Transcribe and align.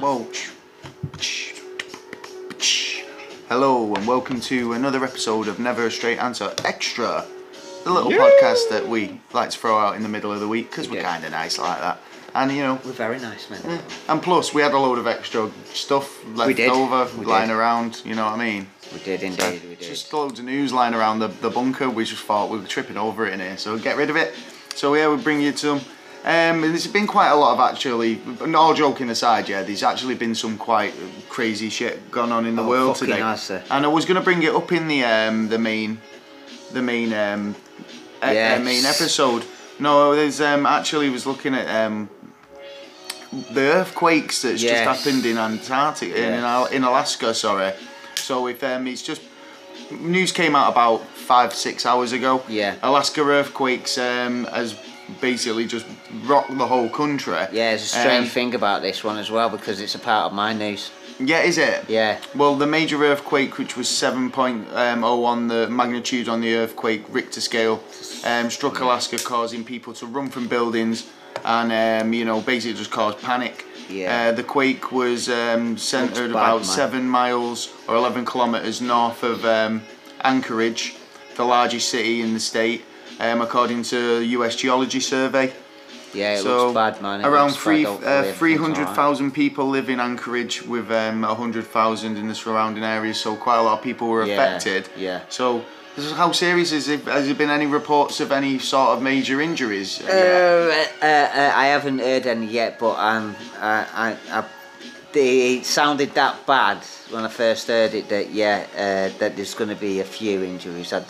Whoa. 0.00 0.26
Hello 3.48 3.94
and 3.94 4.06
welcome 4.08 4.40
to 4.40 4.72
another 4.72 5.04
episode 5.04 5.46
of 5.46 5.60
Never 5.60 5.86
a 5.86 5.90
Straight 5.90 6.18
Answer 6.18 6.52
Extra, 6.64 7.24
the 7.84 7.90
little 7.92 8.10
podcast 8.10 8.70
that 8.70 8.88
we 8.88 9.20
like 9.32 9.50
to 9.50 9.58
throw 9.58 9.78
out 9.78 9.94
in 9.94 10.02
the 10.02 10.08
middle 10.08 10.32
of 10.32 10.40
the 10.40 10.48
week 10.48 10.70
because 10.70 10.88
we're 10.88 10.96
Yeah. 11.02 11.12
kind 11.12 11.24
of 11.24 11.30
nice 11.30 11.56
like 11.56 11.78
that. 11.80 12.00
And 12.36 12.50
you 12.50 12.62
know, 12.62 12.80
We're 12.84 12.90
very 12.92 13.20
nice, 13.20 13.48
man. 13.48 13.80
and 14.08 14.20
plus 14.22 14.52
we 14.52 14.60
had 14.62 14.72
a 14.72 14.78
load 14.78 14.98
of 14.98 15.06
extra 15.06 15.50
stuff 15.72 16.24
left 16.34 16.56
did. 16.56 16.68
over 16.68 17.08
We 17.16 17.24
lying 17.26 17.48
did. 17.48 17.54
around. 17.56 18.02
You 18.04 18.16
know 18.16 18.24
what 18.24 18.34
I 18.40 18.44
mean? 18.44 18.66
We 18.92 18.98
did 18.98 19.22
indeed, 19.22 19.62
we 19.62 19.76
did. 19.76 19.80
Just 19.82 20.12
loads 20.12 20.40
of 20.40 20.44
news 20.44 20.72
lying 20.72 20.94
around 20.94 21.20
the, 21.20 21.28
the 21.28 21.48
bunker. 21.50 21.88
We 21.88 22.04
just 22.04 22.24
thought 22.24 22.50
we 22.50 22.58
were 22.58 22.66
tripping 22.66 22.96
over 22.96 23.24
it 23.26 23.34
in 23.34 23.40
here, 23.40 23.56
so 23.56 23.78
get 23.78 23.96
rid 23.96 24.10
of 24.10 24.16
it. 24.16 24.34
So 24.74 24.94
yeah, 24.96 25.08
we 25.14 25.22
bring 25.22 25.40
you 25.40 25.56
some. 25.56 25.78
Um, 26.24 26.64
and 26.64 26.64
there's 26.64 26.86
been 26.88 27.06
quite 27.06 27.28
a 27.28 27.36
lot 27.36 27.52
of 27.54 27.60
actually, 27.72 28.20
all 28.54 28.72
joking 28.74 29.10
aside, 29.10 29.46
yeah, 29.48 29.62
there's 29.62 29.82
actually 29.82 30.14
been 30.14 30.34
some 30.34 30.56
quite 30.56 30.94
crazy 31.28 31.68
shit 31.68 32.10
going 32.10 32.32
on 32.32 32.46
in 32.46 32.56
the 32.56 32.62
Oh, 32.62 32.68
world 32.68 32.96
today. 32.96 33.18
there. 33.20 33.62
And 33.70 33.84
I 33.84 33.88
was 33.88 34.06
going 34.06 34.16
to 34.16 34.22
bring 34.22 34.42
it 34.42 34.54
up 34.54 34.72
in 34.72 34.88
the 34.88 35.04
um, 35.04 35.48
the 35.48 35.58
main, 35.58 36.00
the 36.72 36.80
main 36.82 37.12
um, 37.12 37.54
e- 38.22 38.38
uh, 38.38 38.58
main 38.58 38.84
episode. 38.86 39.44
No, 39.78 40.14
there's 40.16 40.40
um, 40.40 40.64
actually 40.66 41.10
was 41.10 41.26
looking 41.26 41.54
at 41.54 41.68
um, 41.86 42.08
the 43.52 43.60
earthquakes 43.60 44.42
that's 44.42 44.62
Yes. 44.62 44.84
just 44.84 45.04
happened 45.04 45.24
in 45.26 45.38
Antarctica, 45.38 46.16
in, 46.16 46.32
Yes. 46.34 46.44
Al- 46.44 46.66
in 46.66 46.84
Alaska, 46.84 47.34
sorry. 47.34 47.72
So 48.16 48.46
if 48.48 48.62
um, 48.64 48.86
it's 48.86 49.02
just 49.02 49.20
news 49.90 50.32
came 50.32 50.54
out 50.56 50.70
about 50.72 51.04
five 51.06 51.52
six 51.54 51.84
hours 51.86 52.12
ago. 52.12 52.42
Yeah. 52.48 52.74
Alaska 52.82 53.20
earthquakes 53.22 53.98
um, 53.98 54.44
has 54.46 54.74
basically 55.20 55.66
just 55.66 55.86
rocked 56.24 56.56
the 56.56 56.66
whole 56.66 56.88
country. 56.88 57.34
Yeah, 57.34 57.70
there's 57.70 57.82
a 57.82 57.86
strange 57.86 58.26
Um, 58.26 58.30
thing 58.30 58.54
about 58.54 58.82
this 58.82 59.04
one 59.04 59.18
as 59.18 59.30
well 59.30 59.50
because 59.50 59.80
it's 59.80 59.94
a 59.94 59.98
part 59.98 60.26
of 60.26 60.32
my 60.32 60.52
news. 60.54 60.90
Yeah, 61.20 61.42
is 61.42 61.58
it? 61.58 61.84
Yeah. 61.88 62.18
Well, 62.34 62.56
the 62.56 62.66
major 62.66 63.04
earthquake, 63.04 63.56
which 63.58 63.76
was 63.76 63.86
7.0 63.86 65.24
on 65.24 65.48
the 65.48 65.68
magnitude 65.68 66.28
on 66.28 66.40
the 66.40 66.54
earthquake 66.56 67.04
Richter 67.08 67.40
scale, 67.40 67.82
um, 68.24 68.50
struck 68.50 68.80
Alaska, 68.80 69.18
causing 69.18 69.64
people 69.64 69.92
to 69.94 70.06
run 70.06 70.28
from 70.30 70.48
buildings 70.48 71.04
and, 71.44 72.02
um, 72.06 72.12
you 72.12 72.24
know, 72.24 72.40
basically 72.40 72.74
just 72.76 72.90
caused 72.90 73.20
panic. 73.20 73.64
Yeah. 73.88 74.28
Uh, 74.28 74.32
the 74.32 74.42
quake 74.42 74.92
was 74.92 75.28
um, 75.28 75.76
centered 75.76 76.32
bad, 76.32 76.40
about 76.42 76.56
man. 76.56 76.64
seven 76.64 77.08
miles 77.08 77.72
or 77.86 77.96
11 77.96 78.24
kilometers 78.24 78.80
north 78.80 79.22
of 79.22 79.44
um, 79.44 79.82
Anchorage, 80.22 80.96
the 81.36 81.44
largest 81.44 81.88
city 81.90 82.22
in 82.22 82.32
the 82.34 82.40
state, 82.40 82.82
um, 83.20 83.40
according 83.42 83.82
to 83.84 84.20
the 84.20 84.26
US 84.38 84.56
Geology 84.56 85.00
Survey. 85.00 85.52
Yeah, 86.14 86.34
it 86.34 86.42
So 86.42 86.68
looks 86.68 86.74
bad, 86.74 87.02
man. 87.02 87.20
It 87.20 87.26
around 87.26 87.50
three, 87.50 87.84
uh, 87.84 87.90
everything's 87.92 88.38
three 88.38 88.56
alright. 88.56 88.76
hundred 88.76 88.94
thousand 88.94 89.32
people 89.32 89.68
live 89.68 89.90
in 89.90 89.98
Anchorage, 90.00 90.62
with 90.62 90.90
um, 90.92 91.24
hundred 91.24 91.66
thousand 91.66 92.16
in 92.16 92.28
the 92.28 92.34
surrounding 92.36 92.84
areas. 92.84 93.20
So 93.20 93.34
quite 93.36 93.58
a 93.58 93.62
lot 93.62 93.78
of 93.78 93.84
people 93.84 94.08
were 94.08 94.24
Yeah, 94.24 94.34
affected. 94.34 94.88
yeah. 94.96 95.22
So, 95.28 95.64
how 95.96 96.32
serious 96.32 96.72
is 96.72 96.88
it? 96.88 97.02
Has 97.02 97.26
there 97.26 97.34
been 97.34 97.50
any 97.50 97.66
reports 97.66 98.20
of 98.20 98.32
any 98.32 98.58
sort 98.58 98.90
of 98.90 99.02
major 99.02 99.40
injuries? 99.40 100.02
Uh, 100.02 100.86
uh, 101.00 101.06
uh, 101.06 101.52
I 101.54 101.66
haven't 101.66 102.00
heard 102.00 102.26
any 102.26 102.46
yet, 102.46 102.78
but 102.78 102.96
um, 102.98 103.36
I, 103.60 103.86
I, 104.30 104.38
I, 104.40 104.44
they, 105.12 105.56
it 105.56 105.66
sounded 105.66 106.14
that 106.14 106.44
bad 106.46 106.78
when 107.10 107.24
I 107.24 107.28
first 107.28 107.68
heard 107.68 107.94
it 107.94 108.08
that 108.08 108.30
yeah, 108.30 108.66
uh, 108.74 109.18
that 109.18 109.36
there's 109.36 109.54
going 109.54 109.70
to 109.70 109.76
be 109.76 110.00
a 110.00 110.04
few 110.04 110.42
injuries. 110.42 110.92
I'd, 110.92 111.04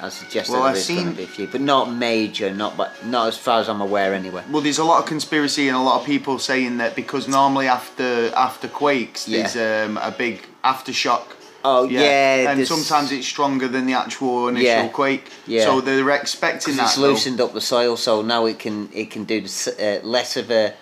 I 0.00 0.08
suggested 0.08 0.52
Well, 0.52 0.64
there's 0.64 0.88
going 0.88 1.10
to 1.10 1.16
be 1.16 1.24
a 1.24 1.26
few, 1.26 1.46
but 1.46 1.60
not 1.60 1.92
major, 1.92 2.52
not 2.52 2.78
but 2.78 3.04
not 3.04 3.28
as 3.28 3.36
far 3.36 3.60
as 3.60 3.68
I'm 3.68 3.82
aware 3.82 4.14
anyway. 4.14 4.42
Well, 4.50 4.62
there's 4.62 4.78
a 4.78 4.84
lot 4.84 5.00
of 5.00 5.06
conspiracy 5.06 5.68
and 5.68 5.76
a 5.76 5.80
lot 5.80 6.00
of 6.00 6.06
people 6.06 6.38
saying 6.38 6.78
that 6.78 6.96
because 6.96 7.28
normally 7.28 7.68
after 7.68 8.32
after 8.34 8.68
quakes, 8.68 9.26
there's 9.26 9.56
um, 9.56 9.98
a 9.98 10.10
big 10.10 10.46
aftershock. 10.64 11.36
Oh 11.64 11.84
yeah, 11.84 12.50
and 12.52 12.66
sometimes 12.66 13.12
it's 13.12 13.26
stronger 13.26 13.68
than 13.68 13.86
the 13.86 13.92
actual 13.94 14.48
initial 14.48 14.66
Yeah, 14.66 14.88
quake. 14.88 15.30
yeah. 15.46 15.64
So 15.64 15.80
they're 15.80 16.08
expecting 16.10 16.76
that. 16.76 16.84
it's 16.84 16.94
though. 16.96 17.02
loosened 17.08 17.40
up 17.40 17.52
the 17.52 17.60
soil, 17.60 17.96
so 17.96 18.22
now 18.22 18.46
it 18.46 18.58
can 18.58 18.88
it 18.94 19.10
can 19.10 19.24
do 19.24 19.44
uh, 19.78 19.98
less 20.02 20.36
of 20.36 20.50
a 20.50 20.74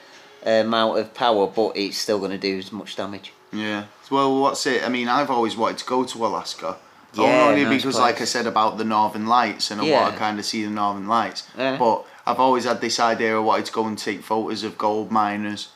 amount 0.46 0.98
of 0.98 1.12
power, 1.14 1.46
but 1.46 1.76
it's 1.76 1.98
still 1.98 2.18
going 2.18 2.30
to 2.30 2.38
do 2.38 2.58
as 2.58 2.70
much 2.72 2.94
damage. 2.96 3.32
Yeah. 3.52 3.84
Well, 4.10 4.40
what's 4.40 4.66
it? 4.66 4.84
I 4.84 4.88
mean, 4.88 5.08
I've 5.08 5.30
always 5.30 5.56
wanted 5.56 5.78
to 5.78 5.84
go 5.86 6.04
to 6.04 6.26
Alaska. 6.26 6.76
Yeah, 7.14 7.46
only 7.48 7.64
nice 7.64 7.82
because, 7.82 7.98
like 7.98 8.20
I 8.20 8.24
said 8.24 8.46
about 8.46 8.78
the 8.78 8.84
Northern 8.84 9.26
Lights, 9.26 9.70
and 9.70 9.80
I 9.80 9.84
Yeah. 9.84 10.02
want 10.02 10.14
to 10.14 10.18
kind 10.18 10.38
of 10.38 10.44
see 10.44 10.62
the 10.64 10.70
Northern 10.70 11.08
Lights. 11.08 11.42
Yeah. 11.56 11.76
But 11.76 12.04
I've 12.26 12.38
always 12.38 12.64
had 12.64 12.80
this 12.80 13.00
idea 13.00 13.36
of 13.36 13.44
wanting 13.44 13.64
to 13.66 13.72
go 13.72 13.86
and 13.86 13.98
take 13.98 14.22
photos 14.22 14.62
of 14.62 14.78
gold 14.78 15.10
miners, 15.10 15.68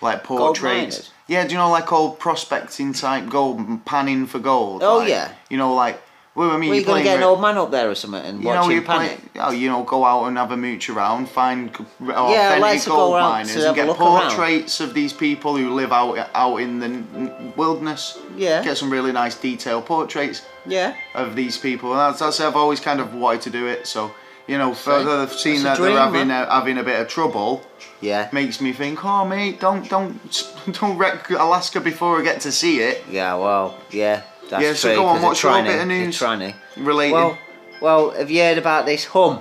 like 0.00 0.24
portraits. 0.24 1.10
Yeah, 1.30 1.46
do 1.46 1.52
you 1.52 1.58
know, 1.58 1.70
like 1.70 1.92
old 1.92 2.18
prospecting 2.18 2.92
type 2.92 3.28
gold, 3.28 3.84
panning 3.84 4.26
for 4.26 4.40
gold. 4.40 4.82
Oh, 4.82 4.98
like, 4.98 5.10
yeah. 5.10 5.32
You 5.48 5.58
know, 5.58 5.74
like. 5.74 6.02
Well, 6.34 6.50
I 6.50 6.56
mean, 6.58 6.70
Well, 6.70 6.76
you're 6.76 6.80
you 6.80 6.86
gonna 6.86 7.02
get 7.04 7.16
an 7.18 7.22
old 7.22 7.40
man 7.40 7.56
up 7.56 7.70
there 7.70 7.90
or 7.90 7.94
something 7.94 8.24
and 8.24 8.40
you 8.40 8.46
watch 8.46 8.54
know, 8.56 8.64
him 8.64 8.76
you 8.76 8.82
play, 8.82 9.16
oh, 9.36 9.50
you 9.50 9.68
know, 9.68 9.82
go 9.82 10.04
out 10.04 10.26
and 10.26 10.36
have 10.38 10.52
a 10.52 10.56
mooch 10.56 10.88
around, 10.88 11.28
find 11.28 11.70
authentic 11.70 12.60
like 12.60 12.82
to 12.82 12.88
go 12.88 12.96
gold 12.96 13.14
around 13.16 13.30
miners, 13.30 13.56
and 13.56 13.76
get 13.76 13.86
look 13.88 14.00
around. 14.00 14.30
portraits 14.30 14.80
of 14.80 14.94
these 14.94 15.12
people 15.12 15.56
who 15.56 15.74
live 15.74 15.92
out 15.92 16.30
out 16.34 16.56
in 16.58 16.78
the 16.78 17.52
wilderness. 17.56 18.18
Yeah. 18.36 18.62
Get 18.62 18.76
some 18.76 18.90
really 18.90 19.12
nice 19.12 19.36
detailed 19.36 19.86
portraits 19.86 20.42
Yeah. 20.66 20.94
of 21.14 21.34
these 21.36 21.58
people. 21.58 21.90
And 21.92 21.98
that's, 22.00 22.20
that's 22.20 22.40
I've 22.40 22.56
always 22.56 22.80
kind 22.80 23.00
of 23.00 23.12
wanted 23.14 23.42
to 23.42 23.50
do 23.50 23.66
it. 23.66 23.86
So 23.86 24.12
you 24.46 24.56
know, 24.58 24.72
further 24.72 25.26
seeing 25.32 25.62
That's 25.62 25.78
that 25.78 25.84
a 25.84 25.92
they're 25.92 26.00
having 26.00 26.30
a, 26.30 26.46
having 26.52 26.78
a 26.78 26.82
bit 26.82 27.00
of 27.00 27.08
trouble 27.08 27.62
Yeah. 28.00 28.28
makes 28.32 28.60
me 28.60 28.72
think, 28.72 29.04
oh 29.04 29.24
mate, 29.26 29.60
don't 29.60 29.88
don't 29.88 30.18
don't 30.80 30.96
wreck 30.98 31.30
Alaska 31.30 31.80
before 31.80 32.18
I 32.20 32.24
get 32.24 32.40
to 32.42 32.52
see 32.52 32.80
it. 32.80 33.04
Yeah, 33.10 33.34
well, 33.34 33.78
yeah. 33.90 34.22
That's 34.48 34.62
Yeah, 34.64 34.72
so 34.74 34.88
true, 34.88 34.96
go 34.96 35.06
on, 35.06 35.22
what's 35.22 35.42
your 35.42 35.62
bit 35.62 35.80
of 35.80 35.86
news? 35.86 36.16
trying. 36.18 36.54
Related. 36.76 37.12
Well, 37.14 37.38
well, 37.80 38.10
have 38.10 38.30
you 38.30 38.40
heard 38.42 38.58
about 38.58 38.84
this 38.86 39.04
hum? 39.04 39.40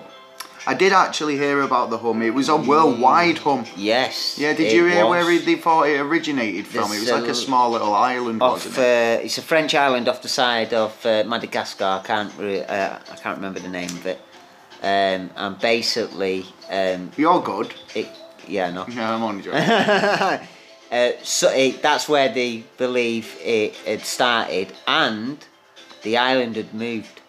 I 0.68 0.74
did 0.76 0.92
actually 0.94 1.36
hear 1.38 1.62
about 1.62 1.90
the 1.90 1.98
hum. 1.98 2.22
It 2.22 2.34
was 2.34 2.48
a 2.50 2.56
worldwide 2.56 3.40
hum. 3.40 3.66
Yes. 3.76 4.38
Yeah, 4.38 4.54
did 4.54 4.72
you 4.72 4.86
hear 4.86 5.06
was. 5.06 5.10
where 5.10 5.32
it- 5.32 5.46
they 5.46 5.56
thought 5.56 5.88
it 5.88 6.00
originated 6.00 6.68
from? 6.68 6.90
There's 6.92 7.04
it 7.08 7.12
was 7.12 7.22
like 7.22 7.28
a 7.30 7.32
a 7.32 7.36
small 7.36 7.72
little 7.72 7.94
island, 7.94 8.42
Off, 8.44 8.66
wasn't 8.66 8.78
uh, 8.78 9.24
it's 9.24 9.38
a 9.38 9.42
French 9.42 9.74
island 9.74 10.08
off 10.08 10.22
the 10.22 10.28
side 10.28 10.74
of 10.74 10.94
uh, 11.06 11.24
Madagascar. 11.26 12.02
I 12.04 12.06
can't, 12.06 12.32
re- 12.38 12.62
uh, 12.64 13.00
I 13.12 13.16
can't 13.16 13.38
remember 13.38 13.60
the 13.62 13.70
name 13.70 13.90
of 13.90 14.06
it. 14.06 14.20
Um, 14.84 15.32
and 15.36 15.60
basically, 15.60 16.46
um, 16.70 17.12
You're 17.18 17.42
good. 17.42 17.74
it, 17.96 18.08
yeah, 18.48 18.72
no. 18.72 18.86
Yeah, 18.88 19.14
I'm 19.16 19.24
only 19.24 19.42
joking. 19.44 19.60
uh, 19.62 21.12
so 21.24 21.50
it, 21.52 21.82
that's 21.82 22.08
where 22.10 22.30
they 22.30 22.64
believe 22.78 23.36
it 23.42 23.76
had 23.86 24.02
started, 24.02 24.74
and 24.88 25.38
the 26.04 26.18
island 26.18 26.56
had 26.56 26.74
moved. 26.74 27.22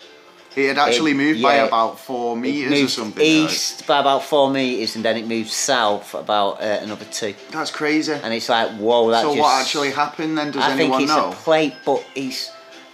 It 0.57 0.67
had 0.67 0.79
actually 0.79 1.13
It- 1.13 1.17
moved 1.17 1.43
by 1.43 1.55
about 1.55 2.01
four 2.01 2.37
meters 2.37 2.83
or 2.83 2.89
something. 2.89 3.25
east 3.25 3.87
by 3.87 4.01
about 4.01 4.25
four 4.25 4.51
meters, 4.51 4.97
and 4.97 5.05
then 5.05 5.17
it 5.17 5.27
moved 5.27 5.51
south 5.51 6.13
about 6.15 6.61
uh, 6.61 6.81
another 6.83 7.05
two. 7.05 7.35
That's 7.53 7.71
crazy. 7.71 8.13
And 8.15 8.35
it's 8.35 8.49
like, 8.49 8.71
whoa, 8.73 9.11
that 9.13 9.23
so 9.23 9.29
just. 9.35 9.41
what 9.41 9.61
actually 9.61 9.91
happened 9.93 10.37
then? 10.37 10.51
Does 10.51 10.63
I 10.65 10.69
think 10.77 10.81
anyone 10.81 11.03
it's 11.03 11.13
know? 11.13 11.31
a 11.31 11.35
plate, 11.35 11.75
but 11.87 12.05
it's 12.17 12.51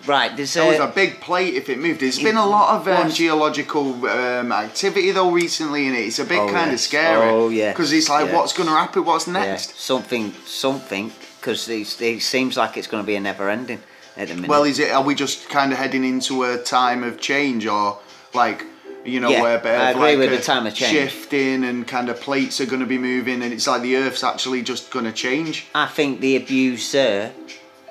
right. 0.07 0.37
There's 0.37 0.55
That 0.55 0.69
was 0.69 0.79
a, 0.79 0.85
a 0.85 0.93
big 0.93 1.21
plate 1.21 1.55
if 1.55 1.69
it 1.69 1.79
moved. 1.79 2.01
There's 2.01 2.19
It 2.19 2.25
been 2.25 2.37
a 2.37 2.47
lot 2.47 2.81
of 2.81 2.89
um, 2.89 3.11
geological 3.11 4.07
um, 4.07 4.53
activity 4.53 5.11
though 5.13 5.31
recently 5.31 5.87
in 5.87 5.95
it. 5.95 6.01
It's 6.07 6.19
a 6.19 6.25
bit 6.25 6.39
Oh, 6.39 6.47
kind 6.49 6.69
yeah. 6.69 6.73
of 6.75 6.81
scary. 6.81 7.29
Oh, 7.31 7.49
yeah. 7.49 7.73
Because 7.73 7.93
it's 7.93 8.09
like, 8.09 8.27
Yeah. 8.29 8.37
what's 8.37 8.53
going 8.53 8.69
to 8.69 8.75
happen? 8.75 9.05
What's 9.05 9.27
yeah, 9.27 9.33
next? 9.35 9.79
something, 9.79 10.33
something, 10.45 11.13
because 11.41 11.69
it 11.69 12.21
seems 12.23 12.57
like 12.57 12.77
it's 12.77 12.87
going 12.87 13.03
to 13.03 13.07
be 13.07 13.17
a 13.17 13.21
never 13.21 13.49
ending 13.51 13.81
at 14.17 14.29
the 14.29 14.35
minute. 14.35 14.49
Well, 14.51 14.65
is 14.65 14.79
it? 14.79 14.91
Are 14.93 15.03
we 15.03 15.15
just 15.15 15.49
kind 15.49 15.73
of 15.73 15.79
heading 15.79 16.05
into 16.05 16.45
a 16.45 16.59
time 16.63 17.03
of 17.05 17.21
change, 17.21 17.67
or 17.67 17.99
like, 18.35 18.65
you 19.05 19.21
know, 19.21 19.29
Yeah, 19.31 19.43
where 19.43 19.59
a 19.59 19.69
I 19.69 19.91
agree 19.91 20.03
like 20.17 20.19
with 20.19 20.31
the 20.31 20.43
time 20.45 20.67
of 20.67 20.75
change. 20.75 20.93
shifting 20.93 21.63
and 21.65 21.87
kind 21.87 22.09
of 22.09 22.21
plates 22.21 22.61
are 22.61 22.67
going 22.67 22.81
to 22.81 22.87
be 22.87 22.99
moving, 22.99 23.43
and 23.43 23.53
it's 23.53 23.67
like 23.67 23.83
the 23.83 23.97
Earth's 23.97 24.25
actually 24.25 24.63
just 24.63 24.91
going 24.91 25.05
to 25.05 25.13
change. 25.13 25.67
I 25.75 25.87
think 25.87 26.21
the 26.21 26.35
abuser 26.37 27.33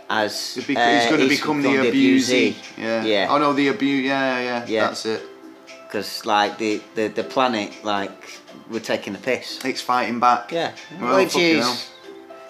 as 0.10 0.58
It 0.58 0.64
uh, 0.78 0.90
he's 1.00 1.10
going 1.10 1.22
to 1.22 1.28
he's 1.28 1.40
become 1.40 1.62
the 1.62 1.70
abusee. 1.70 2.54
abusee. 2.54 2.56
Yeah. 2.78 3.04
Yeah. 3.04 3.28
Oh 3.30 3.38
no, 3.38 3.54
the 3.54 3.68
abuse. 3.70 4.06
Yeah, 4.06 4.40
yeah. 4.40 4.66
Yeah. 4.68 4.88
That's 4.88 5.06
it. 5.06 5.22
because 5.88 6.26
like 6.26 6.58
the, 6.58 6.82
the 6.96 7.08
the 7.08 7.24
planet 7.24 7.72
like 7.84 8.40
we're 8.70 8.80
taking 8.80 9.14
the 9.14 9.20
piss. 9.20 9.64
It's 9.66 9.82
fighting 9.82 10.20
back. 10.20 10.52
Yeah, 10.52 10.72
Well, 11.00 11.16
which 11.18 11.36
is 11.36 11.64
hell. 11.64 11.78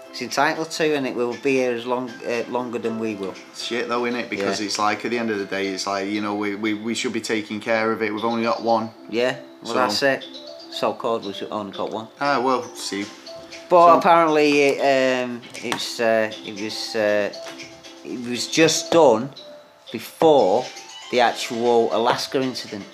it's 0.10 0.22
entitled 0.22 0.72
to, 0.72 0.96
and 0.96 1.06
it 1.07 1.16
will 1.16 1.36
be 1.44 1.54
here 1.62 1.74
as 1.75 1.86
long 1.86 2.10
uh, 2.10 2.44
longer 2.50 2.80
than 2.80 3.00
we 3.00 3.16
will. 3.16 3.34
shit 3.56 3.88
though 3.90 4.06
in 4.06 4.16
it 4.16 4.30
because 4.30 4.60
Yeah. 4.60 4.66
it's 4.68 4.80
like 4.80 5.06
at 5.06 5.12
the 5.12 5.18
end 5.19 5.30
of 5.31 5.40
the 5.40 5.46
day 5.46 5.68
it's 5.68 5.86
like 5.88 6.07
you 6.07 6.22
know 6.22 6.36
we, 6.36 6.56
we, 6.56 6.74
we 6.74 6.94
should 6.96 7.13
be 7.13 7.22
taking 7.22 7.60
care 7.60 7.92
of 7.92 8.02
it 8.02 8.13
we've 8.13 8.24
only 8.25 8.44
got 8.44 8.62
one 8.63 8.90
Yeah, 9.10 9.34
well 9.63 9.74
So- 9.74 9.80
that's 9.80 10.02
it. 10.04 10.25
So 10.72 10.94
called 10.94 11.25
we 11.25 11.34
should 11.34 11.52
only 11.52 11.72
got 11.72 11.90
one. 11.92 12.07
ah 12.19 12.40
well 12.42 12.63
see 12.75 13.06
But 13.70 13.88
So- 13.94 13.98
apparently 13.98 14.62
it, 14.62 15.24
um, 15.24 15.42
it's 15.64 16.00
uh, 16.00 16.32
it 16.46 16.62
was 16.62 16.96
uh, 16.96 17.34
it 18.04 18.30
was 18.30 18.48
just 18.48 18.92
done 18.92 19.30
before 19.92 20.66
the 21.12 21.20
actual 21.22 21.90
Alaska 21.96 22.42
incident. 22.42 22.86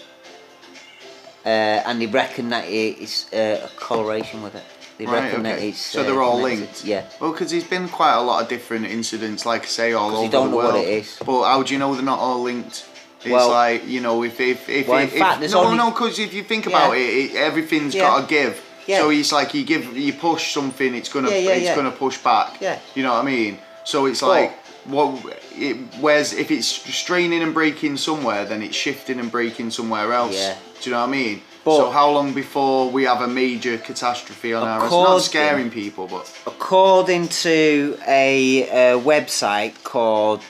uh, 1.45 1.49
and 1.87 1.99
they 2.01 2.05
reckon 2.05 2.49
that 2.49 2.65
it's 2.67 3.31
uh, 3.33 3.67
a 3.67 3.79
correlation 3.79 4.43
with 4.43 4.53
it. 4.55 4.63
They 4.97 5.05
Right, 5.07 5.23
reckon 5.23 5.43
that 5.43 5.57
it's. 5.59 5.79
So 5.79 6.01
uh, 6.01 6.03
they're 6.03 6.21
all 6.21 6.37
connected. 6.39 6.59
linked? 6.61 6.85
Yeah. 6.85 7.03
Well, 7.19 7.31
because 7.31 7.49
there's 7.51 7.63
been 7.63 7.89
quite 7.89 8.13
a 8.13 8.21
lot 8.21 8.43
of 8.43 8.47
different 8.47 8.85
incidents, 8.85 9.43
like 9.45 9.63
I 9.63 9.67
say, 9.67 9.93
all 9.93 10.15
over 10.15 10.29
don't 10.31 10.45
the 10.45 10.51
know 10.51 10.55
what 10.57 10.73
world. 10.75 10.85
it 10.85 10.89
is. 10.89 11.17
But 11.25 11.43
how 11.45 11.63
do 11.63 11.73
you 11.73 11.79
know 11.79 11.95
they're 11.95 12.03
not 12.05 12.19
all 12.19 12.41
linked? 12.43 12.85
It's 13.23 13.29
Well- 13.31 13.49
like 13.49 13.87
you 13.87 14.01
know, 14.01 14.23
if 14.23 14.39
if 14.39 14.69
if, 14.69 14.87
Well, 14.87 14.99
if, 14.99 15.13
fact, 15.17 15.41
if 15.43 15.51
no 15.51 15.63
only- 15.65 15.77
no, 15.77 15.89
because 15.91 16.19
if 16.19 16.31
you 16.33 16.43
think 16.43 16.65
Yeah. 16.65 16.71
about 16.77 16.95
it, 16.95 17.01
it 17.01 17.35
everything's 17.35 17.95
Yeah. 17.95 18.03
got 18.07 18.21
to 18.21 18.27
give. 18.27 18.61
Yeah. 18.87 18.99
So 18.99 19.09
it's 19.09 19.31
like 19.31 19.53
you 19.53 19.63
give, 19.63 19.95
you 19.95 20.13
push 20.13 20.53
something, 20.53 20.95
it's 20.95 21.09
gonna 21.09 21.29
Yeah, 21.29 21.37
yeah, 21.37 21.51
it's 21.51 21.75
gonna 21.75 21.91
push 21.91 22.17
back. 22.17 22.59
Yeah. 22.61 22.79
You 22.95 23.03
know 23.03 23.13
what 23.13 23.23
I 23.23 23.25
mean? 23.25 23.59
So 23.83 24.05
it's 24.05 24.21
Well- 24.21 24.31
like. 24.31 24.57
What, 24.85 25.23
it, 25.55 25.77
whereas 25.99 26.33
if 26.33 26.49
it's 26.49 26.65
straining 26.65 27.43
and 27.43 27.53
breaking 27.53 27.97
somewhere, 27.97 28.45
then 28.45 28.63
it's 28.63 28.75
shifting 28.75 29.19
and 29.19 29.31
breaking 29.31 29.69
somewhere 29.69 30.11
else. 30.11 30.33
Yeah. 30.33 30.55
Do 30.81 30.89
you 30.89 30.95
know 30.95 31.01
what 31.01 31.09
I 31.09 31.11
mean? 31.11 31.41
But- 31.63 31.77
so 31.77 31.91
how 31.91 32.09
long 32.09 32.33
before 32.33 32.89
we 32.89 33.03
have 33.03 33.21
a 33.21 33.27
major 33.27 33.77
catastrophe 33.77 34.55
on 34.55 34.67
our? 34.67 34.83
It's 34.83 34.91
not 34.91 35.19
scaring 35.21 35.69
people, 35.69 36.07
but 36.07 36.25
According 36.47 37.27
to 37.27 37.95
a, 38.07 38.67
uh 38.69 38.99
website 39.01 39.83
called 39.83 40.41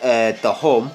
uh, 0.00 0.32
The 0.40 0.52
Hum, 0.52 0.92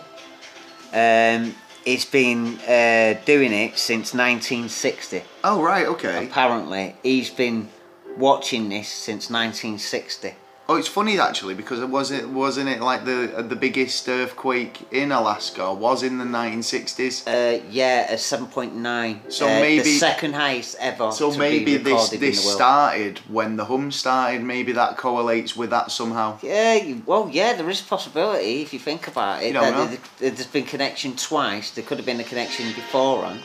um, 0.93 1.55
it's 1.85 2.05
been 2.05 2.59
uh, 2.67 3.19
doing 3.25 3.53
it 3.53 3.77
since 3.77 4.13
1960. 4.13 5.23
oh 5.43 5.61
right, 5.61 5.85
okay. 5.87 6.25
Apparently, 6.25 6.95
he's 7.03 7.29
been 7.29 7.69
watching 8.17 8.69
this 8.69 8.89
since 8.89 9.29
1960. 9.29 10.35
Oh, 10.69 10.75
it's 10.75 10.87
funny 10.87 11.19
actually 11.19 11.55
because 11.55 11.79
it 11.81 11.89
was 11.89 12.11
it 12.11 12.29
wasn't 12.29 12.69
it 12.69 12.79
like 12.79 13.03
the 13.03 13.43
the 13.47 13.55
biggest 13.55 14.07
earthquake 14.07 14.85
in 14.91 15.11
Alaska 15.11 15.73
was 15.73 16.03
in 16.03 16.19
the 16.19 16.25
1960s. 16.25 17.27
Uh, 17.27 17.63
yeah, 17.71 18.11
a 18.11 18.17
7.9. 18.17 19.31
So 19.31 19.47
uh, 19.47 19.55
the 19.55 19.61
maybe- 19.61 19.83
second 19.97 20.35
highest 20.35 20.75
ever. 20.79 21.11
So 21.11 21.31
maybe 21.35 21.65
be 21.65 21.77
this 21.77 22.09
this 22.09 22.19
the 22.19 22.33
started 22.51 23.17
when 23.27 23.57
the 23.57 23.65
hum 23.65 23.89
started. 23.91 24.43
Maybe 24.43 24.71
that 24.73 24.95
correlates 24.95 25.55
with 25.57 25.71
that 25.71 25.89
somehow. 25.89 26.37
Yeah, 26.43 26.97
well, 27.07 27.27
yeah, 27.31 27.53
there 27.53 27.67
is 27.71 27.81
a 27.81 27.85
possibility 27.85 28.61
if 28.61 28.71
you 28.71 28.77
think 28.79 29.07
about 29.07 29.41
it. 29.41 29.47
You 29.47 29.53
don't 29.53 29.63
that 29.63 29.77
know. 29.77 29.87
there- 29.87 29.97
there- 30.19 30.29
There's 30.29 30.45
been 30.45 30.65
connection 30.65 31.15
twice. 31.15 31.71
There 31.71 31.83
could 31.83 31.97
have 31.97 32.05
been 32.05 32.19
a 32.19 32.23
connection 32.23 32.67
before 32.67 33.21
beforehand. 33.21 33.41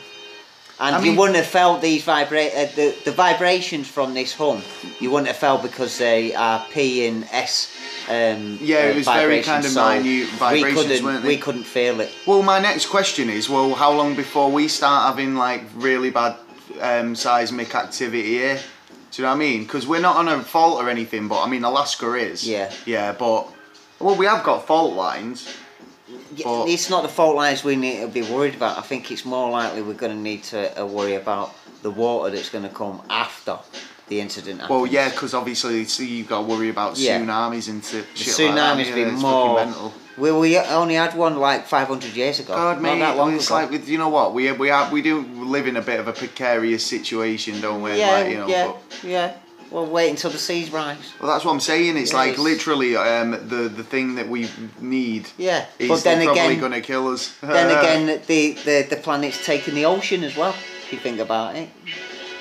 And 0.79 0.95
I 0.95 1.03
you 1.03 1.15
wouldn't 1.15 1.37
have 1.37 1.47
felt 1.47 1.81
these 1.81 2.03
vibra- 2.03 2.53
uh, 2.53 2.75
the, 2.75 2.95
the 3.05 3.11
vibrations 3.11 3.87
from 3.87 4.13
this 4.13 4.33
hum. 4.33 4.61
You 4.99 5.09
wouldn't 5.09 5.27
have 5.27 5.37
felt 5.37 5.61
because 5.61 5.97
they 5.97 6.35
are 6.35 6.65
P 6.71 7.07
and 7.07 7.25
S. 7.31 7.73
Um, 8.09 8.59
Yeah, 8.61 8.87
it 8.87 8.93
uh, 8.93 8.95
was 8.97 9.05
very 9.05 9.41
kind 9.41 9.63
of 9.63 9.71
so 9.71 9.87
minute 9.87 10.27
vibrations, 10.29 10.75
we 10.75 10.83
couldn't, 10.83 11.05
weren't 11.05 11.23
they? 11.23 11.29
We 11.29 11.37
couldn't 11.37 11.63
feel 11.63 12.01
it. 12.01 12.11
Well, 12.25 12.43
my 12.43 12.59
next 12.59 12.87
question 12.87 13.29
is, 13.29 13.49
well, 13.49 13.73
how 13.73 13.93
long 13.93 14.15
before 14.15 14.51
we 14.51 14.67
start 14.67 15.07
having 15.07 15.35
like 15.35 15.63
really 15.75 16.09
bad 16.11 16.35
um, 16.81 17.15
seismic 17.15 17.73
activity 17.73 18.23
here? 18.23 18.59
Do 19.11 19.21
you 19.21 19.23
know 19.23 19.29
what 19.29 19.35
I 19.35 19.39
mean? 19.39 19.63
Because 19.63 19.87
we're 19.87 20.01
not 20.01 20.17
on 20.17 20.27
a 20.27 20.41
fault 20.43 20.83
or 20.83 20.89
anything, 20.89 21.29
but 21.29 21.41
I 21.41 21.49
mean 21.49 21.63
Alaska 21.63 22.13
is. 22.15 22.45
Yeah. 22.45 22.69
Yeah, 22.85 23.13
but 23.13 23.47
well, 23.99 24.15
we 24.17 24.25
have 24.25 24.43
got 24.43 24.67
fault 24.67 24.93
lines. 24.93 25.47
But- 26.43 26.65
it's 26.67 26.89
not 26.89 27.03
the 27.03 27.09
fault 27.09 27.35
lines 27.35 27.63
we 27.63 27.75
need 27.75 28.01
to 28.01 28.07
be 28.07 28.21
worried 28.23 28.55
about. 28.55 28.77
I 28.77 28.81
think 28.81 29.11
it's 29.11 29.25
more 29.25 29.49
likely 29.49 29.81
we're 29.81 29.93
going 29.93 30.11
to 30.15 30.21
need 30.21 30.43
to 30.45 30.81
uh, 30.81 30.85
worry 30.85 31.15
about 31.15 31.53
the 31.81 31.91
water 31.91 32.35
that's 32.35 32.49
going 32.49 32.63
to 32.63 32.73
come 32.73 33.01
after 33.09 33.57
the 34.07 34.19
incident. 34.21 34.61
Well, 34.69 34.85
yeah, 34.85 35.09
because 35.09 35.33
obviously, 35.33 35.85
so 35.85 36.03
you've 36.03 36.27
got 36.27 36.41
to 36.41 36.47
worry 36.47 36.69
about 36.69 36.97
Yeah. 36.97 37.19
tsunamis 37.19 37.69
and 37.69 37.83
shit 37.83 38.05
The 38.13 38.45
like 38.47 38.55
that. 38.55 38.77
tsunami's 38.77 38.89
yeah, 38.89 38.95
been 38.95 39.15
more. 39.15 39.55
mental. 39.55 39.93
Well, 40.17 40.39
we 40.39 40.57
only 40.57 40.93
had 40.93 41.13
one 41.15 41.37
like 41.39 41.67
500 41.67 42.15
years 42.15 42.39
ago. 42.39 42.53
God, 42.53 42.81
mate, 42.81 42.99
that 42.99 43.17
long 43.17 43.35
it's 43.35 43.47
ago. 43.47 43.55
like 43.55 43.71
with- 43.71 43.89
you 43.89 43.97
know 43.97 44.09
what 44.09 44.33
we 44.33 44.49
we 44.53 44.69
are, 44.69 44.89
we 44.91 45.01
do 45.01 45.21
live 45.21 45.67
in 45.67 45.75
a 45.75 45.81
bit 45.81 45.99
of 45.99 46.07
a 46.07 46.13
precarious 46.13 46.85
situation, 46.85 47.59
don't 47.61 47.81
we? 47.81 47.97
yeah, 47.97 48.11
like, 48.11 48.29
you 48.29 48.37
know, 48.37 48.47
yeah, 48.47 48.67
but- 48.67 49.03
yeah. 49.03 49.33
Well, 49.75 49.87
wait 49.87 50.09
until 50.09 50.31
the 50.31 50.37
seas 50.37 50.71
rise. 50.71 51.13
well, 51.19 51.29
that's 51.29 51.43
what 51.43 51.51
I'm 51.51 51.59
saying. 51.59 51.97
It's 51.97 52.13
like 52.13 52.37
literally 52.37 52.95
um, 52.95 53.31
the 53.31 53.67
the 53.67 53.83
thing 53.83 54.15
that 54.15 54.29
we 54.29 54.49
need. 54.79 55.27
Yeah, 55.37 55.65
is 55.77 55.89
but 55.89 56.01
then 56.01 56.23
probably 56.23 56.41
again, 56.43 56.59
going 56.61 56.71
to 56.71 56.79
kill 56.79 57.09
us. 57.09 57.35
then 57.41 57.77
again, 57.77 58.21
the, 58.25 58.53
the 58.53 58.87
the 58.89 58.95
planet's 58.95 59.45
taking 59.45 59.75
the 59.75 59.83
ocean 59.83 60.23
as 60.23 60.37
well. 60.37 60.55
If 60.85 60.93
you 60.93 60.99
think 60.99 61.19
about 61.19 61.57
it, 61.57 61.67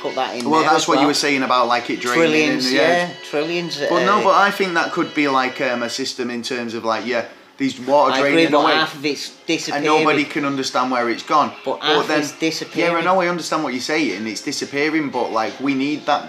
put 0.00 0.14
that 0.14 0.36
in. 0.36 0.48
well, 0.48 0.62
that's 0.62 0.86
what 0.86 1.00
you 1.00 1.08
were 1.08 1.12
saying 1.12 1.42
about 1.42 1.66
like 1.66 1.90
it 1.90 2.00
draining. 2.00 2.30
Trillions, 2.30 2.72
yeah, 2.72 3.12
trillions. 3.24 3.80
But 3.80 4.04
no, 4.06 4.20
uh, 4.20 4.22
but 4.22 4.34
I 4.36 4.52
think 4.52 4.74
that 4.74 4.92
could 4.92 5.12
be 5.12 5.26
like 5.26 5.60
um, 5.60 5.82
a 5.82 5.90
system 5.90 6.30
in 6.30 6.42
terms 6.42 6.72
of 6.72 6.84
like 6.84 7.04
yeah, 7.04 7.26
these 7.56 7.78
water 7.80 8.14
I 8.14 8.26
agree, 8.28 8.46
but 8.46 8.62
away. 8.64 8.72
half 8.72 8.94
of 8.94 9.04
it's 9.04 9.30
disappearing. 9.46 9.86
and 9.86 9.98
nobody 10.04 10.24
can 10.24 10.44
understand 10.44 10.90
where 10.90 11.08
it's 11.08 11.22
gone. 11.22 11.52
But 11.64 11.80
half 11.80 12.10
is 12.10 12.32
disappearing. 12.32 12.92
Yeah, 12.92 12.98
I 12.98 13.04
know. 13.04 13.20
I 13.20 13.28
understand 13.28 13.62
what 13.62 13.72
you're 13.72 13.80
saying. 13.82 14.26
It's 14.26 14.42
disappearing, 14.42 15.10
but 15.10 15.30
like 15.30 15.58
we 15.60 15.74
need 15.74 16.04
that 16.06 16.28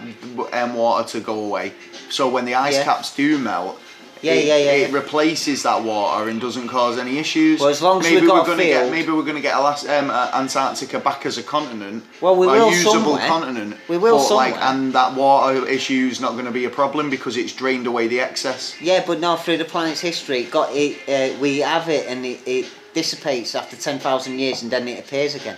um, 0.53 0.73
water 0.75 1.07
to 1.09 1.19
go 1.19 1.45
away. 1.45 1.73
So 2.09 2.29
when 2.29 2.45
the 2.45 2.53
ice 2.55 2.75
Yeah. 2.75 2.83
caps 2.83 3.15
do 3.15 3.37
melt, 3.39 3.79
Yeah, 4.21 4.33
it, 4.33 4.45
yeah, 4.45 4.57
yeah, 4.57 4.71
it 4.71 4.89
yeah. 4.91 4.95
replaces 4.95 5.63
that 5.63 5.83
water 5.83 6.29
and 6.29 6.39
doesn't 6.41 6.67
cause 6.67 6.97
any 6.97 7.19
issues. 7.19 7.59
Well, 7.59 7.69
as 7.69 7.81
long 7.81 7.99
as 7.99 8.05
maybe 8.05 8.21
we've 8.21 8.29
got 8.29 8.35
we're 8.47 8.53
a 8.53 8.57
gonna 8.57 8.63
get 8.63 8.79
field- 8.81 8.91
maybe 8.91 9.11
we're 9.11 9.21
going 9.23 9.35
to 9.35 9.41
get 9.41 9.55
Alas- 9.55 9.87
um, 9.87 10.09
uh, 10.09 10.31
Antarctica 10.33 10.99
back 10.99 11.25
as 11.25 11.37
a 11.37 11.43
continent. 11.43 12.03
Well, 12.21 12.35
we 12.35 12.47
a 12.47 12.49
will 12.49 12.69
usable 12.71 12.93
somewhere. 12.93 13.27
continent. 13.27 13.77
We 13.87 13.97
will 13.97 14.17
but, 14.17 14.33
like, 14.35 14.53
somewhere. 14.55 14.69
and 14.71 14.93
that 14.93 15.13
water 15.15 15.67
issue 15.67 16.07
is 16.11 16.19
not 16.21 16.33
going 16.33 16.45
to 16.45 16.51
be 16.51 16.65
a 16.65 16.69
problem 16.69 17.09
because 17.09 17.37
it's 17.37 17.53
drained 17.53 17.87
away 17.87 18.07
the 18.07 18.19
excess. 18.21 18.75
Yeah, 18.81 19.03
but 19.05 19.19
now 19.19 19.35
through 19.35 19.57
the 19.57 19.65
planet's 19.65 20.01
history, 20.01 20.39
it 20.41 20.51
got 20.51 20.69
it. 20.73 20.97
Uh, 21.07 21.37
we 21.39 21.59
have 21.59 21.89
it, 21.89 22.07
and 22.07 22.25
it, 22.25 22.39
it 22.47 22.65
dissipates 22.93 23.53
after 23.53 23.75
ten 23.75 23.99
thousand 23.99 24.39
years, 24.39 24.63
and 24.63 24.71
then 24.71 24.87
it 24.87 24.99
appears 24.99 25.35
again. 25.35 25.57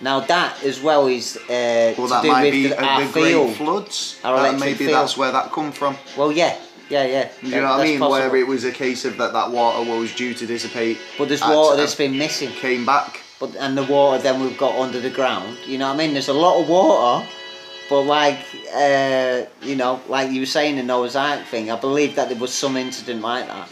Now 0.00 0.20
that, 0.20 0.62
as 0.64 0.82
well, 0.82 1.06
is 1.06 1.36
uh, 1.48 1.94
Well, 1.96 2.08
that 2.08 2.24
might 2.26 2.50
be 2.50 2.64
the, 2.64 2.70
the 2.74 3.08
great 3.12 3.30
field. 3.30 3.54
floods. 3.56 4.18
Uh, 4.24 4.54
maybe 4.58 4.74
field. 4.78 4.92
that's 4.94 5.16
where 5.16 5.30
that 5.32 5.52
come 5.52 5.70
from. 5.72 5.96
Well, 6.18 6.32
yeah, 6.32 6.56
yeah, 6.88 7.04
yeah. 7.04 7.28
You 7.42 7.50
that- 7.50 7.56
know 7.60 7.68
what 7.70 7.80
I 7.80 7.84
mean? 7.84 7.98
possible. 7.98 8.10
Where 8.30 8.36
it 8.36 8.46
was 8.46 8.64
a 8.64 8.72
case 8.72 9.04
of 9.04 9.16
that 9.18 9.32
that 9.32 9.50
water 9.50 9.88
was 9.90 10.14
due 10.14 10.34
to 10.34 10.46
dissipate. 10.46 10.98
But 11.18 11.28
there's 11.28 11.40
water 11.42 11.74
uh, 11.74 11.76
that's 11.76 11.94
been 11.94 12.16
missing. 12.18 12.50
came 12.50 12.84
back. 12.86 13.20
But 13.40 13.56
and 13.56 13.76
the 13.76 13.82
water 13.84 14.22
then 14.22 14.40
we've 14.40 14.56
got 14.56 14.78
under 14.78 15.00
the 15.00 15.10
ground. 15.10 15.58
You 15.66 15.78
know 15.78 15.88
what 15.88 15.94
I 15.94 15.98
mean? 15.98 16.12
There's 16.12 16.28
a 16.28 16.32
lot 16.32 16.60
of 16.62 16.68
water, 16.68 17.26
but 17.88 18.02
like 18.02 18.38
uh, 18.74 19.42
you 19.62 19.76
know, 19.76 20.00
like 20.08 20.30
you 20.30 20.40
were 20.40 20.46
saying 20.46 20.76
the 20.76 20.82
Noah's 20.82 21.16
Ark 21.16 21.44
thing, 21.46 21.70
I 21.70 21.76
believe 21.78 22.14
that 22.16 22.28
there 22.28 22.38
was 22.38 22.52
some 22.54 22.76
incident 22.76 23.20
like 23.22 23.46
that. 23.48 23.68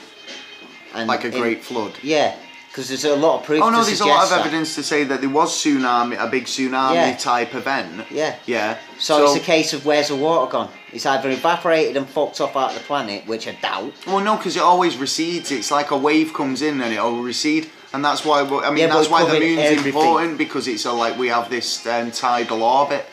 And 0.94 1.08
Like 1.08 1.24
a 1.24 1.28
in- 1.28 1.40
great 1.40 1.62
flood. 1.64 1.92
yeah, 2.02 2.34
because 2.72 2.88
there's 2.88 3.04
a 3.04 3.14
lot 3.14 3.40
of 3.40 3.44
proof. 3.44 3.62
Oh 3.62 3.68
no, 3.68 3.80
to 3.80 3.84
there's 3.86 4.00
a 4.00 4.06
lot 4.06 4.24
of 4.24 4.30
that. 4.30 4.40
evidence 4.40 4.74
to 4.76 4.82
say 4.82 5.04
that 5.04 5.20
there 5.20 5.28
was 5.28 5.52
tsunami, 5.52 6.16
a 6.18 6.26
big 6.30 6.44
tsunami 6.46 6.94
Yeah. 6.94 7.16
type 7.16 7.54
event. 7.54 8.06
Yeah. 8.10 8.36
Yeah. 8.46 8.78
So, 8.98 9.24
it's 9.24 9.36
a 9.36 9.40
case 9.40 9.74
of 9.74 9.84
where's 9.84 10.08
the 10.08 10.16
water 10.16 10.50
gone? 10.50 10.70
It's 10.92 11.04
either 11.04 11.28
evaporated 11.30 11.96
and 11.98 12.08
fucked 12.08 12.40
off 12.40 12.56
out 12.56 12.70
of 12.70 12.78
the 12.78 12.84
planet, 12.84 13.26
which 13.26 13.46
I 13.46 13.52
doubt. 13.60 13.92
Well, 14.06 14.20
no, 14.20 14.36
because 14.36 14.56
it 14.56 14.62
always 14.62 14.96
recedes. 14.96 15.50
It's 15.50 15.70
like 15.70 15.90
a 15.90 15.96
wave 15.98 16.32
comes 16.32 16.62
in 16.62 16.80
and 16.80 16.92
it'll 16.94 17.22
recede, 17.22 17.70
and 17.92 18.02
that's 18.04 18.24
why. 18.24 18.40
I 18.40 18.70
mean, 18.70 18.78
Yeah, 18.78 18.86
that's 18.88 19.08
why 19.10 19.24
the 19.30 19.38
moon's 19.38 19.58
everything. 19.60 19.86
important 19.94 20.38
because 20.38 20.66
it's 20.66 20.84
a, 20.86 20.92
like 20.92 21.18
we 21.18 21.28
have 21.28 21.50
this 21.50 21.86
um, 21.86 22.10
tidal 22.10 22.62
orbit. 22.62 23.04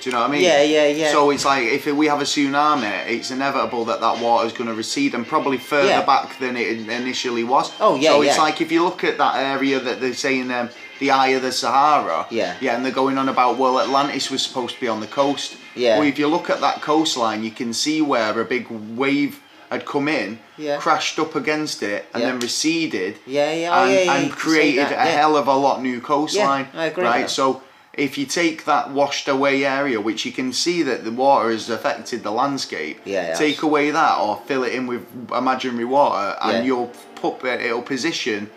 Do 0.00 0.08
you 0.08 0.14
know 0.14 0.20
what 0.22 0.30
I 0.30 0.32
mean? 0.32 0.42
Yeah, 0.42 0.62
yeah, 0.62 0.86
yeah. 0.86 1.12
So 1.12 1.30
it's 1.30 1.44
like 1.44 1.64
if 1.64 1.86
we 1.86 2.06
have 2.06 2.20
a 2.20 2.24
tsunami, 2.24 3.06
it's 3.06 3.30
inevitable 3.30 3.84
that 3.86 4.00
that 4.00 4.18
water 4.20 4.46
is 4.46 4.52
going 4.52 4.68
to 4.68 4.74
recede 4.74 5.14
and 5.14 5.26
probably 5.26 5.58
further 5.58 5.88
Yeah. 5.88 6.06
back 6.06 6.38
than 6.38 6.56
it 6.56 6.88
initially 6.88 7.44
was. 7.44 7.72
Oh, 7.80 7.96
yeah, 7.96 8.10
So 8.10 8.22
it's 8.22 8.38
like 8.38 8.60
if 8.60 8.72
you 8.72 8.82
look 8.82 9.04
at 9.04 9.18
that 9.18 9.36
area 9.36 9.78
that 9.78 10.00
they're 10.00 10.14
saying 10.14 10.50
um, 10.50 10.70
the 11.00 11.10
eye 11.10 11.28
of 11.28 11.42
the 11.42 11.52
Sahara. 11.52 12.26
Yeah. 12.30 12.56
Yeah, 12.60 12.76
and 12.76 12.84
they're 12.84 12.92
going 12.92 13.18
on 13.18 13.28
about 13.28 13.58
well, 13.58 13.78
Atlantis 13.80 14.30
was 14.30 14.42
supposed 14.42 14.74
to 14.76 14.80
be 14.80 14.88
on 14.88 15.00
the 15.00 15.06
coast. 15.06 15.56
Yeah. 15.74 15.98
Well, 15.98 16.08
if 16.08 16.18
you 16.18 16.28
look 16.28 16.48
at 16.50 16.60
that 16.60 16.80
coastline, 16.82 17.42
you 17.42 17.50
can 17.50 17.72
see 17.74 18.00
where 18.00 18.38
a 18.40 18.44
big 18.44 18.68
wave 18.70 19.40
had 19.70 19.84
come 19.86 20.08
in, 20.08 20.38
Yeah. 20.58 20.78
crashed 20.78 21.18
up 21.18 21.36
against 21.36 21.82
it, 21.82 22.06
and 22.12 22.22
Yeah. 22.22 22.30
then 22.30 22.40
receded. 22.40 23.18
Yeah, 23.26 23.52
yeah, 23.52 23.70
oh, 23.72 23.84
and, 23.84 23.92
yeah, 23.92 24.00
yeah, 24.00 24.14
and 24.16 24.32
created 24.32 24.86
a 24.88 24.90
yeah. 24.90 25.04
hell 25.04 25.36
of 25.36 25.46
a 25.46 25.54
lot 25.54 25.80
new 25.82 26.00
coastline. 26.00 26.68
I 26.74 26.86
agree 26.86 27.04
Right, 27.04 27.30
so 27.30 27.62
if 27.94 28.16
you 28.16 28.24
take 28.26 28.64
that 28.66 28.90
washed 28.90 29.28
away 29.28 29.64
area, 29.64 30.00
which 30.00 30.24
you 30.24 30.32
can 30.32 30.52
see 30.52 30.82
that 30.84 31.04
the 31.04 31.10
water 31.10 31.50
has 31.50 31.68
affected 31.68 32.22
the 32.22 32.30
landscape, 32.30 33.00
Yeah, 33.04 33.34
take 33.34 33.62
away 33.62 33.90
that 33.90 34.18
or 34.18 34.40
fill 34.46 34.64
it 34.64 34.72
in 34.74 34.86
with 34.86 35.04
imaginary 35.34 35.84
water, 35.84 36.36
and 36.40 36.58
Yeah. 36.58 36.62
you'll 36.64 36.92
put 37.16 37.44
it'll 37.44 37.82
position 37.82 38.50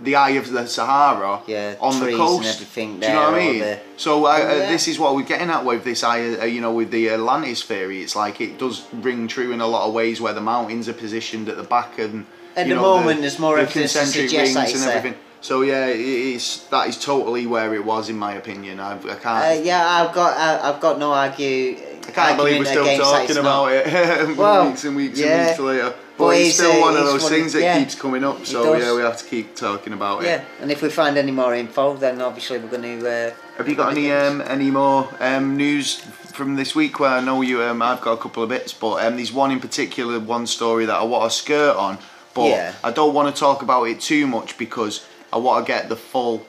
the 0.00 0.16
eye 0.16 0.30
of 0.30 0.50
the 0.50 0.66
Sahara 0.66 1.40
Yeah, 1.46 1.76
on 1.80 2.00
the 2.00 2.16
coast. 2.16 2.38
and 2.44 2.46
everything 2.54 2.98
Do 2.98 3.06
you 3.06 3.12
know 3.12 3.30
what 3.30 3.34
I 3.34 3.38
mean? 3.38 3.58
the- 3.60 3.78
So 3.96 4.26
uh, 4.26 4.28
Oh, 4.28 4.32
uh, 4.32 4.54
yeah. 4.54 4.68
this 4.70 4.88
is 4.88 4.98
what 4.98 5.14
we're 5.14 5.22
getting 5.22 5.50
at 5.50 5.64
with 5.64 5.84
this 5.84 6.02
eye, 6.02 6.34
uh, 6.42 6.44
you 6.44 6.60
know, 6.60 6.72
with 6.72 6.90
the 6.90 7.10
Atlantis 7.10 7.62
theory. 7.62 8.02
It's 8.02 8.16
like 8.16 8.40
it 8.40 8.58
does 8.58 8.82
ring 8.92 9.28
true 9.28 9.52
in 9.52 9.60
a 9.60 9.68
lot 9.68 9.86
of 9.86 9.94
ways 9.94 10.20
where 10.20 10.32
the 10.32 10.40
mountains 10.40 10.88
are 10.88 10.92
positioned 10.94 11.48
at 11.48 11.56
the 11.56 11.62
back 11.62 11.98
and. 11.98 12.26
At 12.56 12.68
the 12.68 12.74
know, 12.74 12.82
moment, 12.82 13.20
there's 13.20 13.38
more 13.38 13.56
the 13.56 13.62
evidence 13.62 13.92
to 13.94 14.04
suggest 14.06 14.54
that 14.54 14.60
rings 14.60 14.70
it's 14.72 14.80
and 14.82 14.90
there. 14.90 14.98
everything. 14.98 15.18
So 15.44 15.60
yeah, 15.60 15.88
it's 15.88 16.60
that 16.68 16.88
is 16.88 16.98
totally 16.98 17.46
where 17.46 17.74
it 17.74 17.84
was 17.84 18.08
in 18.08 18.16
my 18.16 18.32
opinion. 18.32 18.80
I, 18.80 18.96
I 18.96 19.14
can't. 19.16 19.26
Uh, 19.26 19.62
yeah, 19.62 19.86
I've 19.86 20.14
got 20.14 20.38
I, 20.38 20.70
I've 20.70 20.80
got 20.80 20.98
no 20.98 21.12
argue 21.12 21.76
I 22.08 22.10
can't 22.12 22.36
believe 22.38 22.60
we're 22.60 22.64
still 22.64 22.96
talking 22.96 23.36
about 23.36 23.66
it 23.72 24.36
Well, 24.38 24.68
weeks 24.68 24.84
and 24.84 24.96
weeks 24.96 25.20
yeah. 25.20 25.26
and 25.26 25.48
weeks 25.48 25.60
later. 25.60 25.94
But, 26.16 26.24
But 26.24 26.36
it's 26.38 26.54
still 26.54 26.72
uh, 26.72 26.80
one 26.80 26.96
of 26.96 27.04
those 27.04 27.28
things 27.28 27.52
that 27.52 27.60
yeah. 27.60 27.78
keeps 27.78 27.94
coming 27.94 28.24
up. 28.24 28.46
So 28.46 28.74
yeah, 28.74 28.94
we 28.94 29.02
have 29.02 29.18
to 29.18 29.24
keep 29.26 29.54
talking 29.54 29.92
about 29.92 30.22
it. 30.22 30.28
Yeah, 30.28 30.44
and 30.62 30.72
if 30.72 30.80
we 30.80 30.88
find 30.88 31.18
any 31.18 31.32
more 31.32 31.54
info, 31.54 31.94
then 31.94 32.22
obviously 32.22 32.56
we're 32.56 32.68
going 32.68 33.00
to. 33.00 33.06
Uh, 33.06 33.34
Have 33.58 33.68
you 33.68 33.74
got 33.74 33.92
any 33.92 34.10
um, 34.12 34.40
any 34.46 34.70
more 34.70 35.10
um, 35.20 35.58
news 35.58 35.96
from 36.36 36.56
this 36.56 36.74
week? 36.74 37.00
Where 37.00 37.10
I 37.10 37.20
know 37.20 37.42
you, 37.42 37.62
um, 37.62 37.82
I've 37.82 38.00
got 38.00 38.12
a 38.12 38.22
couple 38.22 38.42
of 38.42 38.48
bits, 38.48 38.72
but 38.72 39.04
um, 39.04 39.16
there's 39.16 39.30
one 39.32 39.50
in 39.50 39.60
particular, 39.60 40.18
one 40.20 40.46
story 40.46 40.86
that 40.86 40.96
I 40.96 41.02
want 41.02 41.30
to 41.30 41.36
skirt 41.36 41.76
on, 41.76 41.98
but 42.32 42.48
Yeah. 42.48 42.74
I 42.82 42.90
don't 42.92 43.12
want 43.12 43.34
to 43.34 43.38
talk 43.38 43.60
about 43.60 43.84
it 43.84 44.00
too 44.00 44.26
much 44.26 44.56
because 44.56 45.06
I 45.34 45.38
want 45.38 45.66
to 45.66 45.72
get 45.72 45.88
the 45.88 45.96
full 45.96 46.46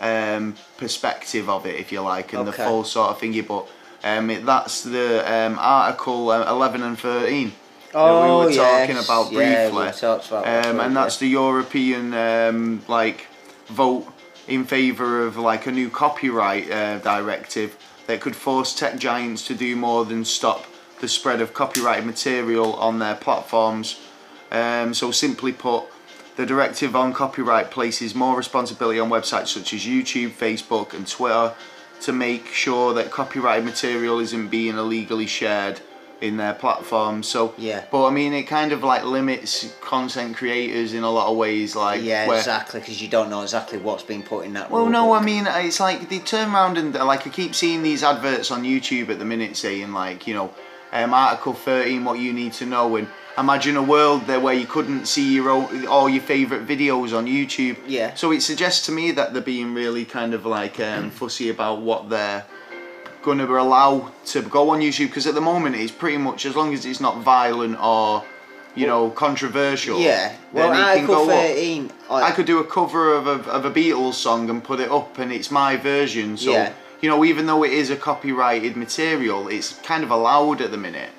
um, 0.00 0.54
perspective 0.76 1.50
of 1.50 1.66
it, 1.66 1.74
if 1.74 1.90
you 1.92 2.00
like, 2.00 2.32
and 2.32 2.46
the 2.46 2.52
full 2.52 2.84
sort 2.84 3.10
of 3.10 3.18
thingy. 3.20 3.46
But 3.46 3.66
um, 4.04 4.30
it, 4.30 4.46
that's 4.46 4.82
the 4.84 5.30
um, 5.30 5.58
article 5.58 6.30
uh, 6.30 6.48
11 6.50 6.82
and 6.82 6.98
13. 6.98 7.48
that 7.48 7.54
Oh, 7.94 8.40
we 8.40 8.46
were 8.46 8.52
talking 8.52 8.96
yes. 8.96 9.04
about 9.04 9.32
Yeah, 9.32 9.68
briefly. 9.70 9.86
we 9.86 9.92
talked 9.92 10.28
about 10.28 10.44
that 10.44 10.66
um, 10.66 10.78
and 10.80 10.96
that's 10.96 11.16
the 11.16 11.26
European 11.26 12.14
um, 12.14 12.82
like 12.86 13.26
vote 13.66 14.06
in 14.46 14.64
favour 14.64 15.24
of 15.26 15.36
like 15.36 15.66
a 15.66 15.72
new 15.72 15.88
copyright 15.90 16.70
uh, 16.70 16.98
directive 16.98 17.76
that 18.06 18.20
could 18.20 18.36
force 18.36 18.74
tech 18.74 18.98
giants 18.98 19.46
to 19.46 19.54
do 19.54 19.74
more 19.74 20.04
than 20.04 20.24
stop 20.24 20.64
the 21.00 21.08
spread 21.08 21.40
of 21.40 21.54
copyrighted 21.54 22.04
material 22.06 22.74
on 22.74 22.98
their 22.98 23.14
platforms. 23.14 23.98
Um, 24.52 24.94
so 24.94 25.10
simply 25.10 25.52
put, 25.52 25.84
the 26.38 26.46
directive 26.46 26.94
on 26.94 27.12
copyright 27.12 27.68
places 27.68 28.14
more 28.14 28.36
responsibility 28.36 29.00
on 29.00 29.10
websites 29.10 29.48
such 29.48 29.74
as 29.74 29.84
YouTube, 29.84 30.30
Facebook, 30.30 30.94
and 30.94 31.04
Twitter 31.04 31.52
to 32.02 32.12
make 32.12 32.46
sure 32.46 32.94
that 32.94 33.10
copyrighted 33.10 33.64
material 33.64 34.20
isn't 34.20 34.46
being 34.46 34.76
illegally 34.76 35.26
shared 35.26 35.80
in 36.20 36.36
their 36.36 36.54
platforms. 36.54 37.26
So, 37.26 37.54
Yeah. 37.58 37.84
But 37.90 38.06
I 38.06 38.10
mean, 38.10 38.32
it 38.34 38.44
kind 38.44 38.70
of 38.70 38.84
like 38.84 39.02
limits 39.02 39.74
content 39.80 40.36
creators 40.36 40.92
in 40.94 41.02
a 41.02 41.10
lot 41.10 41.28
of 41.28 41.36
ways. 41.36 41.74
Like, 41.74 42.04
yeah, 42.04 42.28
where, 42.28 42.38
exactly, 42.38 42.78
because 42.78 43.02
you 43.02 43.08
don't 43.08 43.30
know 43.30 43.42
exactly 43.42 43.78
what's 43.80 44.04
been 44.04 44.22
put 44.22 44.46
in 44.46 44.52
that. 44.52 44.70
well, 44.70 44.88
no, 44.88 45.08
book. 45.08 45.20
I 45.20 45.24
mean, 45.24 45.48
it's 45.48 45.80
like 45.80 46.08
they 46.08 46.20
turn 46.20 46.54
around 46.54 46.78
and 46.78 46.94
like 46.94 47.26
I 47.26 47.30
keep 47.30 47.56
seeing 47.56 47.82
these 47.82 48.04
adverts 48.04 48.52
on 48.52 48.62
YouTube 48.62 49.08
at 49.08 49.18
the 49.18 49.24
minute 49.24 49.56
saying 49.56 49.92
like, 49.92 50.28
you 50.28 50.34
know, 50.34 50.54
um, 50.92 51.12
Article 51.12 51.52
13, 51.52 52.04
what 52.04 52.20
you 52.20 52.32
need 52.32 52.52
to 52.54 52.64
know, 52.66 52.94
and 52.94 53.08
imagine 53.38 53.76
a 53.76 53.82
world 53.82 54.26
there 54.26 54.40
where 54.40 54.54
you 54.54 54.66
couldn't 54.66 55.06
see 55.06 55.32
your 55.34 55.50
own, 55.50 55.86
all 55.86 56.08
your 56.08 56.22
favourite 56.22 56.66
videos 56.66 57.16
on 57.16 57.26
YouTube. 57.26 57.76
Yeah. 57.86 58.14
So 58.14 58.32
it 58.32 58.42
suggests 58.42 58.86
to 58.86 58.92
me 58.92 59.12
that 59.12 59.32
they're 59.32 59.42
being 59.42 59.74
really 59.74 60.04
kind 60.04 60.34
of 60.34 60.44
like 60.44 60.80
um, 60.80 61.10
fussy 61.18 61.48
about 61.50 61.80
what 61.80 62.08
they're 62.10 62.44
going 63.22 63.38
to 63.38 63.44
allow 63.58 64.12
to 64.26 64.42
go 64.42 64.70
on 64.70 64.80
YouTube 64.80 65.08
because 65.08 65.26
at 65.26 65.34
the 65.34 65.40
moment 65.40 65.76
it's 65.76 65.92
pretty 65.92 66.16
much 66.18 66.46
as 66.46 66.56
long 66.56 66.72
as 66.72 66.84
it's 66.86 67.00
not 67.00 67.18
violent 67.22 67.78
or, 67.80 68.24
you 68.74 68.86
know, 68.86 69.10
controversial. 69.10 70.00
Yeah. 70.00 70.34
Well, 70.52 70.70
then 70.70 70.80
it 70.80 70.82
can 70.82 70.88
Article 71.10 71.14
go 71.26 71.30
up. 71.30 71.40
13. 71.46 71.92
I 72.10 72.30
could 72.32 72.46
do 72.46 72.58
a 72.58 72.64
cover 72.64 73.12
of 73.14 73.26
a, 73.26 73.50
of 73.50 73.64
a 73.64 73.70
Beatles 73.70 74.14
song 74.14 74.48
and 74.50 74.62
put 74.64 74.80
it 74.80 74.90
up, 74.90 75.18
and 75.18 75.32
it's 75.32 75.50
my 75.50 75.76
version. 75.76 76.36
So, 76.36 76.52
Yeah. 76.52 76.72
you 77.00 77.08
know, 77.08 77.24
even 77.24 77.46
though 77.46 77.64
it 77.64 77.72
is 77.72 77.90
a 77.90 77.96
copyrighted 77.96 78.76
material, 78.76 79.48
it's 79.48 79.74
kind 79.80 80.02
of 80.04 80.10
allowed 80.10 80.60
at 80.60 80.70
the 80.70 80.76
minute. 80.78 81.10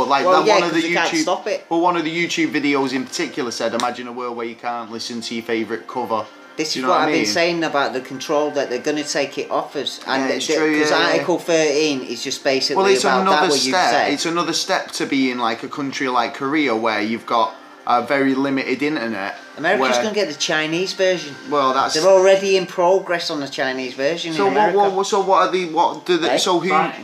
But 0.00 0.08
like 0.08 0.24
Well, 0.26 0.42
that 0.42 0.46
yeah, 0.46 0.54
one 0.54 0.62
of 0.64 0.74
the 0.74 0.80
'cause 0.80 0.88
you 0.90 0.96
can't 0.96 1.10
YouTube, 1.10 1.22
stop 1.22 1.46
it. 1.46 1.64
well, 1.68 1.80
one 1.80 1.96
of 1.96 2.04
the 2.04 2.10
YouTube 2.26 2.52
videos 2.52 2.92
in 2.92 3.04
particular 3.04 3.50
said, 3.50 3.74
"Imagine 3.74 4.08
a 4.08 4.12
world 4.12 4.36
where 4.36 4.46
you 4.46 4.54
can't 4.56 4.90
listen 4.90 5.20
to 5.22 5.34
your 5.34 5.44
favorite 5.44 5.86
cover." 5.86 6.24
This 6.56 6.68
Do 6.68 6.70
is 6.70 6.76
you 6.76 6.82
know 6.82 6.88
what 6.90 6.94
what 7.00 7.08
I 7.08 7.10
I've 7.10 7.14
been 7.14 7.26
saying 7.26 7.64
about 7.64 7.92
the 7.94 8.00
control 8.00 8.50
that 8.52 8.70
they're 8.70 8.78
going 8.78 8.96
to 9.02 9.08
take 9.08 9.38
it 9.38 9.50
off 9.50 9.74
us, 9.74 9.98
and 10.06 10.30
it's 10.30 10.46
true, 10.46 10.72
because 10.72 10.90
yeah, 10.90 10.98
yeah. 11.00 11.12
Article 11.12 11.38
13 11.40 12.02
is 12.02 12.22
just 12.22 12.44
basically 12.44 12.76
Well, 12.82 12.86
it's 12.92 13.02
about 13.02 13.24
that 13.24 13.30
another 13.32 13.48
what 13.48 13.64
you 13.64 13.72
step. 13.72 13.90
said. 13.90 14.12
It's 14.12 14.24
another 14.26 14.52
step 14.52 14.92
to 14.92 15.06
be 15.06 15.30
in 15.32 15.38
like 15.38 15.64
a 15.64 15.68
country 15.68 16.08
like 16.08 16.34
Korea 16.34 16.76
where 16.76 17.00
you've 17.00 17.26
got 17.26 17.54
a 17.88 18.02
very 18.02 18.36
limited 18.36 18.82
internet. 18.84 19.34
America's 19.58 19.80
where- 19.96 20.02
going 20.02 20.14
to 20.14 20.20
get 20.20 20.28
the 20.28 20.34
Chinese 20.38 20.92
version. 20.92 21.34
Well, 21.50 21.74
that's 21.74 21.94
They're 21.94 22.06
already 22.08 22.56
in 22.56 22.66
progress 22.66 23.30
on 23.30 23.40
the 23.40 23.48
Chinese 23.48 23.94
version 23.94 24.32
so. 24.32 24.46
in 24.46 24.54
What, 24.54 24.92
what? 24.92 25.06
So 25.08 25.20
what 25.22 25.48
are 25.48 25.50
the? 25.50 25.64
What 25.66 26.06
do 26.06 26.16
the? 26.18 26.28
Hey? 26.30 26.38
So 26.38 26.60
who? 26.60 26.68
But 26.68 26.94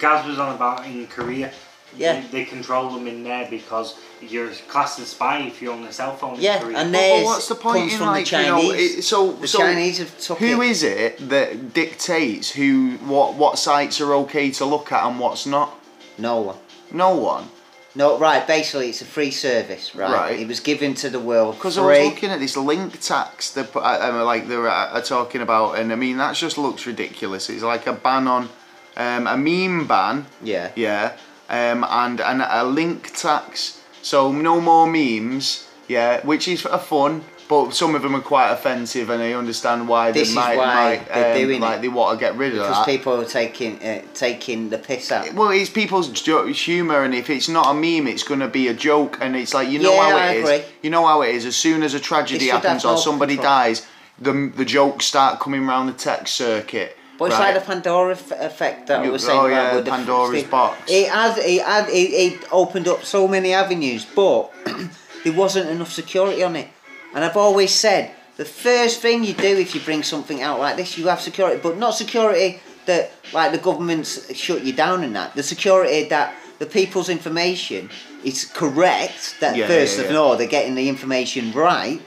Gaz 0.00 0.26
was 0.26 0.38
on 0.40 0.54
about 0.56 0.84
in 0.84 1.06
Korea. 1.06 1.52
Yeah. 1.96 2.20
They, 2.20 2.26
they 2.38 2.44
control 2.44 2.90
them 2.90 3.06
in 3.06 3.22
there 3.24 3.46
because 3.50 3.98
you're 4.20 4.50
classed 4.68 4.98
as 4.98 5.08
spy 5.08 5.40
if 5.40 5.60
you're 5.60 5.74
on 5.74 5.82
a 5.84 5.92
cell 5.92 6.16
phone 6.16 6.36
Yeah, 6.38 6.56
in 6.56 6.62
Korea. 6.62 6.78
and 6.78 6.92
Well, 6.92 7.24
what's 7.24 7.48
the 7.48 7.54
point 7.54 7.78
comes 7.80 7.92
in 7.92 7.98
from 7.98 8.06
the 8.08 8.12
like 8.12 8.32
you 8.32 8.38
know? 8.38 8.60
Chinese. 8.60 8.98
It, 8.98 9.02
so 9.02 9.32
the 9.32 9.48
so 9.48 9.58
Chinese 9.58 9.98
have 9.98 10.18
took 10.18 10.38
who 10.38 10.62
it. 10.62 10.68
is 10.70 10.82
it 10.82 11.28
that 11.28 11.72
dictates 11.74 12.50
who 12.52 12.96
what 13.04 13.34
what 13.34 13.58
sites 13.58 14.00
are 14.00 14.12
okay 14.14 14.50
to 14.52 14.64
look 14.64 14.92
at 14.92 15.04
and 15.04 15.18
what's 15.20 15.46
not? 15.46 15.74
No 16.18 16.40
one. 16.40 16.56
No 16.92 17.14
one. 17.16 17.48
No, 17.94 18.18
right. 18.18 18.46
Basically, 18.46 18.90
it's 18.90 19.00
a 19.00 19.06
free 19.06 19.30
service, 19.30 19.94
right? 19.94 20.12
Right. 20.12 20.40
It 20.40 20.46
was 20.48 20.60
given 20.60 20.92
to 20.96 21.08
the 21.08 21.18
world 21.18 21.54
Because 21.54 21.78
I 21.78 21.80
was 21.86 21.96
free. 21.96 22.08
looking 22.08 22.30
at 22.30 22.40
this 22.40 22.54
link 22.54 23.00
tax 23.00 23.50
that 23.52 23.72
put- 23.72 23.82
I, 23.82 23.96
I, 23.96 24.10
like 24.20 24.48
they 24.48 24.54
are 24.54 24.68
uh, 24.68 25.00
talking 25.00 25.40
about, 25.40 25.78
and 25.78 25.90
I 25.90 25.96
mean 25.96 26.18
that 26.18 26.36
just 26.36 26.58
looks 26.58 26.86
ridiculous. 26.86 27.48
It's 27.48 27.62
like 27.62 27.86
a 27.86 27.94
ban 27.94 28.28
on 28.28 28.50
um, 28.98 29.26
a 29.26 29.36
meme 29.38 29.86
ban. 29.86 30.26
Yeah. 30.42 30.72
Yeah. 30.76 31.16
Um, 31.48 31.84
and 31.88 32.20
and 32.20 32.42
a 32.42 32.64
link 32.64 33.12
tax. 33.16 33.80
So 34.02 34.32
no 34.32 34.60
more 34.60 34.86
memes. 34.86 35.68
Yeah, 35.88 36.20
which 36.26 36.48
is 36.48 36.64
a 36.64 36.78
fun, 36.80 37.22
but 37.48 37.70
some 37.72 37.94
of 37.94 38.02
them 38.02 38.16
are 38.16 38.20
quite 38.20 38.50
offensive, 38.50 39.08
and 39.08 39.22
I 39.22 39.34
understand 39.34 39.86
why 39.88 40.10
This 40.10 40.30
they 40.30 40.34
might, 40.34 40.56
why 40.56 40.74
might 40.96 41.08
they're 41.08 41.32
um, 41.32 41.40
doing 41.40 41.60
like 41.60 41.78
it. 41.78 41.82
they 41.82 41.88
want 41.88 42.18
to 42.18 42.24
get 42.24 42.34
rid 42.34 42.54
of 42.54 42.58
because 42.58 42.84
that. 42.84 42.86
people 42.86 43.20
are 43.20 43.24
taking 43.24 43.80
uh, 43.80 44.02
taking 44.12 44.68
the 44.70 44.78
piss 44.78 45.12
out. 45.12 45.32
Well, 45.32 45.50
it's 45.50 45.70
people's 45.70 46.08
jo- 46.08 46.46
humour, 46.48 47.04
and 47.04 47.14
if 47.14 47.30
it's 47.30 47.48
not 47.48 47.70
a 47.70 47.74
meme, 47.74 48.08
it's 48.08 48.24
going 48.24 48.40
to 48.40 48.48
be 48.48 48.66
a 48.66 48.74
joke, 48.74 49.18
and 49.20 49.36
it's 49.36 49.54
like 49.54 49.68
you 49.68 49.78
know 49.78 49.94
Yeah, 49.94 50.10
how 50.10 50.16
I 50.16 50.26
it 50.32 50.36
is. 50.38 50.42
agree. 50.50 50.64
You 50.82 50.90
know 50.90 51.06
how 51.06 51.22
it 51.22 51.32
is. 51.36 51.46
As 51.46 51.54
soon 51.54 51.84
as 51.84 51.94
a 51.94 52.00
tragedy 52.00 52.48
happens 52.48 52.84
or 52.84 52.96
somebody 52.98 53.36
control. 53.36 53.54
dies, 53.54 53.86
the 54.20 54.52
the 54.56 54.64
jokes 54.64 55.04
start 55.06 55.38
coming 55.38 55.68
around 55.68 55.86
the 55.86 55.92
tech 55.92 56.26
circuit. 56.26 56.96
But 57.18 57.26
it's 57.26 57.38
right? 57.38 57.54
like 57.54 57.62
the 57.62 57.66
Pandora 57.66 58.12
f- 58.12 58.30
effect 58.32 58.88
that 58.88 59.00
I 59.00 59.04
You- 59.04 59.12
was 59.12 59.24
saying 59.24 59.38
oh, 59.40 59.46
about 59.46 59.50
yeah, 59.70 59.74
with 59.76 59.84
the 59.86 59.90
Pandora's 59.90 60.40
thing. 60.42 60.50
box. 60.50 60.78
It 60.90 61.08
had, 61.08 61.38
it 61.38 61.62
had, 61.62 61.88
it, 61.88 61.92
it 61.92 62.44
opened 62.52 62.88
up 62.88 63.04
so 63.04 63.26
many 63.26 63.52
avenues, 63.54 64.04
but 64.14 64.52
there 65.24 65.32
wasn't 65.32 65.70
enough 65.70 65.92
security 65.92 66.42
on 66.42 66.56
it. 66.56 66.68
And 67.14 67.24
I've 67.24 67.36
always 67.36 67.72
said 67.74 68.10
the 68.36 68.44
first 68.44 69.00
thing 69.00 69.24
you 69.24 69.32
do 69.32 69.56
if 69.56 69.74
you 69.74 69.80
bring 69.80 70.02
something 70.02 70.42
out 70.42 70.58
like 70.58 70.76
this, 70.76 70.98
you 70.98 71.06
have 71.08 71.20
security, 71.20 71.58
but 71.62 71.78
not 71.78 71.92
security 71.94 72.60
that 72.84 73.10
like 73.32 73.50
the 73.52 73.58
government's 73.58 74.32
shut 74.36 74.62
you 74.62 74.72
down 74.74 75.02
and 75.02 75.16
that. 75.16 75.34
The 75.34 75.42
security 75.42 76.08
that 76.10 76.34
the 76.58 76.66
people's 76.66 77.08
information 77.08 77.88
is 78.24 78.44
correct. 78.44 79.36
That 79.40 79.56
Yeah, 79.56 79.66
first 79.66 79.98
yeah, 79.98 80.04
of 80.04 80.16
all, 80.16 80.36
they're 80.36 80.46
getting 80.46 80.74
the 80.74 80.88
information 80.88 81.52
right. 81.52 82.00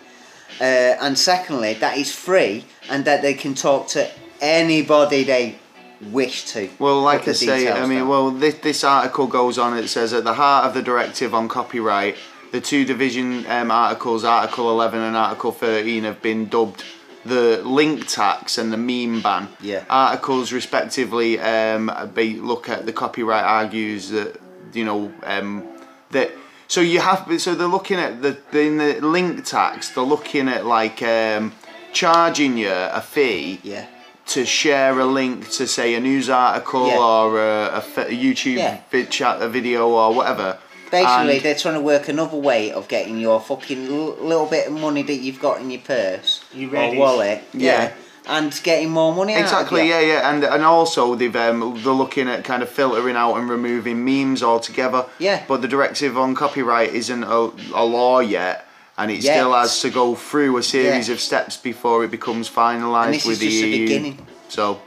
Uh, 0.62 0.63
and 1.01 1.18
secondly, 1.18 1.74
that 1.75 1.98
is 1.98 2.13
free 2.13 2.66
and 2.89 3.06
that 3.06 3.22
they 3.22 3.34
can 3.34 3.56
talk 3.56 3.88
to 3.89 4.10
anybody 4.41 5.24
they 5.24 5.60
wish 6.01 6.46
to. 6.46 6.69
Well, 6.79 7.01
like 7.01 7.27
I 7.27 7.34
say, 7.34 7.72
I 7.72 7.86
mean, 7.86 8.00
down. 8.00 8.08
well, 8.08 8.31
this, 8.31 8.55
this 8.55 8.84
article 8.84 9.27
goes 9.27 9.58
on. 9.58 9.77
It 9.77 9.88
says 9.88 10.13
at 10.13 10.24
the 10.24 10.34
heart 10.34 10.65
of 10.65 10.74
the 10.74 10.81
directive 10.81 11.34
on 11.34 11.48
copyright, 11.48 12.15
the 12.51 12.62
two 12.62 12.86
division 12.86 13.46
um, 13.48 13.72
articles, 13.72 14.24
Article 14.24 14.69
11 14.72 15.00
and 15.00 15.15
Article 15.15 15.51
13, 15.51 16.03
have 16.03 16.22
been 16.22 16.48
dubbed 16.48 16.84
the 17.25 17.62
link 17.63 18.08
tax 18.08 18.58
and 18.58 18.72
the 18.72 18.77
meme 18.77 19.22
ban. 19.22 19.50
Yeah. 19.62 19.86
Articles, 19.89 20.51
respectively, 20.51 21.39
um, 21.39 21.91
be, 22.13 22.39
look 22.39 22.69
at 22.69 22.86
the 22.86 22.93
copyright 22.93 23.43
argues 23.43 24.10
that 24.10 24.39
you 24.74 24.86
know 24.86 25.13
um, 25.24 25.67
that. 26.12 26.31
So 26.67 26.81
you 26.81 27.00
have 27.00 27.41
so 27.41 27.55
they're 27.55 27.67
looking 27.67 27.98
at 27.98 28.22
the 28.22 28.38
in 28.53 28.77
the 28.77 29.01
link 29.01 29.43
tax. 29.43 29.89
They're 29.89 30.03
looking 30.03 30.48
at 30.48 30.65
like 30.65 31.01
um, 31.01 31.53
charging 31.91 32.58
you 32.58 32.72
a 32.72 33.01
fee 33.01 33.60
yeah. 33.63 33.88
To 34.29 34.45
share 34.45 34.98
a 35.00 35.05
link 35.05 35.50
to 35.51 35.67
say 35.67 35.95
a 35.95 36.00
news 36.00 36.29
article 36.29 36.88
Yeah. 36.88 36.98
or 37.00 37.39
a, 37.39 37.83
a 37.98 38.01
a 38.01 38.05
YouTube 38.25 38.57
Yeah. 38.57 38.77
vid 38.91 39.09
chat, 39.09 39.41
a 39.41 39.50
video 39.50 39.89
or 39.89 40.13
whatever. 40.13 40.57
Basically, 40.91 41.36
And- 41.36 41.41
they're 41.43 41.55
trying 41.55 41.75
to 41.75 41.81
work 41.81 42.07
another 42.07 42.38
way 42.38 42.71
of 42.71 42.88
getting 42.88 43.19
your 43.19 43.39
fucking 43.39 43.88
l- 43.88 44.17
little 44.21 44.45
bit 44.48 44.67
of 44.67 44.74
money 44.74 45.03
that 45.03 45.15
you've 45.15 45.39
got 45.39 45.62
in 45.62 45.69
your 45.71 45.81
purse 45.81 46.41
You 46.53 46.75
or 46.75 46.95
wallet, 46.95 47.43
Yeah. 47.53 47.91
and 48.27 48.59
getting 48.63 48.89
more 48.89 49.13
money 49.13 49.33
out 49.36 49.41
Exactly, 49.41 49.81
of 49.81 49.88
yeah, 49.88 50.00
yeah, 50.00 50.29
and 50.29 50.43
and 50.43 50.63
also 50.63 51.15
they've 51.15 51.36
um, 51.36 51.79
they're 51.83 51.93
looking 51.93 52.27
at 52.27 52.43
kind 52.43 52.62
of 52.63 52.69
filtering 52.69 53.15
out 53.15 53.36
and 53.36 53.50
removing 53.50 54.03
memes 54.05 54.41
altogether. 54.43 55.05
Yeah. 55.19 55.43
But 55.48 55.62
the 55.63 55.67
directive 55.67 56.17
on 56.17 56.36
copyright 56.36 56.93
isn't 56.93 57.24
a, 57.24 57.51
a 57.74 57.86
law 57.86 58.19
yet, 58.19 58.67
and 59.00 59.10
it 59.10 59.24
Yet. 59.24 59.36
still 59.38 59.53
has 59.53 59.79
to 59.82 59.89
go 59.89 60.13
through 60.13 60.58
a 60.58 60.63
series 60.63 61.08
Yeah. 61.08 61.13
of 61.15 61.22
steps 61.22 61.56
before 61.56 62.03
it 62.03 62.12
becomes 62.12 62.50
finalised 62.50 63.25
with 63.25 63.34
is 63.34 63.39
the 63.39 63.50
just 63.50 63.62
the 63.62 63.68
EU. 63.70 63.88
beginning. 63.88 64.27
So. 64.50 64.82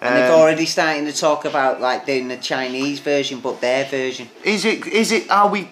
And 0.00 0.16
they've 0.16 0.30
um, 0.34 0.40
already 0.40 0.66
starting 0.66 1.06
to 1.06 1.12
talk 1.12 1.44
about 1.46 1.80
like 1.80 2.04
doing 2.04 2.28
the 2.28 2.36
Chinese 2.36 2.98
version, 2.98 3.40
but 3.40 3.60
their 3.60 3.84
version. 3.86 4.28
Is 4.42 4.64
it? 4.64 4.86
Is 4.86 5.12
it? 5.12 5.30
Are 5.30 5.48
we? 5.48 5.70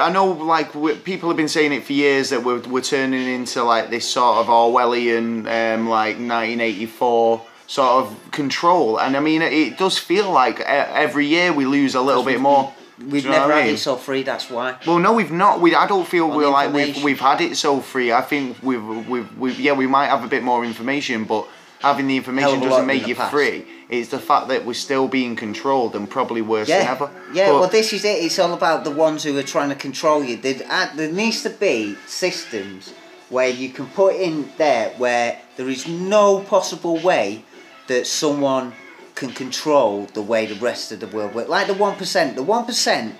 I 0.00 0.10
know, 0.10 0.28
like 0.30 0.72
people 1.04 1.28
have 1.28 1.36
been 1.36 1.48
saying 1.48 1.72
it 1.72 1.84
for 1.84 1.92
years 1.92 2.30
that 2.30 2.42
we're 2.42 2.60
we're 2.60 2.80
turning 2.80 3.28
into 3.28 3.62
like 3.62 3.90
this 3.90 4.08
sort 4.08 4.38
of 4.38 4.46
Orwellian, 4.46 5.46
um, 5.74 5.88
like 5.88 6.16
1984 6.16 7.42
sort 7.66 7.90
of 8.04 8.30
control. 8.30 8.98
And 8.98 9.16
I 9.16 9.20
mean, 9.20 9.42
it 9.42 9.76
does 9.76 9.98
feel 9.98 10.30
like 10.30 10.60
every 10.60 11.26
year 11.26 11.52
we 11.52 11.66
lose 11.66 11.94
a 11.94 12.00
little 12.00 12.24
bit 12.24 12.40
more. 12.40 12.72
We've 13.08 13.24
never 13.24 13.40
what 13.48 13.50
I 13.52 13.56
had 13.60 13.66
mean? 13.66 13.74
it 13.74 13.78
so 13.78 13.96
free. 13.96 14.22
That's 14.22 14.50
why. 14.50 14.76
Well, 14.86 14.98
no, 14.98 15.12
we've 15.12 15.30
not. 15.32 15.60
We 15.60 15.74
I 15.74 15.86
don't 15.86 16.06
feel 16.06 16.28
we're 16.28 16.48
like 16.50 16.72
we've 16.72 17.02
we've 17.02 17.20
had 17.20 17.40
it 17.40 17.56
so 17.56 17.80
free. 17.80 18.12
I 18.12 18.20
think 18.20 18.58
we've 18.62 18.84
we've, 18.84 19.38
we've 19.38 19.58
yeah 19.58 19.72
we 19.72 19.86
might 19.86 20.08
have 20.08 20.24
a 20.24 20.28
bit 20.28 20.42
more 20.42 20.64
information, 20.64 21.24
but 21.24 21.46
having 21.80 22.06
the 22.08 22.16
information 22.16 22.56
of 22.56 22.60
a 22.60 22.64
lot 22.64 22.70
doesn't 22.70 22.86
make 22.86 23.06
you 23.06 23.14
past. 23.14 23.32
free. 23.32 23.66
It's 23.88 24.10
the 24.10 24.18
fact 24.20 24.48
that 24.48 24.64
we're 24.64 24.74
still 24.74 25.08
being 25.08 25.34
controlled 25.34 25.96
and 25.96 26.08
probably 26.08 26.42
worse 26.42 26.68
than 26.68 26.86
ever. 26.86 27.10
yeah. 27.32 27.50
But- 27.50 27.60
well, 27.60 27.68
this 27.68 27.92
is 27.92 28.04
it. 28.04 28.22
It's 28.22 28.38
all 28.38 28.52
about 28.52 28.84
the 28.84 28.90
ones 28.92 29.24
who 29.24 29.36
are 29.38 29.42
trying 29.42 29.70
to 29.70 29.74
control 29.74 30.22
you. 30.22 30.36
There, 30.36 30.54
uh, 30.68 30.94
there 30.94 31.10
needs 31.10 31.42
to 31.42 31.50
be 31.50 31.96
systems 32.06 32.92
where 33.30 33.48
you 33.48 33.70
can 33.70 33.86
put 33.86 34.14
in 34.14 34.48
there 34.58 34.90
where 34.98 35.40
there 35.56 35.68
is 35.68 35.88
no 35.88 36.40
possible 36.40 36.98
way 36.98 37.44
that 37.88 38.06
someone 38.06 38.72
can 39.20 39.30
control 39.30 40.06
the 40.14 40.22
way 40.22 40.46
the 40.46 40.54
rest 40.70 40.90
of 40.92 40.98
the 41.00 41.06
world 41.06 41.34
works. 41.34 41.48
Like 41.48 41.66
the 41.68 41.74
one 41.74 41.96
percent. 41.96 42.34
The 42.36 42.42
one 42.42 42.64
percent, 42.64 43.14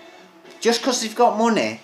just 0.61 0.81
because 0.81 1.01
they've 1.03 1.15
got 1.25 1.39
money, 1.39 1.81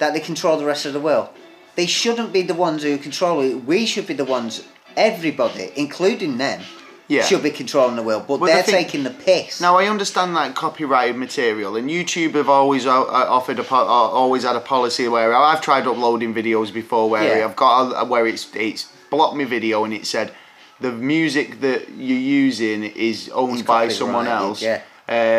that 0.00 0.12
they 0.12 0.20
control 0.20 0.56
the 0.58 0.66
rest 0.72 0.84
of 0.86 0.92
the 0.92 1.00
world. 1.00 1.28
They 1.76 1.86
shouldn't 1.86 2.32
be 2.32 2.42
the 2.42 2.54
ones 2.68 2.82
who 2.82 2.98
control 2.98 3.40
it. 3.40 3.54
We 3.64 3.86
should 3.86 4.06
be 4.06 4.14
the 4.14 4.24
ones. 4.38 4.62
Everybody, 4.96 5.70
including 5.76 6.36
them, 6.38 6.60
Yeah. 7.06 7.22
should 7.24 7.42
be 7.44 7.50
controlling 7.52 7.94
the 7.96 8.02
world. 8.02 8.24
But 8.26 8.40
Well, 8.40 8.52
they're 8.52 8.62
thing- 8.64 8.74
taking 8.84 9.02
the 9.04 9.10
piss. 9.10 9.60
Now 9.60 9.78
I 9.78 9.86
understand 9.86 10.36
that 10.36 10.54
copyrighted 10.56 11.16
material, 11.16 11.76
and 11.76 11.88
YouTube 11.88 12.34
have 12.34 12.48
always 12.48 12.86
uh, 12.86 13.02
uh, 13.02 13.26
offered 13.38 13.58
a 13.60 13.66
uh, 13.72 13.76
always 14.22 14.42
had 14.42 14.56
a 14.56 14.60
policy 14.74 15.06
where 15.08 15.32
I've 15.32 15.60
tried 15.60 15.86
uploading 15.86 16.34
videos 16.34 16.72
before 16.72 17.08
where 17.08 17.38
Yeah. 17.38 17.44
I've 17.46 17.56
got 17.56 17.92
a, 18.02 18.04
where 18.04 18.26
it's 18.26 18.44
it's 18.54 18.82
blocked 19.10 19.36
my 19.36 19.44
video 19.44 19.84
and 19.84 19.92
it 19.94 20.06
said 20.06 20.32
the 20.80 20.92
music 20.92 21.60
that 21.60 21.88
you're 21.90 22.18
using 22.18 22.84
is 22.84 23.28
owned 23.34 23.64
by 23.66 23.88
someone 23.88 24.24
copyrighted, 24.26 24.48
else. 24.48 24.62
yeah. 24.62 24.82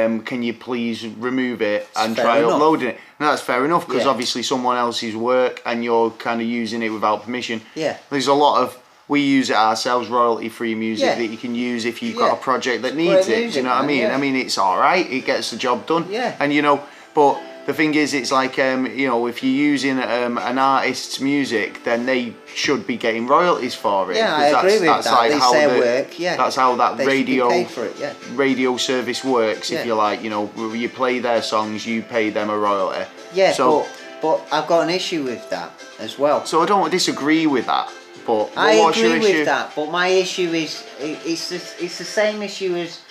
Um, 0.06 0.22
can 0.24 0.44
you 0.44 0.54
please 0.54 1.08
remove 1.08 1.62
it 1.62 1.88
and 1.96 2.16
try 2.16 2.40
enough. 2.40 2.54
uploading 2.54 2.90
it? 2.90 3.00
And 3.20 3.30
that's 3.30 3.42
fair 3.42 3.64
enough 3.64 3.88
because 3.88 4.04
Yeah. 4.04 4.10
obviously 4.10 4.44
someone 4.44 4.76
else's 4.78 5.16
work 5.16 5.62
and 5.66 5.82
you're 5.84 6.10
kind 6.12 6.42
of 6.42 6.48
using 6.48 6.82
it 6.82 6.90
without 6.90 7.24
permission. 7.24 7.62
Yeah. 7.76 7.98
There's 8.10 8.28
a 8.28 8.34
lot 8.34 8.62
of 8.62 8.78
we 9.08 9.22
use 9.22 9.50
it 9.50 9.56
ourselves, 9.56 10.10
royalty 10.10 10.48
free 10.50 10.74
music 10.76 11.06
Yeah. 11.06 11.16
that 11.16 11.26
you 11.28 11.38
can 11.38 11.54
use 11.56 11.86
if 11.86 12.02
you've 12.02 12.16
Yeah. 12.16 12.28
got 12.30 12.34
a 12.34 12.42
project 12.42 12.82
that 12.84 12.96
needs 12.96 13.28
it. 13.28 13.36
Do 13.36 13.42
music, 13.42 13.56
you 13.58 13.64
know 13.64 13.76
what 13.76 13.84
I 13.84 13.88
mean? 13.88 14.06
I 14.12 14.18
mean, 14.18 14.36
it's 14.36 14.58
all 14.58 14.78
right. 14.78 15.10
It 15.10 15.26
gets 15.26 15.52
the 15.52 15.58
job 15.58 15.86
done. 15.86 16.06
Yeah. 16.10 16.34
And 16.40 16.54
you 16.54 16.62
know, 16.62 16.82
but 17.14 17.38
the 17.66 17.74
thing 17.74 17.94
is, 17.96 18.14
it's 18.14 18.32
like 18.32 18.58
um, 18.60 18.86
you 18.88 19.08
know, 19.08 19.28
if 19.28 19.44
you're 19.44 19.54
using 19.74 20.00
um, 20.00 20.38
an 20.38 20.58
artist's 20.58 21.20
music, 21.20 21.84
then 21.84 22.06
they 22.06 22.34
should 22.56 22.86
be 22.88 22.98
getting 22.98 23.28
royalties 23.28 23.76
for 23.76 24.12
it. 24.12 24.18
Yeah, 24.18 24.36
I 24.36 24.52
that's, 24.52 24.58
agree 24.64 24.80
with 24.80 24.90
that's 24.90 25.06
that. 25.08 25.14
Like 25.14 25.32
It's 25.32 25.52
their 25.52 25.74
the, 25.74 25.80
work, 25.80 26.20
yeah. 26.20 26.38
That's 26.38 26.56
how 26.56 26.76
that 26.76 26.98
They 26.98 27.06
radio 27.06 27.50
it, 27.52 27.96
yeah. 28.00 28.14
radio 28.34 28.78
service 28.78 29.24
works. 29.24 29.70
Yeah. 29.70 29.80
If 29.80 29.86
you 29.86 29.96
like, 29.96 30.22
you 30.24 30.30
know, 30.30 30.52
you 30.74 30.90
play 30.90 31.20
their 31.20 31.42
songs, 31.42 31.86
you 31.86 32.02
pay 32.02 32.30
them 32.32 32.50
a 32.50 32.58
royalty. 32.58 33.06
Yeah, 33.34 33.54
So, 33.54 33.82
but 33.82 33.90
but 34.22 34.48
I've 34.52 34.68
got 34.68 34.82
an 34.84 34.90
issue 34.90 35.24
with 35.24 35.50
that 35.50 35.72
as 36.00 36.20
well. 36.20 36.46
so 36.46 36.62
I 36.62 36.66
don't 36.66 36.90
disagree 36.92 37.48
with 37.48 37.66
that. 37.68 37.92
But 38.26 38.52
I 38.56 38.80
what's 38.80 39.00
your 39.00 39.16
agree 39.16 39.34
with 39.38 39.46
that, 39.46 39.74
but 39.76 39.90
my 39.90 40.08
issue 40.08 40.52
is 40.54 40.86
it's 41.00 41.50
the, 41.50 41.56
it's 41.84 41.98
the 41.98 42.04
same 42.06 42.44
issue 42.44 42.76
as 42.76 43.02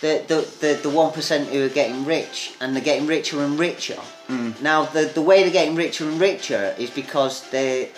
the 0.00 0.46
the 0.60 0.80
the 0.82 0.90
one 0.90 1.12
percent 1.12 1.48
who 1.48 1.64
are 1.64 1.68
getting 1.68 2.04
rich 2.04 2.54
and 2.60 2.74
they're 2.74 2.82
getting 2.84 3.06
richer 3.06 3.42
and 3.42 3.58
richer. 3.58 3.98
Mm. 4.28 4.60
Now 4.62 4.84
the 4.84 5.04
the 5.04 5.22
way 5.22 5.42
they're 5.42 5.52
getting 5.52 5.74
richer 5.76 6.08
and 6.08 6.20
richer 6.20 6.74
is 6.78 6.90
because 6.90 7.48
they're 7.50 7.88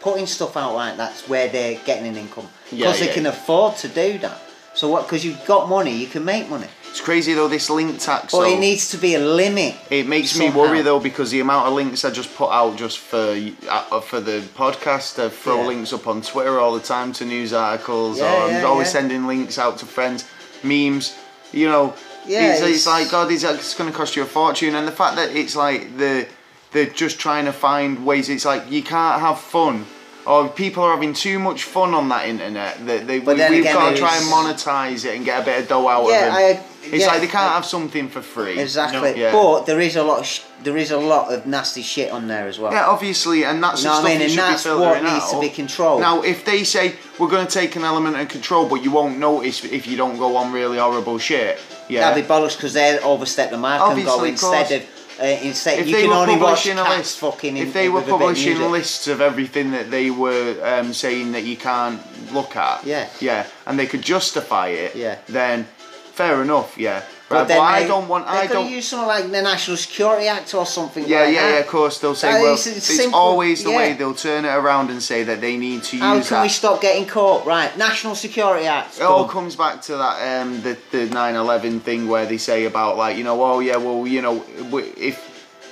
putting 0.00 0.26
stuff 0.26 0.56
out 0.56 0.74
like 0.74 0.96
that's 0.96 1.28
where 1.28 1.48
they're 1.48 1.78
getting 1.84 2.06
an 2.06 2.16
income 2.16 2.48
Yeah, 2.70 2.86
because 2.86 3.00
they 3.00 3.06
yeah. 3.06 3.14
can 3.14 3.26
afford 3.26 3.76
to 3.78 3.88
do 3.88 4.18
that. 4.18 4.38
So 4.74 4.88
what? 4.88 5.06
Because 5.06 5.24
you've 5.24 5.44
got 5.44 5.68
money, 5.68 5.96
you 5.96 6.06
can 6.06 6.24
make 6.24 6.48
money, 6.48 6.68
It's 6.90 7.00
crazy 7.00 7.34
though. 7.34 7.48
This 7.48 7.68
link 7.68 7.98
tax. 7.98 8.30
but 8.30 8.42
though, 8.42 8.54
it 8.54 8.60
needs 8.60 8.90
to 8.90 8.96
be 8.96 9.16
a 9.16 9.18
limit. 9.18 9.74
It 9.90 10.06
makes 10.06 10.38
me 10.38 10.50
worry 10.50 10.82
though 10.82 11.00
because 11.00 11.32
the 11.32 11.40
amount 11.40 11.66
of 11.66 11.72
links 11.74 12.04
I 12.04 12.10
just 12.12 12.32
put 12.36 12.50
out 12.50 12.76
just 12.76 13.00
for 13.00 13.34
uh, 13.68 14.00
for 14.00 14.20
the 14.20 14.38
podcast, 14.54 15.18
I 15.18 15.30
throw 15.30 15.62
Yeah. 15.62 15.66
links 15.66 15.92
up 15.92 16.06
on 16.06 16.22
Twitter 16.22 16.60
all 16.60 16.74
the 16.74 16.86
time 16.94 17.12
to 17.14 17.24
news 17.24 17.52
articles, 17.52 18.18
Yeah, 18.18 18.32
or 18.32 18.42
I'm 18.46 18.50
yeah, 18.52 18.62
always 18.64 18.86
yeah. 18.86 18.92
sending 19.00 19.26
links 19.26 19.58
out 19.58 19.78
to 19.78 19.86
friends, 19.86 20.24
memes. 20.62 21.16
You 21.52 21.68
know, 21.68 21.94
Yeah, 22.26 22.52
it's, 22.52 22.60
it's 22.60 22.68
it's- 22.68 22.86
like 22.86 23.10
God, 23.10 23.30
it's, 23.32 23.42
it's 23.44 23.74
going 23.74 23.90
to 23.90 23.96
cost 23.96 24.16
you 24.16 24.22
a 24.22 24.26
fortune, 24.26 24.74
and 24.74 24.86
the 24.86 24.92
fact 24.92 25.16
that 25.16 25.34
it's 25.34 25.56
like 25.56 25.96
the 25.96 26.26
they're 26.72 26.86
just 26.86 27.18
trying 27.18 27.46
to 27.46 27.52
find 27.52 28.04
ways. 28.04 28.28
It's 28.28 28.44
like 28.44 28.70
you 28.70 28.82
can't 28.82 29.20
have 29.20 29.38
fun. 29.40 29.86
Or 30.26 30.46
people 30.46 30.82
are 30.82 30.92
having 30.92 31.14
too 31.14 31.38
much 31.38 31.62
fun 31.64 31.94
on 31.94 32.10
that 32.10 32.28
internet. 32.28 32.84
That 32.86 33.06
they, 33.06 33.18
But 33.18 33.38
we, 33.38 33.48
we've 33.48 33.64
got 33.64 33.92
to 33.92 33.96
try 33.96 34.14
and 34.14 34.26
monetize 34.26 35.06
it 35.06 35.16
and 35.16 35.24
get 35.24 35.40
a 35.40 35.44
bit 35.46 35.62
of 35.62 35.68
dough 35.68 35.88
out 35.88 36.06
Yeah, 36.10 36.36
of 36.36 36.56
it. 36.58 36.62
It's 36.92 37.04
yeah, 37.04 37.08
like 37.12 37.20
they 37.20 37.26
can't 37.26 37.50
I- 37.52 37.54
have 37.54 37.64
something 37.64 38.08
for 38.08 38.22
free. 38.22 38.58
Exactly, 38.58 39.20
Yeah. 39.20 39.32
but 39.32 39.66
there 39.66 39.80
is 39.80 39.96
a 39.96 40.02
lot 40.02 40.20
of 40.20 40.26
sh- 40.26 40.40
there 40.62 40.76
is 40.76 40.90
a 40.90 40.96
lot 40.98 41.32
of 41.32 41.46
nasty 41.46 41.82
shit 41.82 42.10
on 42.10 42.26
there 42.28 42.48
as 42.48 42.58
well. 42.58 42.72
Yeah, 42.72 42.86
obviously, 42.88 43.44
and 43.44 43.62
that's 43.62 43.82
You 43.82 43.84
the 43.84 43.88
know 43.88 43.94
what 43.94 44.00
stuff 44.00 44.10
I 44.10 44.18
mean? 44.18 44.28
And 44.30 44.38
that's 44.38 44.64
what 44.64 45.02
needs 45.02 45.30
to 45.30 45.36
out. 45.36 45.40
be 45.40 45.48
controlled. 45.50 46.00
Now, 46.00 46.22
if 46.22 46.44
they 46.44 46.64
say 46.64 46.94
we're 47.18 47.28
going 47.28 47.46
to 47.46 47.52
take 47.52 47.76
an 47.76 47.84
element 47.84 48.16
of 48.16 48.28
control, 48.28 48.66
but 48.68 48.82
you 48.82 48.90
won't 48.90 49.18
notice 49.18 49.64
if 49.64 49.86
you 49.86 49.96
don't 49.96 50.18
go 50.18 50.36
on 50.36 50.52
really 50.52 50.78
horrible 50.78 51.18
shit, 51.18 51.58
yeah. 51.88 52.00
That'd 52.08 52.24
be 52.24 52.28
bollocks 52.28 52.56
because 52.56 52.72
they 52.74 52.98
overstep 52.98 53.50
the 53.50 53.56
mark 53.58 53.80
and 53.80 54.04
go 54.04 54.10
Obviously, 54.18 54.28
of 54.28 54.32
instead 54.62 54.82
of 54.82 54.88
uh, 55.20 55.24
instead 55.42 55.78
if 55.80 55.86
you 55.88 55.94
they 55.96 56.02
can 56.02 56.10
were 56.10 56.16
only 56.16 56.34
watch 56.36 56.64
publishing 56.64 56.78
a 56.78 56.88
list, 56.96 57.18
fucking 57.18 57.56
in, 57.56 57.66
if 57.66 57.72
they 57.72 57.88
were 57.88 57.96
with 58.00 58.04
a 58.04 58.06
bit 58.06 58.14
of 58.14 58.20
publishing 58.20 58.70
lists 58.70 59.08
of 59.08 59.20
everything 59.20 59.70
that 59.72 59.90
they 59.90 60.10
were 60.10 60.54
um, 60.64 60.92
saying 60.92 61.32
that 61.32 61.42
you 61.44 61.56
can't 61.56 62.00
look 62.32 62.54
at, 62.56 62.84
Yeah. 62.84 63.08
yeah, 63.20 63.46
and 63.66 63.78
they 63.78 63.86
could 63.86 64.02
justify 64.02 64.68
it, 64.68 64.94
Yeah. 64.94 65.16
then 65.28 65.66
fair 66.18 66.42
enough, 66.42 66.76
yeah. 66.76 67.00
But 67.28 67.34
Right, 67.34 67.40
but, 67.42 67.48
then 67.48 67.60
I 67.60 67.80
they- 67.82 67.88
don't 67.92 68.08
want. 68.12 68.26
I 68.26 68.46
don't. 68.46 68.70
use 68.76 68.86
something 68.88 69.06
like 69.14 69.24
the 69.38 69.42
National 69.52 69.76
Security 69.76 70.26
Act 70.28 70.54
or 70.54 70.64
something. 70.78 71.04
Yeah, 71.06 71.24
like 71.24 71.34
yeah, 71.34 71.42
that. 71.42 71.52
yeah. 71.54 71.60
Of 71.64 71.66
course, 71.76 71.94
they'll 72.00 72.14
say, 72.14 72.32
That 72.32 72.42
well, 72.42 72.54
it's, 72.54 72.66
it's 72.66 73.12
always 73.12 73.56
the 73.64 73.70
way 73.70 73.92
they'll 73.98 74.14
turn 74.30 74.42
it 74.46 74.54
around 74.62 74.86
and 74.90 75.00
say 75.02 75.20
that 75.24 75.38
they 75.42 75.56
need 75.58 75.80
to 75.90 75.96
How 75.98 76.14
use 76.16 76.28
can 76.28 76.36
that. 76.38 76.42
we 76.44 76.48
stop 76.48 76.80
getting 76.80 77.06
caught? 77.06 77.44
Right, 77.44 77.70
National 77.76 78.14
Security 78.14 78.66
Act. 78.66 78.96
It 78.98 79.02
all 79.02 79.28
comes 79.36 79.54
back 79.56 79.82
to 79.88 79.92
that 80.02 80.16
um, 80.40 80.50
the 80.62 80.74
the 80.90 81.06
9/11 81.08 81.80
thing 81.82 82.08
where 82.08 82.24
they 82.26 82.38
say 82.38 82.64
about 82.64 82.96
like 82.96 83.14
you 83.18 83.24
know 83.24 83.36
oh 83.44 83.60
yeah 83.60 83.76
well 83.76 84.06
you 84.14 84.22
know 84.22 84.34
we, 84.72 84.82
if 85.10 85.16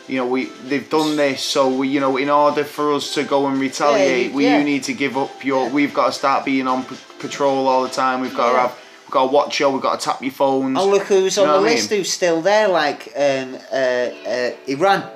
you 0.08 0.16
know 0.20 0.26
we 0.34 0.40
they've 0.68 0.90
done 0.90 1.16
this 1.16 1.40
so 1.54 1.62
we, 1.78 1.88
you 1.94 2.00
know 2.04 2.14
in 2.24 2.28
order 2.44 2.64
for 2.64 2.86
us 2.98 3.14
to 3.14 3.24
go 3.24 3.46
and 3.48 3.58
retaliate 3.58 4.28
Yeah, 4.30 4.36
we 4.36 4.44
yeah. 4.44 4.58
you 4.58 4.64
need 4.72 4.84
to 4.90 4.92
give 5.02 5.14
up 5.16 5.32
your 5.50 5.62
Yeah. 5.66 5.72
we've 5.76 5.94
got 6.00 6.06
to 6.06 6.12
start 6.22 6.44
being 6.44 6.68
on 6.68 6.84
p- 6.84 6.96
patrol 7.18 7.66
all 7.70 7.82
the 7.88 7.94
time 8.04 8.20
we've 8.20 8.36
got 8.36 8.52
to 8.52 8.58
have 8.64 8.74
we've 9.06 9.12
got 9.12 9.26
to 9.26 9.32
watch 9.32 9.60
you 9.60 9.70
we've 9.70 9.80
got 9.82 10.00
to 10.00 10.04
tap 10.04 10.20
your 10.20 10.32
phones 10.32 10.76
Oh 10.78 10.88
look 10.88 11.04
who's 11.04 11.36
You 11.36 11.44
on 11.44 11.48
the 11.48 11.60
list 11.60 11.90
mean? 11.90 12.00
who's 12.00 12.12
still 12.12 12.42
there, 12.42 12.66
like 12.68 13.12
um, 13.16 13.54
uh, 13.72 13.76
uh, 13.76 14.50
Iran. 14.66 15.08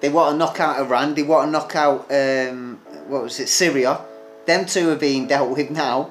They 0.00 0.10
want 0.10 0.34
to 0.34 0.38
knock 0.38 0.60
out 0.60 0.78
Iran. 0.80 1.14
They 1.14 1.22
want 1.22 1.48
to 1.48 1.50
knock 1.52 1.74
out 1.74 2.12
um, 2.12 2.78
what 3.08 3.22
was 3.22 3.40
it, 3.40 3.48
Syria. 3.48 4.00
Them 4.44 4.66
two 4.66 4.90
are 4.90 4.96
being 4.96 5.26
dealt 5.26 5.56
with 5.56 5.70
now. 5.70 6.10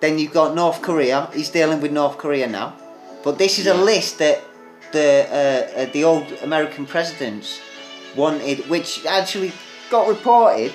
Then 0.00 0.18
you've 0.18 0.32
got 0.32 0.54
North 0.54 0.80
Korea. 0.80 1.28
He's 1.34 1.50
dealing 1.50 1.82
with 1.82 1.92
North 1.92 2.16
Korea 2.16 2.46
now. 2.46 2.74
But 3.22 3.36
this 3.36 3.58
is 3.58 3.66
a 3.66 3.74
list 3.74 4.18
that 4.20 4.40
the 4.92 5.26
uh, 5.30 5.80
uh, 5.80 5.92
the 5.92 6.04
old 6.04 6.32
American 6.42 6.86
presidents 6.86 7.60
wanted, 8.16 8.66
which 8.70 9.04
actually 9.04 9.52
got 9.90 10.08
reported. 10.08 10.72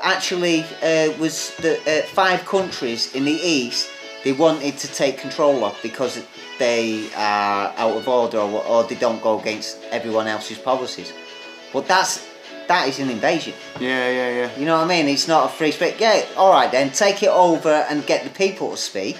Actually, 0.00 0.62
uh, 0.82 1.12
was 1.18 1.54
the 1.56 1.78
uh, 1.86 2.06
five 2.06 2.46
countries 2.46 3.14
in 3.14 3.24
the 3.26 3.32
east 3.32 3.90
they 4.24 4.32
wanted 4.32 4.76
to 4.78 4.88
take 4.88 5.18
control 5.18 5.64
of 5.64 5.78
because 5.82 6.24
they 6.58 7.08
are 7.14 7.72
out 7.76 7.96
of 7.96 8.08
order 8.08 8.38
or, 8.38 8.64
or 8.64 8.84
they 8.84 8.96
don't 8.96 9.22
go 9.22 9.38
against 9.40 9.78
everyone 9.90 10.26
else's 10.26 10.58
policies. 10.58 11.12
But 11.72 11.86
that's 11.86 12.26
that 12.66 12.88
is 12.88 12.98
an 12.98 13.08
invasion. 13.10 13.54
yeah 13.80 14.10
yeah 14.10 14.30
yeah 14.30 14.58
You 14.58 14.66
know 14.66 14.76
what 14.78 14.84
I 14.84 14.88
mean? 14.88 15.08
It's 15.08 15.28
not 15.28 15.46
a 15.46 15.48
free 15.48 15.70
speech. 15.72 15.96
Yeah, 15.98 16.24
all 16.36 16.52
right 16.52 16.70
then, 16.70 16.90
take 16.90 17.22
it 17.22 17.30
over 17.30 17.86
and 17.88 18.04
get 18.06 18.24
the 18.24 18.30
people 18.30 18.72
to 18.72 18.76
speak, 18.76 19.16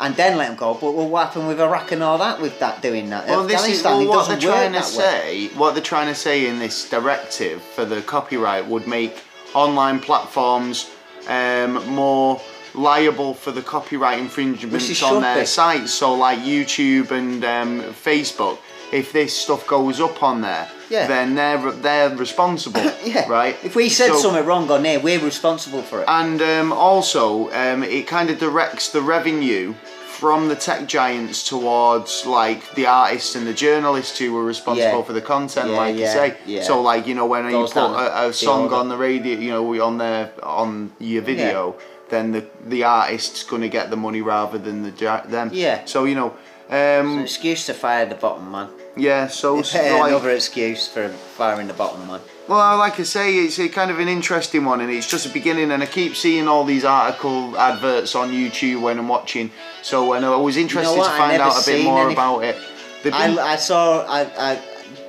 and 0.00 0.14
then 0.16 0.36
let 0.36 0.48
them 0.48 0.56
go. 0.56 0.74
But 0.74 0.92
well, 0.92 1.08
what 1.08 1.28
happened 1.28 1.48
with 1.48 1.60
Iraq 1.60 1.92
and 1.92 2.02
all 2.02 2.18
that? 2.18 2.40
With 2.40 2.58
that 2.60 2.82
doing 2.82 3.08
that, 3.10 3.26
Well, 3.26 3.44
this 3.46 3.66
is 3.66 3.78
Afghanistan, 3.84 3.98
well, 3.98 4.08
what 4.18 4.28
they're 4.28 4.40
trying 4.40 4.72
to 4.72 4.78
that 4.80 4.98
way. 4.98 5.48
say. 5.48 5.48
What 5.56 5.74
they're 5.74 5.82
trying 5.82 6.08
to 6.08 6.14
say 6.14 6.46
in 6.46 6.58
this 6.58 6.88
directive 6.90 7.62
for 7.62 7.84
the 7.86 8.02
copyright 8.02 8.66
would 8.66 8.86
make 8.86 9.14
online 9.54 10.00
platforms 10.00 10.90
um, 11.28 11.74
more 11.88 12.40
liable 12.74 13.34
for 13.34 13.50
the 13.52 13.62
copyright 13.62 14.18
infringements 14.18 15.02
on 15.02 15.22
their 15.22 15.40
be. 15.40 15.46
sites. 15.46 15.92
So, 15.92 16.14
like 16.14 16.40
YouTube 16.40 17.10
and 17.10 17.44
um, 17.44 17.80
Facebook, 17.92 18.58
if 18.92 19.12
this 19.12 19.36
stuff 19.36 19.66
goes 19.66 20.00
up 20.00 20.22
on 20.22 20.40
there, 20.42 20.68
Yeah. 20.90 21.06
then 21.06 21.34
they're 21.34 21.70
they're 21.72 22.10
responsible, 22.16 22.82
Yeah, 23.04 23.28
right? 23.28 23.56
If 23.64 23.74
we 23.76 23.88
said 23.88 24.08
So- 24.08 24.18
something 24.18 24.44
wrong 24.44 24.70
on 24.70 24.82
there, 24.82 25.00
we're 25.00 25.20
responsible 25.20 25.82
for 25.82 26.00
it. 26.02 26.04
and 26.08 26.40
um, 26.42 26.72
also, 26.72 27.50
um, 27.52 27.82
it 27.82 28.06
kind 28.06 28.30
of 28.30 28.38
directs 28.38 28.90
the 28.90 29.00
revenue 29.02 29.74
from 30.22 30.46
the 30.48 30.54
tech 30.54 30.86
giants 30.86 31.48
towards 31.48 32.24
like 32.26 32.74
the 32.76 32.86
artists 32.86 33.34
and 33.34 33.44
the 33.44 33.52
journalists 33.52 34.16
who 34.18 34.32
were 34.32 34.44
responsible 34.44 34.98
Yeah. 34.98 35.02
for 35.02 35.12
the 35.14 35.20
content, 35.20 35.70
Yeah, 35.70 35.76
like 35.76 35.96
you 35.96 36.06
say. 36.06 36.36
yeah. 36.46 36.62
So, 36.62 36.80
like 36.80 37.08
you 37.08 37.14
know, 37.14 37.26
when 37.26 37.50
you 37.50 37.66
put 37.66 37.76
a, 37.76 38.28
a 38.28 38.32
song 38.32 38.72
on 38.72 38.88
the 38.88 38.96
radio, 38.96 39.36
you 39.36 39.50
know, 39.50 39.82
on 39.84 39.98
there 39.98 40.30
on 40.44 40.92
your 41.00 41.22
video, 41.22 41.74
then 42.12 42.30
the 42.32 42.44
the 42.68 42.84
artist's 42.84 43.42
going 43.42 43.62
to 43.62 43.68
get 43.68 43.90
the 43.90 43.96
money 43.96 44.20
rather 44.20 44.58
than 44.58 44.82
the 44.82 44.90
them. 45.28 45.50
Yeah. 45.52 45.84
So 45.86 46.04
you 46.04 46.14
know, 46.14 46.34
An 46.68 47.06
um, 47.06 47.18
excuse 47.20 47.66
to 47.66 47.74
fire 47.74 48.06
the 48.06 48.14
bottom 48.14 48.50
man. 48.52 48.68
yeah. 48.96 49.26
So 49.28 49.58
s- 49.66 49.74
like, 49.74 50.10
Another 50.12 50.30
excuse 50.30 50.86
for 50.86 51.08
firing 51.08 51.66
the 51.68 51.74
bottom 51.74 52.06
man. 52.06 52.20
well, 52.48 52.76
like 52.78 53.00
I 53.00 53.04
say, 53.04 53.26
it's 53.38 53.58
a 53.58 53.68
kind 53.68 53.90
of 53.90 53.98
an 53.98 54.08
interesting 54.08 54.64
one, 54.66 54.80
and 54.82 54.90
it's 54.92 55.08
just 55.10 55.24
a 55.26 55.30
beginning. 55.30 55.72
And 55.72 55.82
I 55.82 55.86
keep 55.86 56.14
seeing 56.14 56.46
all 56.48 56.64
these 56.64 56.84
article 56.84 57.56
adverts 57.56 58.14
on 58.14 58.30
YouTube 58.30 58.82
when 58.82 58.98
I'm 58.98 59.08
watching. 59.08 59.50
So 59.82 60.12
and 60.12 60.24
I 60.24 60.36
was 60.36 60.56
interested 60.56 60.96
what? 60.98 61.10
to 61.10 61.16
find 61.16 61.40
out 61.42 61.60
a 61.62 61.64
bit 61.64 61.82
more 61.84 62.10
about 62.10 62.40
it. 62.44 62.56
Been- 63.02 63.14
I, 63.14 63.54
I 63.54 63.56
saw 63.56 64.04
I, 64.06 64.20
I 64.50 64.52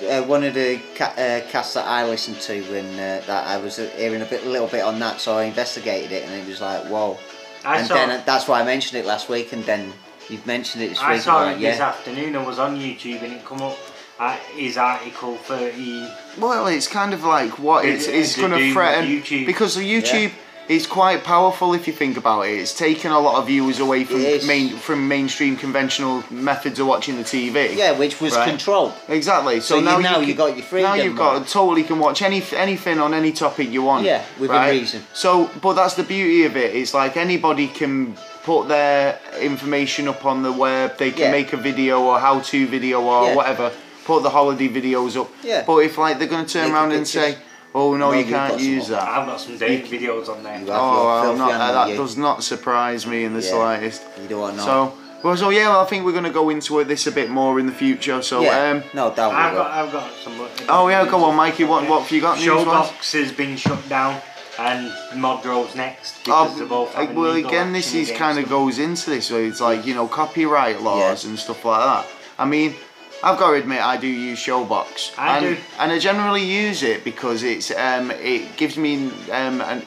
uh, 0.07 0.23
one 0.23 0.43
of 0.43 0.53
the 0.53 0.79
ca- 0.95 1.13
uh, 1.17 1.41
casts 1.49 1.73
that 1.75 1.85
I 1.85 2.05
listened 2.07 2.39
to 2.41 2.61
when 2.71 2.85
uh, 2.93 3.21
that 3.27 3.47
I 3.47 3.57
was 3.57 3.77
hearing 3.77 4.21
a 4.21 4.25
bit, 4.25 4.45
little 4.45 4.67
bit 4.67 4.83
on 4.83 4.99
that, 4.99 5.19
so 5.21 5.37
I 5.37 5.43
investigated 5.45 6.11
it, 6.11 6.23
and 6.25 6.33
it 6.33 6.47
was 6.47 6.61
like, 6.61 6.85
whoa. 6.85 7.17
I 7.65 7.79
and 7.79 7.87
saw, 7.87 7.93
then 7.95 8.23
that's 8.25 8.47
why 8.47 8.61
I 8.61 8.63
mentioned 8.65 8.99
it 9.01 9.05
last 9.05 9.29
week, 9.29 9.53
and 9.53 9.63
then 9.63 9.93
you've 10.29 10.45
mentioned 10.45 10.83
it 10.83 10.89
this 10.89 10.99
I 10.99 11.13
week. 11.13 11.21
saw 11.21 11.39
I'm 11.39 11.47
it 11.47 11.51
like, 11.53 11.61
this 11.61 11.77
yeah. 11.79 11.87
afternoon. 11.89 12.35
I 12.35 12.45
was 12.45 12.59
on 12.59 12.77
YouTube 12.77 13.21
and 13.23 13.33
it 13.33 13.45
come 13.45 13.61
up 13.61 13.77
at 14.19 14.39
his 14.55 14.77
article 14.77 15.35
30 15.37 16.07
Well, 16.37 16.67
it's 16.67 16.87
kind 16.87 17.13
of 17.13 17.23
like 17.23 17.57
what 17.59 17.83
It- 17.85 17.95
it's, 17.95 18.07
it's 18.07 18.35
going 18.37 18.51
to 18.51 18.71
threaten 18.73 19.09
YouTube. 19.09 19.45
because 19.45 19.75
the 19.75 19.81
YouTube 19.81 20.31
is 20.69 20.87
quite 20.87 21.23
powerful 21.23 21.73
if 21.73 21.87
you 21.87 21.93
think 21.93 22.17
about 22.17 22.41
it. 22.43 22.51
It's 22.59 22.73
taken 22.73 23.11
a 23.11 23.19
lot 23.19 23.35
of 23.35 23.47
viewers 23.47 23.79
away 23.79 24.03
from 24.05 24.21
main 24.47 24.69
from 24.77 25.07
mainstream 25.07 25.57
conventional 25.57 26.23
methods 26.29 26.79
of 26.79 26.87
watching 26.87 27.17
the 27.17 27.23
TV. 27.23 27.75
Yeah, 27.75 27.91
which 27.91 28.21
was 28.21 28.35
Right. 28.35 28.49
controlled. 28.49 28.93
Exactly. 29.09 29.59
So, 29.59 29.65
So 29.67 29.75
you- 29.79 29.81
now 29.85 29.97
now 29.99 30.19
you, 30.19 30.27
you 30.27 30.33
got 30.33 30.55
your 30.55 30.65
freedom 30.65 30.89
Now 30.91 30.95
you've 31.03 31.15
got 31.17 31.47
totally 31.47 31.83
can 31.83 31.99
watch 31.99 32.21
any 32.21 32.41
anything 32.55 32.99
on 32.99 33.13
any 33.13 33.31
topic 33.31 33.71
you 33.71 33.83
want. 33.83 34.05
Yeah, 34.05 34.21
within 34.39 34.55
right? 34.55 34.71
reason. 34.71 35.05
So, 35.13 35.49
but 35.61 35.73
that's 35.73 35.95
the 35.95 36.03
beauty 36.03 36.45
of 36.45 36.55
it. 36.55 36.75
It's 36.75 36.93
like 36.93 37.17
anybody 37.17 37.67
can 37.67 38.15
put 38.43 38.67
their 38.67 39.19
information 39.39 40.07
up 40.07 40.25
on 40.25 40.43
the 40.43 40.51
web. 40.51 40.97
They 40.97 41.11
can 41.11 41.21
Yeah. 41.25 41.31
make 41.31 41.53
a 41.53 41.57
video 41.57 42.01
or 42.01 42.19
how-to 42.19 42.67
video 42.67 43.01
or 43.01 43.27
Yeah. 43.29 43.35
whatever. 43.35 43.71
Put 44.05 44.23
the 44.23 44.29
holiday 44.29 44.67
videos 44.67 45.15
up. 45.19 45.29
Yeah. 45.43 45.63
But 45.65 45.77
if 45.77 45.97
like 45.97 46.19
they're 46.19 46.27
going 46.27 46.45
to 46.45 46.51
turn 46.53 46.65
Make 46.65 46.73
around 46.73 46.91
and 46.91 47.07
say. 47.07 47.35
"Oh 47.75 47.95
no, 47.95 48.11
No, 48.11 48.17
you 48.17 48.25
can't 48.25 48.59
use 48.59 48.87
that." 48.89 49.07
I've 49.07 49.25
got 49.27 49.39
some 49.39 49.57
dating 49.57 49.91
videos 49.91 50.29
on 50.29 50.43
there. 50.43 50.61
Oh, 50.67 51.23
your 51.23 51.31
I'm 51.31 51.37
not, 51.37 51.51
animal, 51.51 51.73
that 51.87 51.97
does 51.97 52.17
not 52.17 52.43
surprise 52.43 53.05
me 53.07 53.23
in 53.25 53.33
the 53.33 53.41
Yeah. 53.41 53.49
slightest. 53.51 54.03
You 54.21 54.27
don't 54.27 54.39
want 54.41 54.53
to 54.53 54.57
know. 54.57 54.65
So, 54.65 54.93
well, 55.23 55.37
so 55.37 55.49
yeah, 55.49 55.69
well, 55.69 55.81
I 55.81 55.85
think 55.85 56.05
we're 56.05 56.11
going 56.11 56.23
to 56.25 56.29
go 56.29 56.49
into 56.49 56.79
it 56.79 56.85
this 56.85 57.07
a 57.07 57.11
bit 57.11 57.29
more 57.29 57.59
in 57.59 57.65
the 57.65 57.71
future. 57.71 58.21
So, 58.21 58.41
yeah, 58.41 58.71
um, 58.71 58.83
no 58.93 59.13
doubt 59.13 59.31
I've 59.33 59.51
we 59.53 59.57
will. 59.57 59.63
got, 59.63 59.71
I've 59.71 59.91
got 59.91 60.13
some. 60.23 60.47
oh 60.69 60.87
yeah, 60.89 61.05
go 61.09 61.23
on, 61.23 61.35
Mikey. 61.35 61.63
What, 61.63 61.87
what 61.89 62.01
have 62.03 62.11
you 62.11 62.21
got? 62.21 62.37
news-wise? 62.39 62.65
Showbox 62.89 63.13
has 63.19 63.31
been 63.31 63.55
shut 63.55 63.87
down 63.89 64.21
and 64.59 64.91
Mobdro's 65.13 65.75
next 65.75 66.19
because 66.23 66.55
they're 66.57 66.67
both 66.67 66.93
Oh, 66.95 67.11
well, 67.13 67.33
again, 67.35 67.73
this 67.73 67.95
is 67.95 68.11
kind 68.11 68.37
of 68.37 68.47
goes 68.49 68.77
into 68.77 69.09
this. 69.09 69.27
So 69.27 69.37
it's 69.37 69.61
like 69.61 69.85
you 69.85 69.95
know 69.95 70.07
copyright 70.07 70.81
laws 70.81 71.23
Yeah. 71.23 71.29
and 71.31 71.39
stuff 71.39 71.63
like 71.65 71.83
that. 71.83 72.05
I 72.37 72.45
mean, 72.45 72.75
I've 73.23 73.39
got 73.39 73.51
to 73.51 73.55
admit, 73.57 73.79
I 73.81 73.95
do 73.97 74.07
use 74.07 74.37
Showbox, 74.39 75.13
I 75.17 75.37
and 75.37 75.55
do. 75.55 75.61
and 75.79 75.91
I 75.93 75.99
generally 75.99 76.43
use 76.43 76.83
it 76.83 77.03
because 77.05 77.41
it's 77.43 77.71
um 77.71 78.11
it 78.11 78.57
gives 78.57 78.75
me 78.77 79.07
um 79.31 79.61
an, 79.61 79.81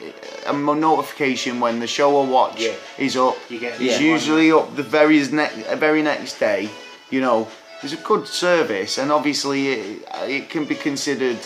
a 0.46 0.53
notification 0.53 1.61
when 1.61 1.79
the 1.81 1.87
show 1.87 2.22
I 2.22 2.29
watch 2.29 2.61
Yeah. 2.62 2.75
is 2.99 3.16
up. 3.16 3.37
You 3.51 3.59
get 3.61 3.75
it's 3.81 4.01
yeah. 4.01 4.12
usually 4.14 4.51
up 4.51 4.75
the 4.75 4.83
very 4.83 5.18
next 5.29 5.57
very 5.79 6.03
next 6.03 6.38
day. 6.40 6.70
You 7.11 7.20
know, 7.20 7.49
it's 7.83 7.92
a 7.92 7.96
good 7.99 8.27
service, 8.27 8.96
and 8.99 9.12
obviously 9.12 9.68
it, 9.68 10.09
it 10.37 10.49
can 10.49 10.64
be 10.64 10.75
considered 10.75 11.38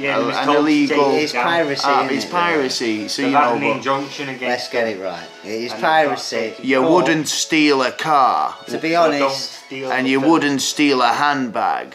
yeah, 0.00 0.18
a- 0.18 0.42
an 0.42 0.48
illegal- 0.48 1.14
It's 1.14 1.32
piracy. 1.32 1.82
ah, 1.86 2.04
isn't 2.04 2.16
it's 2.16 2.24
it? 2.24 2.30
piracy. 2.30 3.08
So 3.08 3.22
They've 3.22 3.30
you 3.30 3.36
had 3.36 3.44
know, 3.50 3.54
an 3.56 3.60
but 3.60 3.76
injunction 3.76 4.28
against 4.28 4.42
Let's 4.42 4.68
get 4.68 4.88
it 4.88 5.00
right. 5.00 5.28
It 5.44 5.48
is 5.66 5.72
piracy. 5.74 6.36
they've 6.36 6.50
got 6.56 6.62
to 6.62 6.66
you 6.66 6.82
wouldn't 6.82 7.28
steal 7.28 7.82
a 7.82 7.92
car. 7.92 8.56
To 8.68 8.78
be 8.78 8.94
honest, 8.96 9.60
and 9.70 10.08
you 10.08 10.20
wouldn't 10.20 10.62
steal 10.62 11.02
a 11.02 11.12
handbag. 11.12 11.94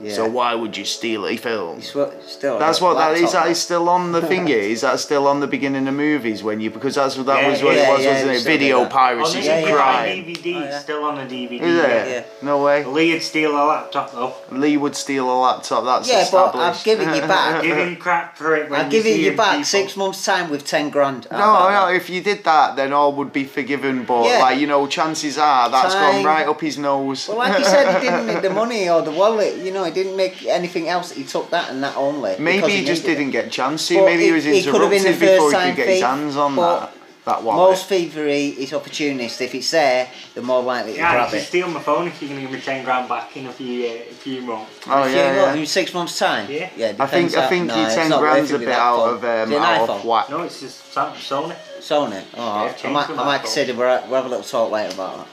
Yeah. 0.00 0.12
So 0.14 0.26
why 0.28 0.54
would 0.54 0.76
you 0.76 0.84
steal 0.84 1.26
a 1.26 1.36
film? 1.36 1.78
It's 1.78 1.94
what- 1.94 2.14
still 2.28 2.58
That's 2.58 2.80
what 2.80 2.94
that 2.94 3.14
is. 3.14 3.22
laptop, 3.22 3.44
That 3.44 3.50
is 3.50 3.60
still 3.60 3.88
on 3.88 4.12
the 4.12 4.20
thingy. 4.20 4.48
Is 4.74 4.80
that 4.82 5.00
still 5.00 5.26
on 5.26 5.40
the 5.40 5.46
beginning 5.46 5.86
of 5.88 5.94
movies 5.94 6.42
when 6.42 6.60
you 6.60 6.70
because 6.70 6.94
that's 6.96 7.16
what 7.16 7.26
that 7.26 7.42
Yeah, 7.42 7.50
was 7.50 7.62
what 7.62 7.74
yeah, 7.76 7.88
it 7.88 7.92
was, 7.96 8.04
yeah, 8.04 8.12
wasn't 8.12 8.30
it? 8.32 8.42
Video 8.42 8.86
piracy 8.86 9.38
is 9.40 9.46
a 9.48 9.60
yeah. 9.62 9.72
crime. 9.74 10.08
DVD, 10.24 10.56
Oh, 10.56 10.60
yeah. 10.60 10.78
still 10.78 11.04
on 11.04 11.18
a 11.18 11.26
DVD. 11.26 11.60
Is 11.60 11.76
it? 11.78 12.08
Yeah. 12.08 12.22
No 12.42 12.62
way. 12.64 12.84
Lee'd 12.84 13.22
steal 13.22 13.52
a 13.52 13.64
laptop 13.64 14.12
though. 14.12 14.34
Lee 14.50 14.76
would 14.76 14.96
steal 14.96 15.30
a 15.30 15.38
laptop. 15.40 15.84
That's 15.84 16.08
Yeah, 16.08 16.26
but. 16.30 16.54
I've 16.54 16.82
given 16.84 17.14
you 17.14 17.20
back. 17.22 17.62
Give 17.62 17.76
him 17.76 17.96
crap 17.96 18.36
for 18.36 18.54
it 18.56 18.70
when 18.70 18.80
I'll 18.80 18.90
give 18.90 19.04
you 19.06 19.14
see 19.14 19.24
you 19.26 19.36
back 19.36 19.52
people. 19.52 19.64
six 19.64 19.96
months' 19.96 20.24
time 20.24 20.50
with 20.50 20.64
ten 20.66 20.90
grand. 20.90 21.26
No, 21.30 21.38
no. 21.38 21.68
that? 21.68 21.94
If 21.94 22.08
you 22.10 22.20
did 22.20 22.44
that, 22.44 22.76
then 22.76 22.92
all 22.92 23.12
would 23.14 23.32
be 23.32 23.44
forgiven. 23.44 24.04
But 24.04 24.24
Yeah. 24.26 24.38
like 24.40 24.58
you 24.58 24.66
know, 24.66 24.86
chances 24.86 25.38
are 25.38 25.68
that's 25.70 25.94
gone 25.94 26.24
right 26.24 26.46
up 26.46 26.60
his 26.60 26.78
nose. 26.78 27.28
Well, 27.28 27.38
like 27.38 27.58
you 27.58 27.64
said, 27.64 28.00
he 28.02 28.06
didn't 28.08 28.26
need 28.26 28.42
the 28.42 28.50
money 28.50 28.88
or 28.88 29.02
the 29.02 29.10
wallet. 29.10 29.56
You 29.56 29.72
know, 29.72 29.84
he 29.88 29.94
didn't 29.94 30.16
make 30.16 30.44
anything 30.46 30.88
else. 30.88 31.12
He 31.12 31.24
took 31.24 31.50
that 31.50 31.70
and 31.70 31.82
that 31.82 31.96
only. 31.96 32.36
Maybe 32.38 32.58
because 32.58 32.72
he 32.74 32.84
just 32.84 33.04
didn't 33.04 33.30
get 33.30 33.46
a 33.46 33.50
chance 33.50 33.88
to. 33.88 34.04
Maybe 34.04 34.24
he 34.24 34.28
it- 34.28 34.32
was 34.32 34.46
it 34.46 34.64
could 34.66 34.80
have 34.80 34.92
interrupted 34.92 35.20
the 35.20 35.26
before 35.34 35.50
he 35.52 35.66
could 35.68 35.76
get 35.76 35.88
his 35.88 36.02
hands 36.02 36.36
on 36.36 36.54
but 36.56 36.80
that. 36.80 36.94
That 37.24 37.42
wallet. 37.42 37.70
Most 37.72 37.88
thievery 37.90 38.46
is 38.46 38.72
opportunist. 38.72 39.38
If 39.42 39.54
it's 39.54 39.70
there, 39.70 40.08
the 40.34 40.40
more 40.40 40.62
likely 40.62 40.92
to 40.92 40.98
Yeah, 40.98 41.12
grab 41.12 41.30
just 41.30 41.44
it. 41.44 41.48
steal 41.48 41.68
my 41.68 41.80
phone 41.80 42.08
if 42.08 42.22
you're 42.22 42.30
going 42.30 42.40
to 42.40 42.46
give 42.48 42.58
me 42.58 42.64
10 42.64 42.84
grand 42.86 43.06
back 43.06 43.36
in 43.36 43.44
a 43.46 43.52
few, 43.52 43.86
uh, 43.86 43.90
a 43.90 44.14
few 44.14 44.40
months. 44.40 44.70
Oh 44.86 45.02
If 45.04 45.14
yeah, 45.14 45.34
got 45.34 45.54
yeah. 45.54 45.60
in 45.60 45.66
six 45.66 45.92
months' 45.92 46.18
time. 46.18 46.50
Yeah. 46.50 46.70
yeah. 46.74 46.92
I 46.98 47.06
think 47.06 47.30
depends 47.30 47.34
I 47.36 47.46
think 47.48 47.66
no, 47.66 47.76
your 47.82 47.90
ten 47.90 48.08
not 48.08 48.20
grand's 48.20 48.50
a 48.52 48.58
bit 48.58 48.68
out 48.70 49.00
of 49.10 49.22
um, 49.24 49.30
Is 49.42 49.50
it 49.50 49.56
an 49.56 49.62
out 49.62 49.90
of 49.90 50.04
whack. 50.06 50.30
No, 50.30 50.40
it's 50.40 50.58
just 50.60 50.90
Sam- 50.90 51.12
Sony. 51.12 51.54
Sony. 51.80 52.22
Oh, 52.34 52.64
Yeah, 52.64 52.70
I 52.70 52.72
change 52.72 52.94
might, 52.94 53.10
I 53.10 53.14
might 53.14 53.38
consider 53.40 53.74
we'll 53.74 54.02
we'll 54.06 54.14
have 54.22 54.24
a 54.24 54.28
little 54.30 54.42
talk 54.44 54.70
later 54.70 54.94
about 54.94 55.18
that. 55.18 55.26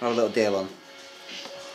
We'll 0.00 0.10
have 0.10 0.18
a 0.18 0.22
little 0.22 0.30
deal 0.34 0.56
on. 0.56 0.68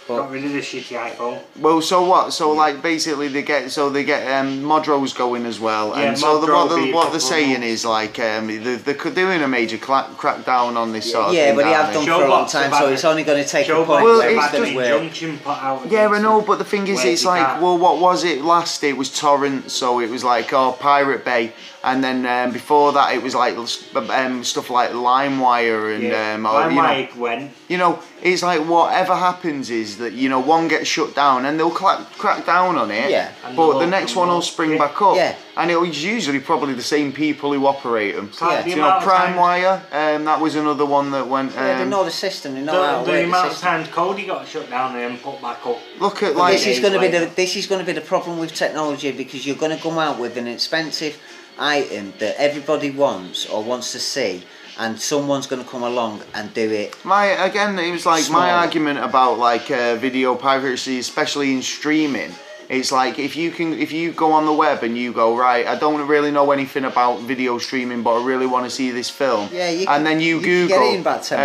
Got 0.07 0.17
But 0.27 0.31
rid 0.33 0.45
of 0.45 0.51
the 0.51 0.59
shitty 0.59 0.95
iPhone. 0.99 1.41
Well, 1.59 1.81
so 1.81 2.05
what? 2.05 2.31
So 2.31 2.51
like 2.51 2.83
basically 2.83 3.27
they 3.27 3.41
get 3.41 3.71
so 3.71 3.89
they 3.89 4.03
get 4.03 4.21
um, 4.39 4.61
Mobdro's 4.61 5.13
going 5.13 5.47
as 5.47 5.59
well, 5.59 5.97
Yeah, 5.97 6.09
and 6.09 6.17
so 6.17 6.39
the, 6.39 6.51
what, 6.51 6.69
the, 6.69 6.91
what 6.93 7.09
they're 7.09 7.19
saying 7.19 7.53
months. 7.53 7.67
is 7.67 7.85
like 7.85 8.19
um, 8.19 8.45
they're, 8.47 8.77
they're 8.77 9.11
doing 9.11 9.41
a 9.41 9.47
major 9.47 9.79
cla- 9.79 10.11
crackdown 10.15 10.75
on 10.75 10.91
this 10.91 11.11
sort 11.11 11.29
of 11.29 11.33
yeah, 11.33 11.47
thing. 11.47 11.55
but 11.55 11.65
he 11.65 11.73
aren't 11.73 11.85
have 11.85 11.93
they? 12.01 12.05
done 12.05 12.19
for 12.19 12.25
a 12.25 12.29
long 12.29 12.47
time, 12.47 12.71
so 12.71 12.87
it's 12.89 13.03
only 13.03 13.23
going 13.23 13.43
to 13.43 13.49
take 13.49 13.67
a 13.67 13.71
Showbox 13.71 13.85
point 13.87 14.03
Well, 14.03 14.19
where 14.19 14.29
have 14.29 14.53
it's 14.53 14.59
it's 14.59 15.19
had 15.19 15.29
to 15.31 15.37
put 15.43 15.49
out 15.57 15.91
Yeah, 15.91 16.01
I 16.01 16.05
against 16.05 16.21
know, 16.21 16.41
but 16.43 16.59
the 16.59 16.65
thing 16.65 16.87
is, 16.87 17.03
it's 17.03 17.25
like, 17.25 17.43
can't- 17.43 17.61
well, 17.63 17.77
what 17.79 17.99
was 17.99 18.23
it 18.23 18.41
last? 18.43 18.83
It 18.83 18.95
was 18.95 19.09
Torrent, 19.17 19.71
so 19.71 19.99
it 20.01 20.11
was 20.11 20.23
like, 20.23 20.53
oh, 20.53 20.73
Pirate 20.79 21.25
Bay, 21.25 21.51
and 21.83 22.03
then 22.03 22.27
um, 22.27 22.53
before 22.53 22.93
that, 22.93 23.15
it 23.15 23.23
was 23.23 23.33
like 23.33 23.55
um, 23.57 24.43
stuff 24.43 24.69
like 24.69 24.91
LimeWire 24.91 25.95
and, 25.95 26.03
yeah. 26.03 26.33
um, 26.35 26.45
or, 26.45 26.69
you 26.69 26.75
know, 26.81 27.07
went. 27.17 27.51
you 27.69 27.77
know, 27.77 27.99
it's 28.25 28.41
like 28.41 28.61
whatever 28.67 29.15
happens 29.15 29.69
is 29.69 29.97
that 29.99 30.13
you 30.13 30.27
know 30.29 30.39
one 30.39 30.67
gets 30.67 30.87
shut 30.87 31.13
down 31.13 31.45
and 31.45 31.59
they'll 31.59 31.69
crack, 31.69 31.99
crack 32.17 32.43
down 32.43 32.75
on 32.75 32.89
it. 32.89 33.11
Yeah. 33.11 33.31
But 33.55 33.55
they'll 33.55 33.79
the 33.79 33.85
next 33.87 34.11
open 34.13 34.21
one 34.21 34.29
will 34.29 34.41
spring 34.41 34.71
Yeah. 34.71 34.77
back 34.79 34.99
up. 34.99 35.15
Yeah. 35.15 35.35
And 35.55 35.69
it 35.69 35.79
was 35.79 36.03
usually 36.03 36.39
probably 36.39 36.73
the 36.73 36.89
same 36.95 37.13
people 37.13 37.53
who 37.53 37.67
operate 37.67 38.15
them. 38.15 38.31
like 38.41 38.51
Yeah. 38.51 38.61
the 38.63 38.69
You 38.71 38.75
know, 38.77 38.99
Prime 39.03 39.35
Wire, 39.35 39.75
um, 39.91 40.25
that 40.25 40.39
was 40.41 40.55
another 40.55 40.85
one 40.85 41.11
that 41.11 41.27
went. 41.27 41.55
Um, 41.55 41.63
Yeah, 41.67 41.77
they 41.83 41.85
know 41.95 42.03
the 42.03 42.09
system. 42.25 42.55
They 42.55 42.61
know 42.61 42.73
how 42.83 43.03
The, 43.03 43.05
to 43.05 43.05
the 43.05 43.17
work 43.19 43.27
amount 43.27 43.49
the 43.49 43.55
of 43.55 43.61
times 43.61 43.87
Kodi 43.89 44.25
got 44.25 44.47
shut 44.47 44.69
down 44.71 44.95
and 44.95 45.01
then 45.03 45.17
put 45.19 45.39
back 45.41 45.59
up. 45.65 45.77
look 45.99 46.23
at 46.23 46.35
like 46.35 46.53
this 46.53 46.65
is 46.65 46.79
going 46.79 46.93
to 46.93 46.99
be 46.99 47.09
the 47.09 47.29
this 47.35 47.55
is 47.55 47.67
going 47.67 47.79
to 47.79 47.85
be 47.85 47.93
the 47.93 48.07
problem 48.13 48.39
with 48.39 48.51
technology 48.55 49.11
because 49.11 49.45
you're 49.45 49.61
going 49.63 49.75
to 49.77 49.81
come 49.87 49.99
out 49.99 50.17
with 50.19 50.35
an 50.35 50.47
expensive 50.47 51.15
item 51.59 52.11
that 52.19 52.33
everybody 52.41 52.89
wants 52.89 53.45
or 53.45 53.63
wants 53.63 53.91
to 53.91 53.99
see, 53.99 54.43
and 54.77 54.99
someone's 54.99 55.47
going 55.47 55.63
to 55.63 55.69
come 55.69 55.83
along 55.83 56.21
and 56.33 56.53
do 56.53 56.69
it. 56.71 56.95
My 57.05 57.25
again, 57.25 57.77
it 57.79 57.91
was 57.91 58.05
like 58.05 58.29
my 58.29 58.51
argument 58.51 58.99
about 58.99 59.37
like 59.39 59.69
uh, 59.71 59.95
video 59.95 60.35
piracy, 60.35 60.99
especially 60.99 61.53
in 61.53 61.61
streaming. 61.61 62.31
It's 62.67 62.91
like 62.91 63.19
if 63.19 63.35
you 63.35 63.51
can, 63.51 63.73
if 63.73 63.91
you 63.91 64.11
go 64.11 64.31
on 64.31 64.47
the 64.47 64.51
web 64.51 64.81
and 64.83 64.97
you 64.97 65.13
go 65.13 65.37
right, 65.37 65.67
I 65.67 65.75
don't 65.77 66.07
really 66.07 66.31
know 66.31 66.49
anything 66.51 66.83
about 66.85 67.19
video 67.21 67.59
streaming, 67.59 68.01
but 68.01 68.19
I 68.19 68.25
really 68.25 68.47
want 68.47 68.65
to 68.65 68.71
see 68.71 68.89
this 68.89 69.07
film. 69.07 69.49
Yeah, 69.53 69.69
you 69.69 69.79
and 69.81 69.87
can- 69.87 70.03
then 70.03 70.19
you, 70.19 70.39
you 70.39 70.41
Google 70.67 70.67
get 70.79 70.81
it 70.81 70.95
in 70.95 71.01
about 71.01 71.23
10 71.23 71.39
uh, 71.39 71.43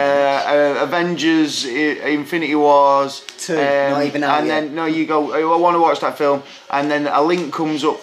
uh, 0.81 0.85
Avengers, 0.85 1.67
I- 1.67 2.09
Infinity 2.09 2.55
Wars, 2.55 3.21
um, 3.21 3.35
Two, 3.37 3.55
not 3.57 4.03
even 4.07 4.25
out 4.25 4.39
and 4.39 4.47
yet. 4.49 4.61
then 4.63 4.75
no, 4.75 4.87
you 4.87 5.05
go, 5.05 5.33
I 5.35 5.45
want 5.61 5.75
to 5.75 5.81
watch 5.81 6.01
that 6.01 6.17
film, 6.17 6.43
and 6.71 6.91
then 6.91 7.07
a 7.07 7.21
link 7.21 7.53
comes 7.53 7.85
up. 7.85 8.01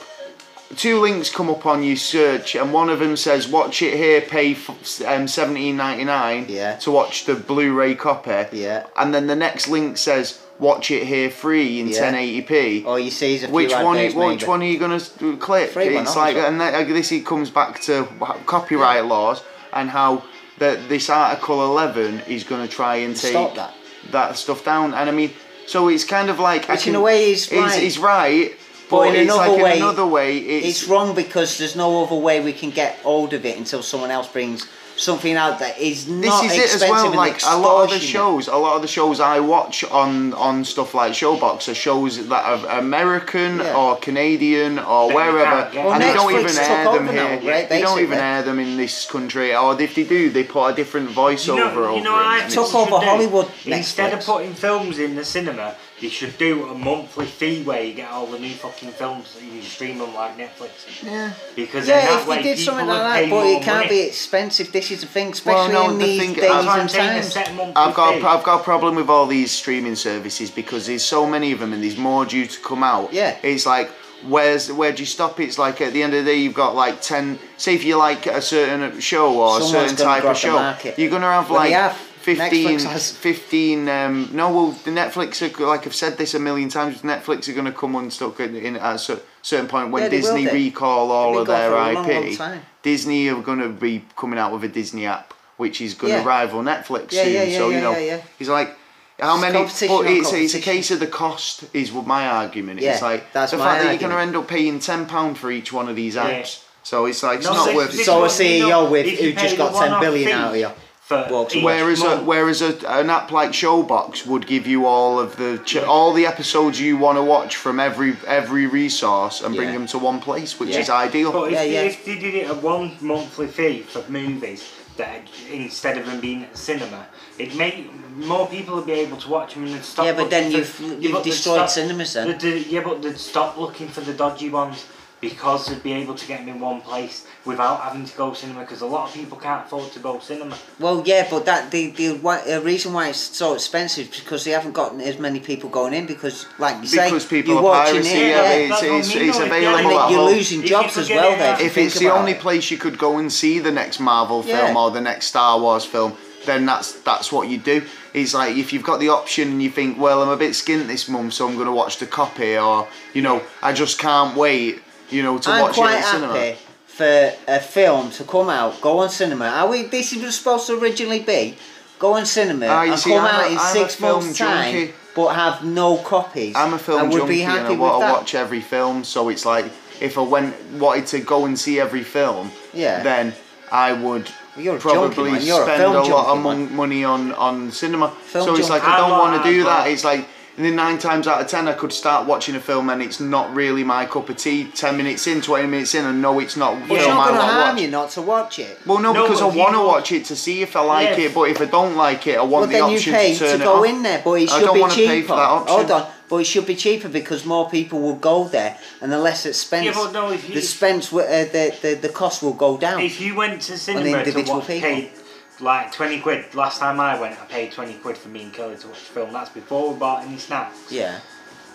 Two 0.75 0.99
links 0.99 1.29
come 1.29 1.49
up 1.49 1.65
on 1.65 1.81
your 1.81 1.95
search, 1.95 2.53
and 2.53 2.73
one 2.73 2.89
of 2.89 2.99
them 2.99 3.15
says, 3.15 3.47
"Watch 3.47 3.81
it 3.81 3.93
here, 3.95 4.19
pay 4.19 4.51
f- 4.51 5.01
um, 5.07 5.27
seventeen 5.27 5.77
ninety 5.77 6.03
nine 6.03 6.45
Yeah. 6.49 6.75
to 6.77 6.91
watch 6.91 7.23
the 7.25 7.35
Blu-ray 7.35 7.95
copy." 7.95 8.45
Yeah. 8.51 8.83
And 8.97 9.13
then 9.15 9.27
the 9.27 9.35
next 9.35 9.69
link 9.69 9.97
says, 9.97 10.39
"Watch 10.59 10.91
it 10.91 11.03
here 11.05 11.29
free 11.29 11.79
in 11.79 11.87
Yeah. 11.87 11.99
1080p." 12.01 12.83
Or 12.85 12.99
you 12.99 13.11
see, 13.11 13.35
a 13.35 13.39
few 13.39 13.47
Which 13.47 13.71
one? 13.71 13.95
adverts 13.97 14.15
Which 14.15 14.39
maybe. 14.41 14.45
one 14.45 14.61
are 14.61 14.65
you 14.65 14.77
gonna 14.77 14.95
s- 14.95 15.11
click? 15.39 15.71
Free 15.71 15.93
one, 15.93 16.03
it's 16.03 16.15
like, 16.17 16.35
obviously. 16.35 16.47
and 16.49 16.59
then, 16.61 16.75
uh, 16.75 16.93
this 16.93 17.11
it 17.13 17.25
comes 17.25 17.49
back 17.49 17.79
to 17.83 18.03
wh- 18.19 18.45
copyright 18.45 19.05
laws 19.05 19.41
and 19.71 19.89
how 19.91 20.23
that 20.59 20.89
this 20.89 21.09
Article 21.09 21.63
11 21.63 22.23
is 22.27 22.43
gonna 22.43 22.67
try 22.67 22.97
and 22.97 23.15
take 23.15 23.31
Stop 23.31 23.55
that. 23.55 23.73
that 24.11 24.37
stuff 24.37 24.65
down. 24.65 24.93
And 24.93 25.09
I 25.09 25.13
mean, 25.13 25.31
so 25.65 25.87
it's 25.87 26.03
kind 26.03 26.29
of 26.29 26.39
like 26.39 26.69
I 26.69 26.73
Which 26.73 26.87
in 26.87 26.93
can- 26.93 26.95
a 26.95 27.01
way 27.01 27.31
is 27.31 27.43
it's, 27.49 27.53
right. 27.53 27.83
it's 27.83 27.97
right, 27.97 28.55
but, 28.89 28.97
But 28.99 29.15
in 29.15 29.23
another 29.23 29.51
like 29.53 29.61
way, 29.61 29.77
in 29.77 29.83
another 29.83 30.05
way, 30.07 30.37
it's, 30.37 30.81
It's 30.81 30.87
wrong 30.89 31.13
because 31.15 31.57
there's 31.57 31.75
no 31.75 32.03
other 32.03 32.15
way 32.15 32.39
we 32.41 32.53
can 32.53 32.69
get 32.71 32.95
hold 32.99 33.33
of 33.33 33.45
it 33.45 33.57
until 33.57 33.81
someone 33.83 34.11
else 34.11 34.27
brings 34.27 34.67
something 34.95 35.35
out 35.35 35.59
that 35.59 35.77
is 35.79 36.07
not 36.07 36.41
this 36.41 36.53
is 36.53 36.57
it 36.57 36.63
as 36.63 36.81
expensive 36.81 37.11
well. 37.11 37.17
Like 37.17 37.39
a 37.45 37.55
lot 37.55 37.83
of 37.83 37.91
the 37.91 37.99
shows, 37.99 38.47
a 38.47 38.55
lot 38.57 38.77
of 38.77 38.81
the 38.81 38.87
shows 38.87 39.19
I 39.19 39.39
watch 39.39 39.83
on 39.83 40.33
on 40.33 40.65
stuff 40.65 40.95
like 40.95 41.11
Showbox 41.11 41.69
are 41.69 41.75
shows 41.75 42.27
that 42.27 42.43
are 42.43 42.79
American 42.79 43.59
Yeah. 43.59 43.75
or 43.77 43.97
Canadian 43.97 44.79
or 44.79 45.09
That 45.09 45.09
you 45.09 45.15
wherever, 45.15 45.43
can't 45.45 45.73
get. 45.73 45.85
Well, 45.85 45.93
and 45.93 46.01
they 46.01 46.13
don't 46.13 46.31
even 46.33 46.57
air 46.57 46.83
them 46.85 47.05
here. 47.09 47.13
now, 47.41 47.47
right, 47.47 47.69
they 47.69 47.81
don't 47.81 47.99
even 47.99 48.17
air 48.17 48.41
them 48.41 48.57
in 48.59 48.75
this 48.77 49.05
country, 49.05 49.55
or 49.55 49.79
if 49.79 49.93
they 49.93 50.03
do, 50.03 50.31
they 50.31 50.43
put 50.43 50.69
a 50.69 50.73
different 50.75 51.09
voiceover 51.09 51.47
You 51.47 51.55
know, 51.57 51.69
over 51.85 51.95
you 51.97 52.01
know 52.03 52.13
what 52.13 52.25
I 52.25 52.45
it. 52.45 52.49
Took 52.49 52.73
over 52.73 52.89
should 52.89 52.99
do? 53.01 53.05
Hollywood, 53.05 53.47
Instead 53.65 54.13
of 54.13 54.25
putting 54.25 54.53
films 54.55 54.97
in 54.97 55.15
the 55.15 55.23
cinema, 55.25 55.75
they 55.99 56.09
should 56.09 56.37
do 56.37 56.67
a 56.69 56.75
monthly 56.75 57.25
fee 57.25 57.63
where 57.63 57.83
you 57.83 57.93
get 57.93 58.11
all 58.11 58.27
the 58.27 58.37
new 58.37 58.53
fucking 58.53 58.91
films 58.91 59.33
that 59.33 59.43
you 59.43 59.61
stream 59.63 59.99
on 60.01 60.13
like 60.13 60.37
Netflix. 60.37 61.03
Yeah. 61.03 61.33
Because 61.55 61.87
then 61.87 62.03
Yeah, 62.03 62.11
that 62.11 62.21
if 62.21 62.27
way 62.27 62.35
they 62.37 62.43
did 62.43 62.59
something 62.59 62.85
like 62.87 63.01
that, 63.23 63.29
but 63.31 63.45
it 63.47 63.63
can't 63.63 63.77
money. 63.85 63.89
be 63.89 63.99
expensive. 64.01 64.71
This 64.71 64.91
is 64.91 65.01
the 65.01 65.07
thing, 65.07 65.25
Well, 65.27 65.33
especially 65.33 65.73
no, 65.73 65.89
in 65.89 65.97
the 65.97 66.05
these 66.05 66.19
thing- 66.21 66.33
days 66.33 66.43
I've- 66.51 66.65
That's 66.65 66.65
why 66.67 66.73
I'm 66.73 66.81
and 66.81 67.33
times. 67.33 67.75
I've 67.75 67.93
got 67.95 68.15
fee. 68.15 68.23
I've 68.25 68.43
got 68.43 68.61
a 68.61 68.63
problem 68.63 68.95
with 68.95 69.09
all 69.09 69.25
these 69.25 69.51
streaming 69.51 69.95
services 69.95 70.51
because 70.51 70.85
there's 70.85 71.03
so 71.03 71.25
many 71.25 71.51
of 71.51 71.59
them 71.59 71.73
and 71.73 71.83
there's 71.83 71.97
more 71.97 72.25
due 72.25 72.45
to 72.45 72.59
come 72.61 72.83
out. 72.83 73.11
Yeah. 73.11 73.35
It's 73.41 73.65
like 73.65 73.89
where's 74.27 74.71
where 74.71 74.91
do 74.91 75.01
you 75.01 75.05
stop? 75.05 75.39
It's 75.39 75.57
like 75.59 75.79
at 75.81 75.93
the 75.93 76.01
end 76.03 76.13
of 76.13 76.25
the 76.25 76.31
day 76.31 76.37
you've 76.37 76.53
got 76.53 76.75
like 76.75 77.01
ten. 77.01 77.39
Say 77.57 77.73
if 77.75 77.83
you 77.83 77.97
like 77.97 78.25
a 78.27 78.41
certain 78.41 78.99
show 78.99 79.33
or 79.39 79.59
a 79.59 79.63
certain 79.63 79.95
type 79.95 80.23
of 80.25 80.37
show, 80.37 80.75
you're 80.97 81.09
gonna 81.09 81.31
have 81.31 81.49
Well, 81.49 81.59
like 81.59 81.69
they 81.69 81.73
have. 81.73 81.99
15, 82.35 82.67
Netflix 82.79 82.83
has. 82.83 83.11
15 83.11 83.87
um, 83.89 84.29
no 84.33 84.51
well 84.51 84.71
the 84.71 84.91
Netflix 84.91 85.41
are, 85.41 85.65
like 85.65 85.85
I've 85.87 85.95
said 85.95 86.17
this 86.17 86.33
a 86.33 86.39
million 86.39 86.67
times 86.69 87.01
Netflix 87.01 87.47
are 87.47 87.53
going 87.53 87.65
to 87.65 87.71
come 87.71 87.95
unstuck 87.95 88.39
in, 88.41 88.55
in 88.55 88.75
at 88.75 88.95
a 89.09 89.19
certain 89.41 89.67
point 89.67 89.91
when 89.91 90.03
Yeah, 90.03 90.09
they 90.09 90.17
will 90.21 90.35
Disney 90.35 90.45
do. 90.45 90.51
recall 90.51 91.11
all 91.11 91.31
They've 91.33 91.41
of 91.41 91.47
been 91.47 91.55
their 91.55 91.69
going 91.69 91.95
for 91.95 91.99
a 92.01 92.03
long, 92.03 92.09
IP 92.09 92.23
long 92.27 92.35
time. 92.35 92.61
Disney 92.83 93.29
are 93.29 93.41
going 93.41 93.59
to 93.59 93.69
be 93.69 94.03
coming 94.17 94.37
out 94.39 94.51
with 94.51 94.63
a 94.63 94.67
Disney 94.67 95.05
app 95.05 95.33
which 95.57 95.79
is 95.81 95.93
going 95.93 96.13
to 96.13 96.19
Yeah. 96.19 96.25
rival 96.25 96.61
Netflix 96.61 97.11
Yeah, 97.13 97.23
soon 97.23 97.33
yeah, 97.33 97.43
yeah, 97.43 97.57
so 97.57 97.69
yeah, 97.69 97.75
you 97.77 97.83
know 97.83 97.91
yeah, 97.91 97.99
yeah. 98.17 98.21
he's 98.37 98.49
like 98.49 98.75
how 99.19 99.33
It's 99.35 99.41
many 99.41 99.53
competition 99.57 99.87
but 99.87 99.95
on 99.99 100.07
it's, 100.07 100.17
it's 100.17 100.27
a 100.27 100.31
competition. 100.57 100.61
case 100.61 100.91
of 100.91 100.99
the 100.99 101.07
cost 101.07 101.63
is 101.73 101.91
what 101.93 102.05
my 102.05 102.27
argument 102.27 102.81
Yeah, 102.81 102.93
it's 102.93 103.01
like 103.01 103.31
that's 103.33 103.51
the 103.53 103.57
my 103.57 103.63
fact 103.65 103.83
that 103.83 103.89
you're 103.91 103.99
going 103.99 104.11
to 104.11 104.17
argument. 104.17 104.35
end 104.35 104.43
up 104.43 104.47
paying 104.49 104.79
10 104.79 105.05
pound 105.07 105.37
for 105.37 105.49
each 105.49 105.71
one 105.71 105.87
of 105.87 105.95
these 105.95 106.15
Yeah. 106.15 106.41
apps 106.41 106.63
so 106.83 107.05
it's 107.05 107.23
like 107.23 107.37
it's 107.39 107.47
No, 107.47 107.53
not 107.53 107.65
this- 107.67 107.75
worth 107.75 107.93
it 107.99 108.03
So 108.05 108.21
a 108.21 108.25
is 108.25 108.37
what 108.37 108.45
you 108.45 108.65
CEO 108.65 108.91
with 108.91 109.07
who 109.19 109.33
just 109.33 109.57
got 109.57 109.71
the 109.73 109.79
10 109.79 109.91
one-off 109.91 110.01
billion 110.01 110.27
fee 110.27 110.33
out 110.33 110.51
of 110.53 110.57
you. 110.57 110.69
For 111.07 111.25
Walks 111.29 111.55
each. 111.55 111.63
Whereas 111.63 112.03
a, 112.03 112.17
whereas 112.17 112.61
a, 112.61 112.75
an 112.91 113.09
app 113.09 113.31
like 113.31 113.51
Showbox 113.51 114.25
would 114.27 114.45
give 114.45 114.67
you 114.67 114.85
all 114.85 115.19
of 115.21 115.37
the 115.37 115.57
ch- 115.63 115.77
all 115.77 116.11
the 116.11 116.25
episodes 116.25 116.81
you 116.81 116.97
want 116.97 117.17
to 117.17 117.23
watch 117.23 117.55
from 117.55 117.79
every 117.79 118.17
every 118.27 118.65
resource 118.67 119.41
and 119.41 119.55
bring 119.55 119.69
Yeah. 119.69 119.75
them 119.77 119.87
to 119.87 119.99
one 119.99 120.19
place, 120.19 120.59
which 120.59 120.71
Yeah. 120.71 120.79
is 120.81 120.89
ideal. 120.89 121.31
But 121.31 121.43
if, 121.45 121.51
Yeah, 121.53 121.63
they, 121.63 121.73
yeah. 121.75 121.81
if 121.83 122.03
they 122.03 122.17
did 122.19 122.35
it 122.35 122.49
a 122.49 122.55
one 122.55 122.97
monthly 122.99 123.47
fee 123.47 123.83
for 123.83 124.03
movies, 124.09 124.67
that 124.97 125.21
instead 125.49 125.97
of 125.97 126.05
them 126.07 126.19
being 126.19 126.43
at 126.43 126.57
cinema, 126.57 127.05
it'd 127.39 127.55
make 127.55 127.89
more 128.17 128.45
people 128.47 128.75
would 128.75 128.85
be 128.85 128.99
able 129.05 129.15
to 129.17 129.29
watch 129.29 129.53
them 129.53 129.63
and 129.65 129.81
stop. 129.85 130.05
Yeah, 130.05 130.11
but 130.11 130.29
then 130.29 130.51
looking 130.51 130.57
you've- 130.57 130.67
for, 130.71 130.83
you've 130.83 131.01
yeah, 131.03 131.11
but 131.13 131.23
they'd 131.23 131.29
destroyed 131.29 131.57
stop- 131.59 131.69
cinemas 131.69 132.11
then. 132.13 132.37
they'd 132.37 132.67
yeah, 132.67 132.81
but 132.83 133.01
they'd 133.01 133.17
stop 133.17 133.57
looking 133.57 133.87
for 133.87 134.01
the 134.01 134.11
dodgy 134.13 134.49
ones 134.49 134.83
because 135.19 135.65
they'd 135.67 135.81
be 135.81 135.93
able 135.93 136.13
to 136.15 136.27
get 136.27 136.39
them 136.39 136.49
in 136.49 136.59
one 136.59 136.79
place 136.81 137.25
without 137.45 137.79
having 137.81 138.05
to 138.05 138.17
go 138.17 138.33
cinema. 138.33 138.61
Because 138.61 138.81
a 138.81 138.85
lot 138.85 139.07
of 139.09 139.13
people 139.15 139.37
can't 139.37 139.65
afford 139.65 139.91
to 139.93 139.99
go 139.99 140.19
cinema. 140.19 140.57
Well, 140.79 141.01
yeah, 141.05 141.27
but 141.29 141.45
that 141.45 141.71
the 141.71 141.89
the 141.91 142.13
why, 142.17 142.55
reason 142.57 142.93
why 142.93 143.09
it's 143.09 143.19
so 143.19 143.53
expensive 143.55 144.09
is 144.11 144.19
because 144.19 144.43
they 144.43 144.51
haven't 144.51 144.73
got 144.73 144.99
as 145.01 145.17
many 145.17 145.39
people 145.39 145.69
going 145.69 145.93
in 145.93 146.05
because, 146.05 146.45
like 146.59 146.79
you 146.81 146.87
say, 146.87 147.05
Because 147.09 147.25
people 147.25 147.53
you're 147.55 147.61
are 147.61 147.63
watching 147.63 147.93
piracy, 148.03 148.09
it, 148.17 148.27
yeah, 148.27 148.27
yeah, 148.43 148.53
it's, 148.53 148.69
that's 148.69 148.81
what 148.83 148.91
I 148.91 148.97
it's, 148.99 149.15
mean, 149.15 149.29
it's 149.29 149.39
available 149.39 149.77
and 149.77 149.87
you're- 149.89 150.03
at 150.03 150.11
you're 150.11 150.19
home. 150.19 150.27
losing 150.35 150.59
If 150.59 150.63
you 150.65 150.69
jobs 150.69 150.97
as 150.97 151.09
well. 151.09 151.33
it 151.33 151.37
There, 151.39 151.53
out- 151.55 151.61
If 151.61 151.77
it's 151.77 151.99
the 151.99 152.13
only 152.13 152.31
it. 152.33 152.39
place 152.39 152.69
you 152.71 152.77
could 152.77 152.97
go 152.97 153.17
and 153.17 153.31
see 153.33 153.59
the 153.59 153.71
next 153.71 153.99
Marvel 153.99 154.43
Yeah. 154.45 154.65
film 154.65 154.77
or 154.77 154.91
the 154.91 155.01
next 155.01 155.27
Star 155.27 155.59
Wars 155.59 155.85
film, 155.85 156.13
then 156.45 156.65
that's 156.65 156.91
that's 157.01 157.31
what 157.31 157.47
you 157.49 157.57
do. 157.57 157.81
It's 158.13 158.33
like 158.33 158.55
if 158.55 158.71
you've 158.71 158.83
got 158.83 158.99
the 158.99 159.09
option 159.09 159.49
and 159.49 159.61
you 159.61 159.69
think, 159.69 159.99
well, 159.99 160.21
I'm 160.23 160.29
a 160.29 160.37
bit 160.37 160.51
skint 160.51 160.87
this 160.87 161.07
month, 161.09 161.33
so 161.33 161.47
I'm 161.47 161.55
going 161.55 161.65
to 161.67 161.71
watch 161.73 161.97
the 161.97 162.05
copy, 162.07 162.57
or 162.57 162.87
you 163.13 163.21
know, 163.21 163.41
I 163.61 163.73
just 163.73 163.97
can't 163.99 164.35
wait, 164.37 164.79
you 165.09 165.23
know, 165.23 165.37
to 165.37 165.49
I'm 165.49 165.61
watch 165.61 165.75
quite 165.75 165.95
it 165.95 166.03
at 166.03 166.11
cinema. 166.11 166.33
happy 166.33 166.57
for 166.85 167.31
a 167.47 167.59
film 167.59 168.09
to 168.11 168.23
come 168.23 168.49
out, 168.49 168.81
go 168.81 168.99
on 168.99 169.09
cinema. 169.09 169.45
Are 169.47 169.69
we? 169.69 169.83
This 169.83 170.15
was 170.15 170.35
supposed 170.37 170.67
to 170.67 170.79
originally 170.79 171.19
be 171.19 171.55
go 171.99 172.13
on 172.13 172.25
cinema 172.25 172.65
Ah, 172.67 172.83
and 172.83 172.99
see, 172.99 173.11
come 173.11 173.25
I'm 173.25 173.35
a- 173.35 173.37
out 173.45 173.51
in 173.51 173.57
I'm 173.57 173.73
six 173.73 173.95
film 173.95 174.23
months' 174.23 174.37
time, 174.39 174.73
junkie. 174.73 174.93
but 175.15 175.27
have 175.35 175.63
no 175.63 175.97
copies. 175.97 176.55
I'm 176.55 176.73
a 176.73 176.79
film 176.79 176.99
I 176.99 177.03
would 177.03 177.11
junkie 177.13 177.27
be 177.27 177.39
happy 177.41 177.59
and 177.59 177.67
I 177.67 177.77
want 177.77 178.01
to 178.03 178.11
watch 178.13 178.35
every 178.35 178.61
film. 178.61 179.03
So 179.03 179.29
it's 179.29 179.45
like 179.45 179.65
if 180.01 180.17
I 180.17 180.21
went 180.21 180.55
wanted 180.73 181.07
to 181.07 181.19
go 181.19 181.45
and 181.45 181.57
see 181.57 181.79
every 181.79 182.03
film, 182.03 182.51
Yeah. 182.73 183.01
then 183.03 183.33
I 183.71 183.93
would 183.93 184.29
you're 184.57 184.77
a 184.77 184.79
probably 184.79 185.15
junkie, 185.15 185.31
man. 185.31 185.41
You're 185.45 185.61
a 185.61 185.65
spend 185.65 185.81
film 185.81 185.95
a 185.95 186.03
lot 186.03 186.27
of 186.35 186.39
mon- 186.43 186.65
man. 186.67 186.75
money 186.75 187.03
on 187.03 187.31
on 187.33 187.71
cinema. 187.71 188.09
Film 188.09 188.45
so 188.45 188.55
it's 188.55 188.69
like 188.69 188.83
I 188.83 188.97
don't 188.97 189.11
want 189.11 189.43
to 189.43 189.49
do 189.49 189.63
that. 189.65 189.87
It's 189.87 190.03
like. 190.03 190.27
And 190.57 190.65
then 190.65 190.75
nine 190.75 190.97
times 190.97 191.27
out 191.27 191.39
of 191.39 191.47
ten, 191.47 191.67
I 191.67 191.73
could 191.73 191.93
start 191.93 192.25
watching 192.25 192.55
a 192.55 192.59
film 192.59 192.89
and 192.89 192.99
it's 192.99 193.19
not 193.19 193.53
really 193.55 193.83
my 193.83 194.07
cup 194.07 194.27
of 194.27 194.37
tea. 194.37 194.65
Ten 194.73 194.97
minutes 194.97 195.27
in, 195.27 195.39
twenty 195.39 195.67
minutes 195.67 195.93
in, 195.93 196.03
and 196.03 196.19
no, 196.19 196.39
it's 196.39 196.57
not 196.57 196.73
a 196.73 196.81
It's 196.81 196.89
not 196.89 196.99
I 196.99 197.05
going 197.05 197.07
to 197.07 197.13
want 197.13 197.29
to 197.35 197.41
harm 197.45 197.75
watch. 197.75 197.81
you 197.83 197.87
not 197.91 198.09
to 198.09 198.21
watch 198.23 198.57
it. 198.59 198.79
Well, 198.83 198.97
no, 198.99 199.13
No, 199.13 199.21
because 199.27 199.41
I 199.43 199.45
want 199.45 199.75
to 199.75 199.81
watch 199.83 200.11
it 200.11 200.25
to 200.25 200.35
see 200.35 200.63
if 200.63 200.75
I 200.75 200.81
like 200.81 201.15
Yeah. 201.19 201.25
it. 201.25 201.35
But 201.35 201.43
if 201.51 201.61
I 201.61 201.65
don't 201.65 201.95
like 201.95 202.25
it, 202.25 202.39
I 202.39 202.41
want 202.41 202.51
Well, 202.51 202.61
the 202.65 202.73
then 202.73 202.89
you 202.89 202.95
option 202.97 203.13
pay 203.13 203.33
to 203.33 203.39
to, 203.39 203.45
turn 203.51 203.61
it 203.61 203.65
go 203.65 203.73
off. 203.81 203.85
in 203.85 204.01
there, 204.01 204.21
but 204.25 204.31
it 204.33 204.51
I 204.51 204.57
should 204.57 204.65
don't 204.65 204.73
be 204.73 204.81
wanna 204.81 204.93
cheaper. 204.95 205.11
pay 205.13 205.21
for 205.21 205.35
that 205.35 205.49
option. 205.57 205.75
Hold 205.77 205.91
on, 205.91 206.07
but 206.27 206.37
it 206.37 206.43
should 206.45 206.65
be 206.65 206.75
cheaper 206.75 207.07
because 207.07 207.45
more 207.45 207.69
people 207.69 207.99
will 207.99 208.15
go 208.15 208.45
there, 208.45 208.77
and 208.99 209.11
the 209.11 209.19
less 209.19 209.45
expense, 209.45 209.85
Yeah, 209.85 209.93
but 209.93 210.11
no, 210.11 210.31
if 210.31 210.47
you- 210.49 210.55
the 210.55 210.59
expense, 210.61 211.13
uh, 211.13 211.17
the, 211.51 211.75
the 211.83 211.93
the 212.01 212.09
cost 212.09 212.41
will 212.41 212.53
go 212.53 212.77
down. 212.77 212.99
If 213.01 213.21
you 213.21 213.35
went 213.35 213.61
to 213.61 213.77
cinema 213.77 214.05
to 214.09 214.17
individual 214.21 214.57
watch, 214.57 214.67
people. 214.69 214.89
paid 214.89 215.11
like 215.59 215.91
20 215.91 216.19
quid, 216.21 216.53
last 216.55 216.79
time 216.79 216.99
I 216.99 217.19
went, 217.19 217.39
I 217.39 217.45
paid 217.45 217.71
20 217.71 217.95
quid 217.95 218.17
for 218.17 218.29
me 218.29 218.43
and 218.43 218.53
Kelly 218.53 218.75
to 218.77 218.87
watch 218.87 218.97
a 218.97 219.01
film. 219.01 219.33
That's 219.33 219.49
before 219.49 219.91
we 219.93 219.99
bought 219.99 220.23
any 220.25 220.37
snacks. 220.37 220.77
yeah, 220.91 221.19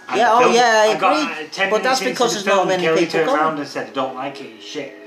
And 0.09 0.19
Yeah, 0.19 0.29
oh, 0.33 0.41
film- 0.41 0.55
yeah, 0.55 0.87
I 0.89 0.99
got, 0.99 1.13
agree. 1.43 1.65
uh, 1.67 1.71
But 1.71 1.83
that's 1.83 2.01
because 2.03 2.31
the 2.31 2.35
there's 2.37 2.47
not 2.47 2.55
film, 2.57 2.69
many 2.69 2.83
Kelly 2.85 2.99
people 3.01 3.13
turned 3.13 3.27
going. 3.27 3.41
around 3.41 3.59
and 3.59 3.69
said, 3.69 3.89
I 3.89 3.91
don't 3.93 4.15
like 4.15 4.41
it, 4.41 4.45
it's 4.57 4.65
shit. 4.65 4.99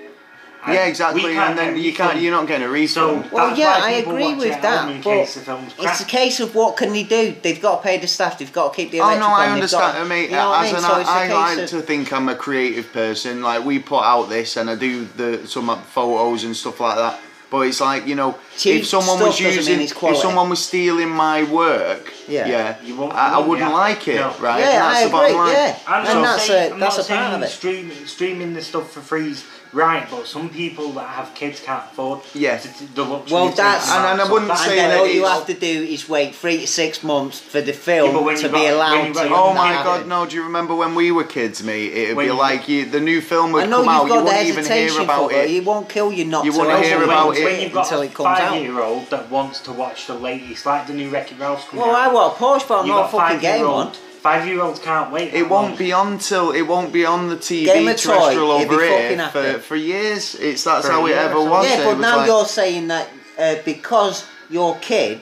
And 0.65 0.73
Yeah, 0.73 0.83
we 0.85 0.89
exactly. 0.89 1.21
can't 1.21 1.49
And 1.51 1.59
then 1.59 1.77
you 1.77 1.93
can't. 1.93 2.19
You're 2.19 2.31
not 2.31 2.47
getting 2.47 2.67
a 2.67 2.87
So. 2.87 3.23
Well, 3.31 3.55
yeah, 3.55 3.79
I 3.83 3.91
agree 3.91 4.33
with 4.33 4.59
that, 4.63 4.87
but 4.87 5.03
case 5.03 5.35
the 5.35 5.73
it's 5.77 6.01
a 6.01 6.05
case 6.05 6.39
of 6.39 6.55
what 6.55 6.75
can 6.75 6.91
they 6.91 7.03
do? 7.03 7.35
They've 7.39 7.61
got 7.61 7.77
to 7.77 7.83
pay 7.83 7.99
the 7.99 8.07
staff. 8.07 8.39
They've 8.39 8.51
got 8.51 8.73
to 8.73 8.75
keep 8.75 8.89
the 8.89 8.99
Oh 8.99 9.03
electric 9.03 9.27
no. 9.27 9.33
I 9.35 9.45
they've 9.45 9.53
understand, 9.53 9.97
got, 9.97 10.07
mate. 10.07 10.29
You 10.31 10.37
know 10.37 10.49
what 10.49 10.57
I 10.61 10.65
As 10.65 10.73
mean? 10.73 10.83
an, 10.83 10.89
So 10.89 10.99
it's 11.01 11.09
a 11.09 11.11
I 11.13 11.27
like 11.27 11.57
case 11.59 11.69
to 11.69 11.81
think 11.81 12.11
I'm 12.11 12.29
a 12.29 12.35
creative 12.35 12.91
person. 12.91 13.43
Like 13.43 13.63
we 13.63 13.77
put 13.77 14.01
out 14.01 14.23
this, 14.29 14.57
and 14.57 14.67
I 14.67 14.73
do 14.75 15.05
the 15.05 15.47
some 15.47 15.67
photos 15.83 16.43
and 16.45 16.57
stuff 16.57 16.79
like 16.79 16.95
that. 16.95 17.19
But 17.49 17.61
it's 17.67 17.81
like 17.81 18.07
you 18.07 18.15
know, 18.15 18.37
Cheap 18.57 18.81
if 18.81 18.87
someone 18.87 19.19
was 19.19 19.39
using, 19.39 19.81
if 19.81 20.17
someone 20.17 20.49
was 20.49 20.63
stealing 20.63 21.09
my 21.09 21.43
work, 21.43 22.11
Yeah. 22.27 22.47
yeah, 22.47 22.75
You 22.83 22.95
won't- 22.95 23.13
I, 23.13 23.35
I 23.35 23.37
wouldn't 23.39 23.67
get- 23.69 23.73
like 23.73 24.07
it, 24.07 24.15
no. 24.15 24.33
right? 24.39 24.59
Yeah, 24.59 24.79
that's 24.79 25.13
I 25.13 25.27
agree, 25.27 25.51
yeah. 25.53 25.75
I'm 25.87 26.05
And 26.05 26.21
not 26.21 26.23
that's 26.37 26.47
saying, 26.47 26.71
a- 26.71 26.73
I'm 26.75 26.79
that's 26.79 26.97
a 26.97 27.03
part 27.03 27.33
of 27.35 27.41
it. 27.43 27.49
Streaming, 27.49 28.05
streaming 28.07 28.53
the 28.53 28.61
stuff 28.61 28.91
for 28.91 29.01
free 29.01 29.29
is 29.31 29.43
right, 29.73 30.07
but 30.09 30.25
some 30.25 30.47
people 30.49 30.91
that 30.93 31.07
have 31.09 31.35
kids 31.35 31.59
can't 31.59 31.83
afford 31.91 32.21
Yeah. 32.33 32.57
to, 32.57 32.67
to, 32.77 32.95
the 32.95 33.03
luxury 33.03 33.33
Well, 33.35 33.49
that's- 33.49 33.91
And- 33.91 34.05
and 34.05 34.21
I 34.21 34.31
wouldn't 34.31 34.47
that's- 34.47 34.65
say 34.65 34.79
and 34.79 34.89
then 34.91 34.97
that 34.97 34.99
all 35.01 35.07
you 35.07 35.25
have 35.25 35.45
to 35.47 35.53
do 35.53 35.83
is 35.83 36.07
wait 36.07 36.33
three 36.33 36.61
to 36.61 36.67
six 36.67 37.03
months 37.03 37.39
for 37.39 37.59
the 37.61 37.73
film 37.73 38.13
but 38.13 38.23
when 38.23 38.37
to 38.37 38.43
you've 38.43 38.51
be 38.53 38.59
got- 38.59 38.73
allowed 38.73 39.13
to. 39.13 39.29
Oh 39.35 39.53
my 39.53 39.71
Yeah. 39.73 39.83
god, 39.83 40.07
no! 40.07 40.25
Do 40.25 40.35
you 40.37 40.43
remember 40.43 40.73
when 40.75 40.95
we 40.95 41.11
were 41.11 41.25
kids, 41.25 41.61
mate? 41.61 41.91
It'd 41.93 42.15
When 42.15 42.27
be 42.27 42.31
like 42.31 42.69
you, 42.69 42.85
the 42.85 43.01
new 43.01 43.19
film 43.21 43.51
would 43.51 43.69
come 43.69 43.87
out, 43.89 44.01
you've 44.03 44.09
got 44.09 44.17
the 44.19 44.23
wouldn't 44.25 44.45
even 44.47 44.65
hear 44.65 45.01
about 45.01 45.31
it. 45.33 45.49
it. 45.49 45.51
It 45.57 45.65
won't 45.65 45.89
kill 45.89 46.11
you 46.11 46.23
not 46.25 46.45
You 46.45 46.53
to 46.53 46.59
wouldn't 46.59 46.83
hear 46.85 47.03
about 47.03 47.27
when, 47.29 47.37
it 47.47 47.61
you've 47.63 47.73
got 47.73 47.83
until 47.85 48.01
a 48.01 48.05
it 48.05 48.13
comes 48.13 48.27
out. 48.39 48.49
five-year-old 48.51 49.09
that 49.09 49.29
wants 49.29 49.59
to 49.61 49.73
watch 49.73 50.07
the 50.07 50.13
latest, 50.13 50.65
like 50.65 50.87
the 50.87 50.93
new 50.93 51.09
Wreck-It 51.09 51.37
Ralph's 51.37 51.65
coming 51.67 51.85
Well, 51.85 51.95
out. 51.95 52.13
I 52.17 52.27
want 52.27 52.35
a 52.35 52.43
Porsche, 52.43 52.67
but 52.67 52.79
I'm 52.81 52.87
not 52.87 53.11
got 53.11 53.11
fucking 53.11 53.39
getting 53.39 53.63
five-year-old- 53.65 53.85
one. 53.85 53.93
Five-year-olds 54.25 54.79
can't 54.79 55.11
wait. 55.11 55.31
that 55.31 55.37
It 55.37 55.47
won't 55.49 55.69
long. 55.69 55.77
be 55.77 55.93
on 55.93 56.17
till 56.17 56.51
it 56.51 56.63
won't 56.63 56.91
be 56.91 57.05
on 57.05 57.29
the 57.29 57.35
TV 57.37 57.65
Game 57.65 57.87
of 57.87 57.95
terrestrial 57.95 58.51
it'd 58.53 58.71
over 58.71 58.83
here 58.83 59.29
for, 59.29 59.59
for 59.59 59.75
years. 59.75 60.33
It's 60.33 60.63
that's 60.63 60.87
For 60.87 60.91
how 60.93 61.05
a 61.05 61.09
it 61.11 61.15
ever 61.15 61.33
something. 61.35 61.49
was. 61.51 61.65
Yeah, 61.69 61.77
but 61.83 61.97
was 61.97 62.01
now 62.01 62.17
like- 62.17 62.27
you're 62.27 62.45
saying 62.45 62.87
that 62.87 63.07
uh, 63.37 63.55
because 63.63 64.25
your 64.49 64.77
kid 64.77 65.19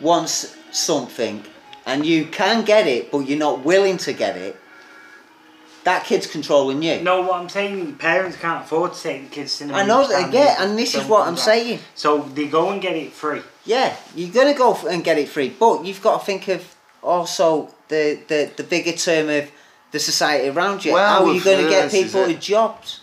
wants 0.00 0.56
something 0.72 1.44
and 1.86 2.04
you 2.04 2.24
can 2.26 2.64
get 2.64 2.88
it, 2.88 3.12
but 3.12 3.20
you're 3.20 3.38
not 3.38 3.64
willing 3.64 3.98
to 3.98 4.12
get 4.12 4.36
it, 4.36 4.56
that 5.84 6.04
kid's 6.04 6.26
controlling 6.26 6.82
you. 6.82 7.00
No, 7.02 7.22
what 7.22 7.40
I'm 7.40 7.48
saying, 7.48 7.94
parents 7.96 8.36
can't 8.36 8.64
afford 8.64 8.94
to 8.94 9.00
take 9.02 9.28
the 9.30 9.34
kids 9.34 9.52
to 9.52 9.56
cinema. 9.58 9.78
I 9.78 9.86
know 9.86 10.06
that, 10.06 10.22
time 10.24 10.32
yeah, 10.32 10.56
and 10.62 10.78
this 10.78 10.94
is 10.94 11.04
what 11.04 11.20
I'm 11.22 11.26
comes 11.34 11.42
saying. 11.42 11.78
So 11.94 12.22
they 12.34 12.48
go 12.48 12.70
and 12.70 12.82
get 12.82 12.96
it 12.96 13.12
free. 13.12 13.42
Yeah, 13.64 13.94
you're 14.14 14.32
gonna 14.32 14.54
go 14.54 14.74
and 14.88 15.04
get 15.04 15.18
it 15.18 15.28
free, 15.28 15.50
but 15.50 15.84
you've 15.84 16.02
got 16.02 16.20
to 16.20 16.26
think 16.26 16.48
of 16.48 16.74
also 17.02 17.68
the 17.88 18.18
the, 18.28 18.50
the 18.56 18.64
bigger 18.64 18.92
term 18.92 19.28
of 19.28 19.50
the 19.92 19.98
society 19.98 20.48
around 20.48 20.84
you. 20.84 20.92
Well, 20.94 21.08
How 21.20 21.26
are 21.28 21.34
you 21.34 21.42
going 21.42 21.64
to 21.64 21.68
get 21.68 21.90
people 21.90 22.22
it. 22.22 22.34
to 22.34 22.38
jobs? 22.38 23.00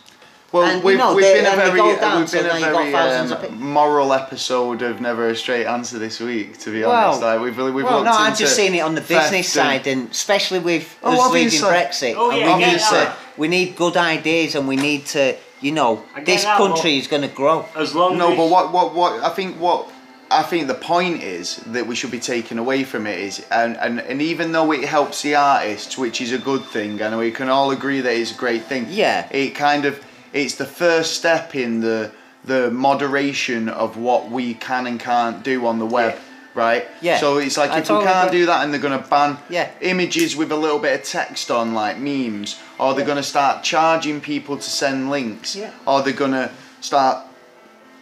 Well, 0.54 0.63
And, 0.63 0.82
we've, 0.82 0.98
know, 0.98 1.13
we've 1.13 1.26
they- 1.26 1.34
been 1.34 1.46
a 1.46 1.50
and 1.50 1.60
they 1.60 1.65
very, 1.65 1.78
go 1.78 1.88
we've 1.89 2.32
been 2.32 2.46
a 2.46 2.48
now 2.48 2.54
you've 2.56 2.62
got 2.62 2.72
very 2.80 2.91
thousands 2.93 3.32
of 3.34 3.43
um, 3.43 3.62
moral 3.62 4.13
episode 4.13 4.82
of 4.82 5.02
Never 5.02 5.28
a 5.28 5.36
Straight 5.36 5.65
Answer 5.65 6.00
this 6.00 6.22
week. 6.22 6.58
To 6.60 6.72
be 6.72 6.84
Well, 6.84 6.91
honest, 6.91 7.22
like 7.22 7.41
we've 7.41 7.58
we've 7.58 7.84
well, 7.84 8.06
no, 8.06 8.12
I'm 8.13 8.34
just 8.34 8.56
seeing 8.56 8.74
it 8.74 8.80
on 8.80 8.96
the 8.96 9.02
business 9.02 9.34
and- 9.58 9.84
side, 9.84 9.88
and 9.88 10.10
especially 10.10 10.60
with 10.60 10.98
Oh, 11.04 11.26
us 11.28 11.34
leaving. 11.34 11.60
Brexit. 11.60 12.13
Oh, 12.15 12.30
yeah, 12.32 12.56
we 12.56 12.62
yeah, 12.62 12.72
need 12.72 12.80
yeah. 12.80 12.89
to, 13.13 13.15
we 13.36 13.48
need 13.50 13.76
good 13.76 13.98
ideas, 13.98 14.56
and 14.56 14.65
we 14.70 14.78
need 14.78 15.06
to 15.08 15.36
you 15.60 15.72
know, 15.74 16.04
I 16.15 16.24
this 16.24 16.46
country 16.46 16.91
but- 16.91 17.02
is 17.02 17.08
going 17.08 17.24
to 17.24 17.28
grow. 17.36 17.65
As 17.76 17.93
long 17.93 18.17
No, 18.17 18.32
as 18.32 18.38
but 18.38 18.48
what, 18.50 18.72
what, 18.72 18.93
what 18.96 19.24
I 19.24 19.30
think 19.30 19.60
what 19.60 19.91
I 20.29 20.43
think 20.43 20.67
the 20.67 20.75
point 20.75 21.23
is 21.23 21.57
that 21.67 21.87
we 21.87 21.95
should 21.95 22.11
be 22.11 22.19
taking 22.19 22.57
away 22.57 22.83
from 22.83 23.07
it 23.07 23.19
is, 23.19 23.45
and, 23.49 23.77
and, 23.77 23.99
and 24.01 24.21
even 24.21 24.51
though 24.51 24.71
it 24.73 24.83
helps 24.83 25.21
the 25.21 25.35
artists, 25.35 25.97
which 25.97 26.19
is 26.21 26.31
a 26.33 26.37
good 26.37 26.63
thing, 26.65 26.99
and 27.01 27.17
we 27.17 27.31
can 27.31 27.49
all 27.49 27.71
agree 27.71 28.01
that 28.01 28.13
it's 28.13 28.31
a 28.33 28.35
great 28.35 28.63
thing. 28.63 28.87
Yeah. 28.89 29.27
It 29.31 29.51
kind 29.55 29.85
of 29.85 30.03
it's 30.33 30.55
the 30.55 30.65
first 30.65 31.13
step 31.15 31.55
in 31.55 31.79
the 31.79 32.11
the 32.43 32.69
moderation 32.71 33.67
of 33.69 33.97
what 33.97 34.29
we 34.29 34.53
can 34.53 34.87
and 34.87 34.99
can't 34.99 35.43
do 35.43 35.65
on 35.65 35.79
the 35.79 35.85
web. 35.85 36.13
Yeah. 36.15 36.21
Right. 36.53 36.87
Yeah. 37.01 37.17
So 37.19 37.37
it's 37.37 37.55
like 37.57 37.69
I 37.71 37.79
if 37.79 37.89
we 37.89 38.03
can't 38.03 38.27
agree. 38.29 38.39
do 38.39 38.45
that, 38.47 38.63
and 38.63 38.73
they're 38.73 38.81
gonna 38.81 39.05
ban 39.09 39.37
Yeah. 39.49 39.69
images 39.81 40.35
with 40.35 40.51
a 40.51 40.55
little 40.55 40.79
bit 40.79 40.99
of 40.99 41.05
text 41.05 41.51
on, 41.51 41.73
like 41.73 41.99
memes, 41.99 42.59
or 42.79 42.93
they're 42.95 43.05
gonna 43.05 43.21
start 43.23 43.63
charging 43.63 44.19
people 44.21 44.57
to 44.57 44.69
send 44.69 45.09
links, 45.11 45.55
Yeah. 45.55 45.69
or 45.85 46.01
they're 46.01 46.13
gonna 46.13 46.49
start 46.81 47.26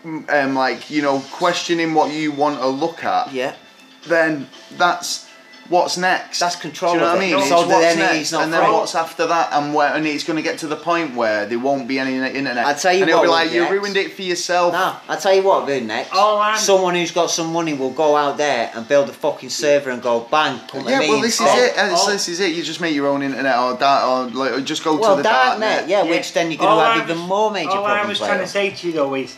um, 0.06 0.56
like 0.56 0.90
you 0.90 1.02
know 1.02 1.20
questioning 1.32 1.94
what 1.94 2.12
you 2.12 2.32
want 2.32 2.60
to 2.60 2.68
look 2.68 3.04
at, 3.04 3.32
Yeah. 3.34 3.54
then 4.08 4.48
that's 4.78 5.26
what's 5.68 5.98
next. 5.98 6.40
That's 6.42 6.56
control 6.56 6.94
Do 6.94 7.00
you 7.00 7.06
know 7.06 7.10
what 7.14 7.18
I 7.18 7.20
mean? 7.22 7.38
It's 7.40 7.50
So 7.50 7.56
what's 7.58 7.70
then 7.70 7.98
next, 7.98 8.16
he's 8.16 8.32
not 8.32 8.44
and 8.44 8.54
then 8.54 8.64
free. 8.64 8.72
what's 8.72 8.94
after 8.94 9.26
that, 9.26 9.50
and 9.52 9.74
where, 9.74 9.92
and 9.96 10.06
it's 10.06 10.24
going 10.24 10.38
to 10.38 10.44
get 10.44 10.60
to 10.60 10.68
the 10.68 10.76
point 10.76 11.16
where 11.16 11.48
there 11.48 11.58
won't 11.58 11.88
be 11.88 11.98
any 11.98 12.14
internet. 12.18 12.68
I'll 12.68 12.76
tell 12.76 12.94
you 12.94 13.02
and 13.02 13.10
it'll 13.10 13.24
be 13.24 13.28
like 13.30 13.52
you 13.52 13.62
next. 13.62 13.72
ruined 13.72 13.98
it 13.98 14.14
for 14.14 14.22
yourself. 14.22 14.74
No, 14.74 14.96
I 15.10 15.16
tell 15.16 15.34
you 15.34 15.42
what, 15.42 15.66
then 15.66 15.88
next. 15.88 16.12
Oh, 16.14 16.38
I'm- 16.38 16.60
Someone 16.60 16.94
who's 16.94 17.10
got 17.10 17.32
some 17.32 17.52
money 17.52 17.74
will 17.74 17.90
go 17.90 18.16
out 18.16 18.38
there 18.38 18.70
and 18.76 18.88
build 18.88 19.10
a 19.10 19.14
fucking 19.14 19.50
server 19.50 19.90
and 19.90 20.04
go 20.04 20.20
bang, 20.30 20.60
come 20.68 20.88
Yeah, 20.88 21.00
well, 21.00 21.20
this 21.20 21.34
is 21.36 21.42
instead. 21.42 21.70
it. 21.70 21.74
Oh. 21.98 22.12
This 22.12 22.30
is 22.30 22.40
it. 22.42 22.52
You 22.54 22.62
just 22.62 22.80
make 22.80 22.94
your 22.94 23.08
own 23.08 23.24
internet, 23.24 23.58
or 23.58 23.74
da- 23.76 24.06
or 24.08 24.26
like, 24.28 24.64
just 24.66 24.84
go 24.84 24.98
Well, 24.98 25.18
to 25.18 25.24
the 25.24 25.28
darknet, 25.28 25.86
darknet. 25.86 25.88
yeah, 25.88 26.04
which 26.04 26.32
then 26.34 26.52
you're 26.52 26.60
going 26.60 26.70
All 26.70 26.78
to 26.78 26.86
I 26.86 26.98
have 26.98 27.10
even 27.10 27.18
more 27.24 27.50
major 27.50 27.72
all 27.72 27.84
I 27.88 27.94
problems. 27.96 28.20
was 28.20 28.28
trying 28.28 28.40
to 28.42 28.48
say 28.48 28.70
to 28.70 28.86
you 28.88 28.94
though 28.94 29.16
is 29.16 29.36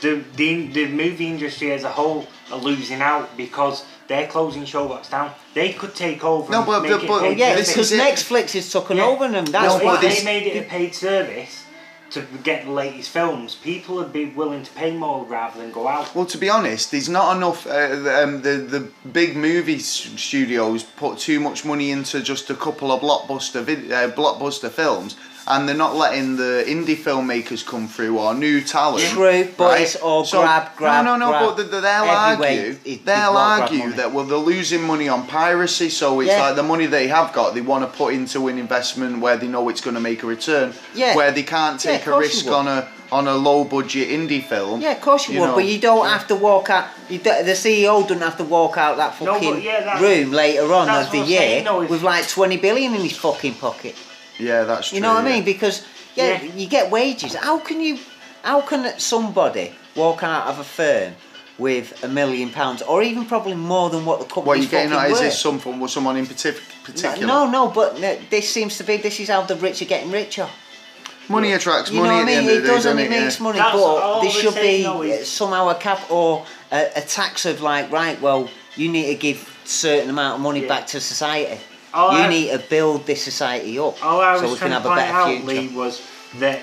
the, 0.00 0.22
the 0.36 0.66
the 0.68 0.86
movie 0.88 1.26
industry 1.28 1.72
as 1.72 1.84
a 1.84 1.90
whole 1.90 2.26
are 2.50 2.58
losing 2.58 3.00
out 3.00 3.36
because 3.36 3.84
they're 4.06 4.26
closing 4.28 4.62
Showbox 4.62 5.10
down. 5.10 5.32
They 5.54 5.72
could 5.72 5.94
take 5.94 6.24
over. 6.24 6.50
No, 6.50 6.58
and 6.58 6.66
but- 6.66 6.82
make 6.82 6.90
but- 6.92 7.02
it 7.02 7.08
but 7.08 7.20
paid 7.22 7.38
Yeah, 7.38 7.54
This 7.56 7.68
because 7.68 7.92
is 7.92 7.98
it. 7.98 8.02
Netflix 8.02 8.52
has 8.52 8.72
taken 8.72 8.96
Yeah. 8.98 9.06
over 9.06 9.28
them. 9.28 9.44
That's 9.46 9.78
No, 9.78 9.84
why. 9.84 10.00
they 10.00 10.22
made 10.24 10.46
it 10.46 10.64
a 10.64 10.68
paid 10.68 10.94
service 10.94 11.64
to 12.10 12.22
get 12.42 12.64
the 12.64 12.70
latest 12.70 13.10
films, 13.10 13.54
people 13.56 13.96
would 13.96 14.12
be 14.14 14.24
willing 14.24 14.62
to 14.62 14.70
pay 14.72 14.90
more 14.90 15.26
rather 15.26 15.60
than 15.60 15.70
go 15.70 15.86
out. 15.86 16.14
Well, 16.14 16.24
to 16.24 16.38
be 16.38 16.48
honest, 16.48 16.90
there's 16.90 17.10
not 17.10 17.36
enough. 17.36 17.66
Uh, 17.66 17.96
the, 17.96 18.22
um, 18.24 18.40
the 18.40 18.52
the 18.56 18.80
big 19.12 19.36
movie 19.36 19.78
studios 19.78 20.82
put 20.84 21.18
too 21.18 21.38
much 21.38 21.66
money 21.66 21.90
into 21.90 22.22
just 22.22 22.48
a 22.48 22.54
couple 22.54 22.90
of 22.92 23.02
blockbuster 23.02 23.62
vid- 23.62 23.92
uh, 23.92 24.10
blockbuster 24.12 24.70
films, 24.70 25.16
and 25.50 25.66
they're 25.66 25.74
not 25.76 25.96
letting 25.96 26.36
the 26.36 26.62
indie 26.66 26.94
filmmakers 26.96 27.64
come 27.66 27.88
through 27.88 28.18
or 28.18 28.34
new 28.34 28.60
talent. 28.60 29.02
True, 29.04 29.48
but 29.56 29.64
right? 29.72 29.80
it's 29.80 29.96
all 29.96 30.24
grab, 30.28 30.76
grab, 30.76 31.04
No, 31.04 31.16
no, 31.16 31.26
no. 31.26 31.30
grab. 31.30 31.46
But 31.48 31.56
th- 31.56 31.70
th- 31.70 31.82
they'll 31.82 32.04
argue. 32.04 32.46
is- 32.46 32.78
is 32.84 32.98
they'll 33.04 33.36
argue 33.36 33.90
that 33.92 34.12
well, 34.12 34.24
they're 34.26 34.36
losing 34.38 34.82
money 34.82 35.08
on 35.08 35.26
piracy, 35.26 35.88
so 35.88 36.20
it's 36.20 36.28
Yeah. 36.30 36.42
like 36.42 36.56
the 36.56 36.62
money 36.62 36.86
they 36.86 37.08
have 37.08 37.32
got, 37.32 37.54
they 37.54 37.62
want 37.62 37.90
to 37.90 37.96
put 37.98 38.12
into 38.14 38.48
an 38.48 38.58
investment 38.58 39.20
where 39.20 39.36
they 39.38 39.46
know 39.48 39.68
it's 39.70 39.80
going 39.80 39.94
to 39.94 40.00
make 40.00 40.22
a 40.22 40.26
return. 40.26 40.74
Yeah. 40.94 41.16
Where 41.16 41.30
they 41.32 41.42
can't 41.44 41.80
take 41.80 42.06
of 42.06 42.14
a 42.14 42.18
risk 42.18 42.46
on 42.48 42.68
a 42.68 42.86
on 43.10 43.26
a 43.26 43.34
low 43.34 43.64
budget 43.64 44.10
indie 44.10 44.44
film. 44.44 44.82
Yeah, 44.82 44.90
of 44.92 45.00
course 45.00 45.28
you, 45.28 45.36
You 45.36 45.40
would, 45.40 45.46
know, 45.46 45.54
but 45.54 45.64
you 45.64 45.78
don't 45.78 46.06
have 46.08 46.26
to 46.28 46.34
walk 46.34 46.68
out. 46.68 46.88
You 47.08 47.16
do, 47.16 47.30
the 47.42 47.52
CEO 47.54 48.02
doesn't 48.02 48.20
have 48.20 48.36
to 48.36 48.44
walk 48.44 48.76
out 48.76 48.98
that 48.98 49.18
No, 49.22 49.32
fucking 49.32 49.62
yeah, 49.62 49.98
room 49.98 50.30
later 50.30 50.70
on 50.74 50.90
of 50.90 51.10
the 51.10 51.20
I'm 51.20 51.24
year 51.24 51.38
saying, 51.40 51.64
though, 51.64 51.80
is- 51.80 51.88
with 51.88 52.02
like 52.02 52.28
twenty 52.28 52.58
billion 52.58 52.94
in 52.94 53.00
his 53.00 53.16
fucking 53.16 53.54
pocket. 53.54 53.94
Yeah, 54.38 54.64
that's 54.64 54.88
true. 54.88 54.96
You 54.96 55.02
know 55.02 55.14
what 55.14 55.24
I 55.24 55.28
mean? 55.32 55.44
Because 55.44 55.84
yeah, 56.14 56.42
Yeah. 56.42 56.52
you 56.54 56.66
get 56.68 56.90
wages. 56.90 57.34
How 57.34 57.58
can 57.58 57.80
you? 57.80 57.98
How 58.42 58.60
can 58.60 58.98
somebody 58.98 59.72
walk 59.96 60.22
out 60.22 60.46
of 60.46 60.58
a 60.60 60.64
firm 60.64 61.14
with 61.58 62.04
a 62.04 62.08
million 62.08 62.50
pounds, 62.50 62.82
or 62.82 63.02
even 63.02 63.24
probably 63.26 63.54
more 63.54 63.90
than 63.90 64.04
what 64.04 64.20
the 64.20 64.24
company's 64.26 64.46
What 64.46 64.58
you 64.60 64.68
getting 64.68 64.90
fucking 64.90 65.04
at? 65.06 65.10
Is 65.10 65.12
worth? 65.14 65.22
this 65.22 65.40
some 65.40 65.58
from 65.58 65.88
someone 65.88 66.16
in 66.16 66.26
particular? 66.26 67.26
No, 67.26 67.50
no, 67.50 67.68
but 67.68 67.96
this 68.30 68.48
seems 68.48 68.78
to 68.78 68.84
be. 68.84 68.96
This 68.96 69.18
is 69.20 69.28
how 69.28 69.42
the 69.42 69.56
rich 69.56 69.82
are 69.82 69.86
getting 69.86 70.10
richer. 70.12 70.48
Money 71.28 71.52
attracts 71.52 71.90
You 71.90 71.98
money 72.00 72.08
know 72.08 72.14
what 72.14 72.22
I 72.22 72.40
mean? 72.40 72.48
It 72.48 72.60
does 72.62 72.86
and 72.86 72.96
doesn't 72.96 72.98
it 73.00 73.04
it? 73.06 73.10
makes 73.10 73.36
Yeah. 73.38 73.42
money, 73.44 73.58
That's 73.58 73.72
but 73.72 73.82
all 73.82 74.22
there 74.22 74.30
should 74.30 74.54
be 74.54 74.82
though, 74.82 75.02
is- 75.02 75.28
somehow 75.30 75.68
a 75.68 75.74
cap 75.74 76.10
or 76.10 76.46
a, 76.72 76.86
a 76.96 77.00
tax 77.02 77.44
of 77.44 77.60
like, 77.60 77.92
right, 77.92 78.18
well, 78.22 78.48
you 78.76 78.88
need 78.88 79.08
to 79.08 79.14
give 79.14 79.46
certain 79.66 80.08
amount 80.08 80.36
of 80.36 80.40
money 80.40 80.62
Yeah. 80.62 80.68
back 80.68 80.86
to 80.86 81.00
society. 81.00 81.60
All 81.94 82.12
you 82.12 82.24
I- 82.24 82.28
need 82.28 82.50
to 82.50 82.58
build 82.58 83.06
this 83.06 83.22
society 83.22 83.78
up 83.78 84.04
All 84.04 84.20
I 84.20 84.32
was 84.32 84.42
so 84.42 84.52
we 84.52 84.56
can 84.58 84.70
have 84.72 84.84
a 84.86 84.94
better 84.94 85.38
future. 85.38 85.46
Lee, 85.46 85.68
was 85.68 86.02
that 86.38 86.60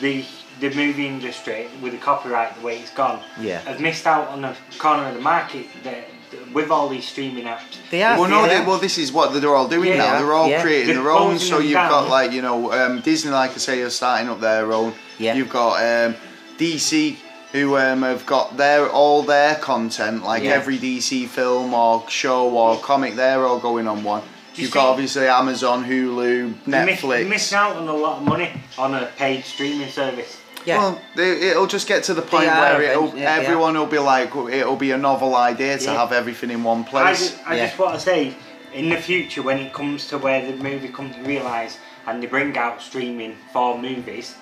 the 0.00 0.24
the 0.60 0.70
movie 0.70 1.06
industry, 1.08 1.66
with 1.82 1.92
the 1.92 1.98
copyright 1.98 2.54
the 2.56 2.64
way 2.64 2.78
it's 2.78 2.90
gone, 2.92 3.20
Yeah. 3.40 3.58
have 3.62 3.80
missed 3.80 4.06
out 4.06 4.28
on 4.28 4.44
a 4.44 4.56
corner 4.78 5.08
of 5.08 5.14
the 5.14 5.20
market 5.20 5.66
that, 5.82 6.06
with 6.52 6.70
all 6.70 6.88
these 6.88 7.06
streaming 7.08 7.44
apps. 7.44 7.62
They 7.90 7.98
have. 7.98 8.20
Well, 8.20 8.30
no, 8.30 8.44
yeah. 8.46 8.60
they, 8.60 8.64
well, 8.64 8.78
this 8.78 8.96
is 8.96 9.10
what 9.12 9.34
they're 9.34 9.54
all 9.54 9.66
doing 9.66 9.90
Yeah. 9.90 9.96
now. 9.96 10.18
They're 10.20 10.32
all 10.32 10.48
Yeah. 10.48 10.62
creating 10.62 10.94
They're 10.94 11.02
their 11.02 11.10
own. 11.12 11.40
So 11.40 11.58
you've 11.58 11.72
down. 11.72 11.90
got 11.90 12.08
like 12.08 12.30
you 12.32 12.40
know 12.40 12.72
um, 12.72 13.00
Disney, 13.00 13.32
like 13.32 13.50
I 13.50 13.56
say, 13.58 13.82
are 13.82 13.90
starting 13.90 14.28
up 14.28 14.40
their 14.40 14.72
own. 14.72 14.94
Yeah. 15.18 15.34
You've 15.34 15.50
got 15.50 15.82
um, 15.82 16.14
DC 16.56 17.16
who 17.52 17.76
um, 17.76 18.02
have 18.02 18.24
got 18.24 18.56
their 18.56 18.88
all 18.88 19.22
their 19.22 19.56
content, 19.56 20.24
like 20.24 20.44
Yeah. 20.44 20.52
every 20.52 20.78
DC 20.78 21.26
film 21.28 21.74
or 21.74 22.04
show 22.08 22.48
or 22.50 22.78
comic. 22.78 23.16
They're 23.16 23.44
all 23.44 23.58
going 23.58 23.88
on 23.88 24.04
one. 24.04 24.22
Do 24.54 24.60
you 24.62 24.66
You've 24.66 24.74
got 24.74 24.86
obviously 24.90 25.26
Amazon, 25.26 25.84
Hulu, 25.84 26.54
They 26.66 26.84
miss- 26.84 27.00
Netflix. 27.00 27.08
They 27.22 27.24
missing 27.28 27.58
out 27.58 27.76
on 27.76 27.88
a 27.88 27.92
lot 27.92 28.18
of 28.18 28.22
money 28.24 28.52
on 28.78 28.94
a 28.94 29.06
paid 29.16 29.44
streaming 29.44 29.88
service. 29.90 30.40
yeah. 30.64 30.78
Well, 30.78 31.00
they, 31.16 31.50
it'll 31.50 31.66
just 31.66 31.88
get 31.88 32.04
to 32.04 32.14
the 32.14 32.22
point 32.22 32.46
are 32.48 32.78
where 32.78 32.82
it'll, 32.92 33.16
yeah, 33.16 33.34
everyone 33.34 33.74
will 33.74 33.86
be 33.86 33.98
like, 33.98 34.34
it'll 34.34 34.76
be 34.76 34.92
a 34.92 34.96
novel 34.98 35.34
idea 35.34 35.76
to 35.78 35.84
Yeah. 35.84 35.94
have 35.98 36.12
everything 36.12 36.50
in 36.50 36.62
one 36.62 36.84
place. 36.84 37.18
just, 37.32 37.46
I 37.46 37.56
Yeah. 37.56 37.66
just 37.66 37.78
want 37.78 37.94
to 37.94 38.00
say, 38.00 38.34
in 38.72 38.88
the 38.90 38.96
future, 38.96 39.42
when 39.42 39.58
it 39.58 39.72
comes 39.72 40.06
to 40.08 40.18
where 40.18 40.40
the 40.44 40.56
movie 40.62 40.88
comes 40.88 41.16
to 41.16 41.22
realise 41.22 41.78
and 42.06 42.22
they 42.22 42.26
bring 42.26 42.56
out 42.56 42.80
streaming 42.80 43.36
for 43.52 43.76
movies, 43.76 44.34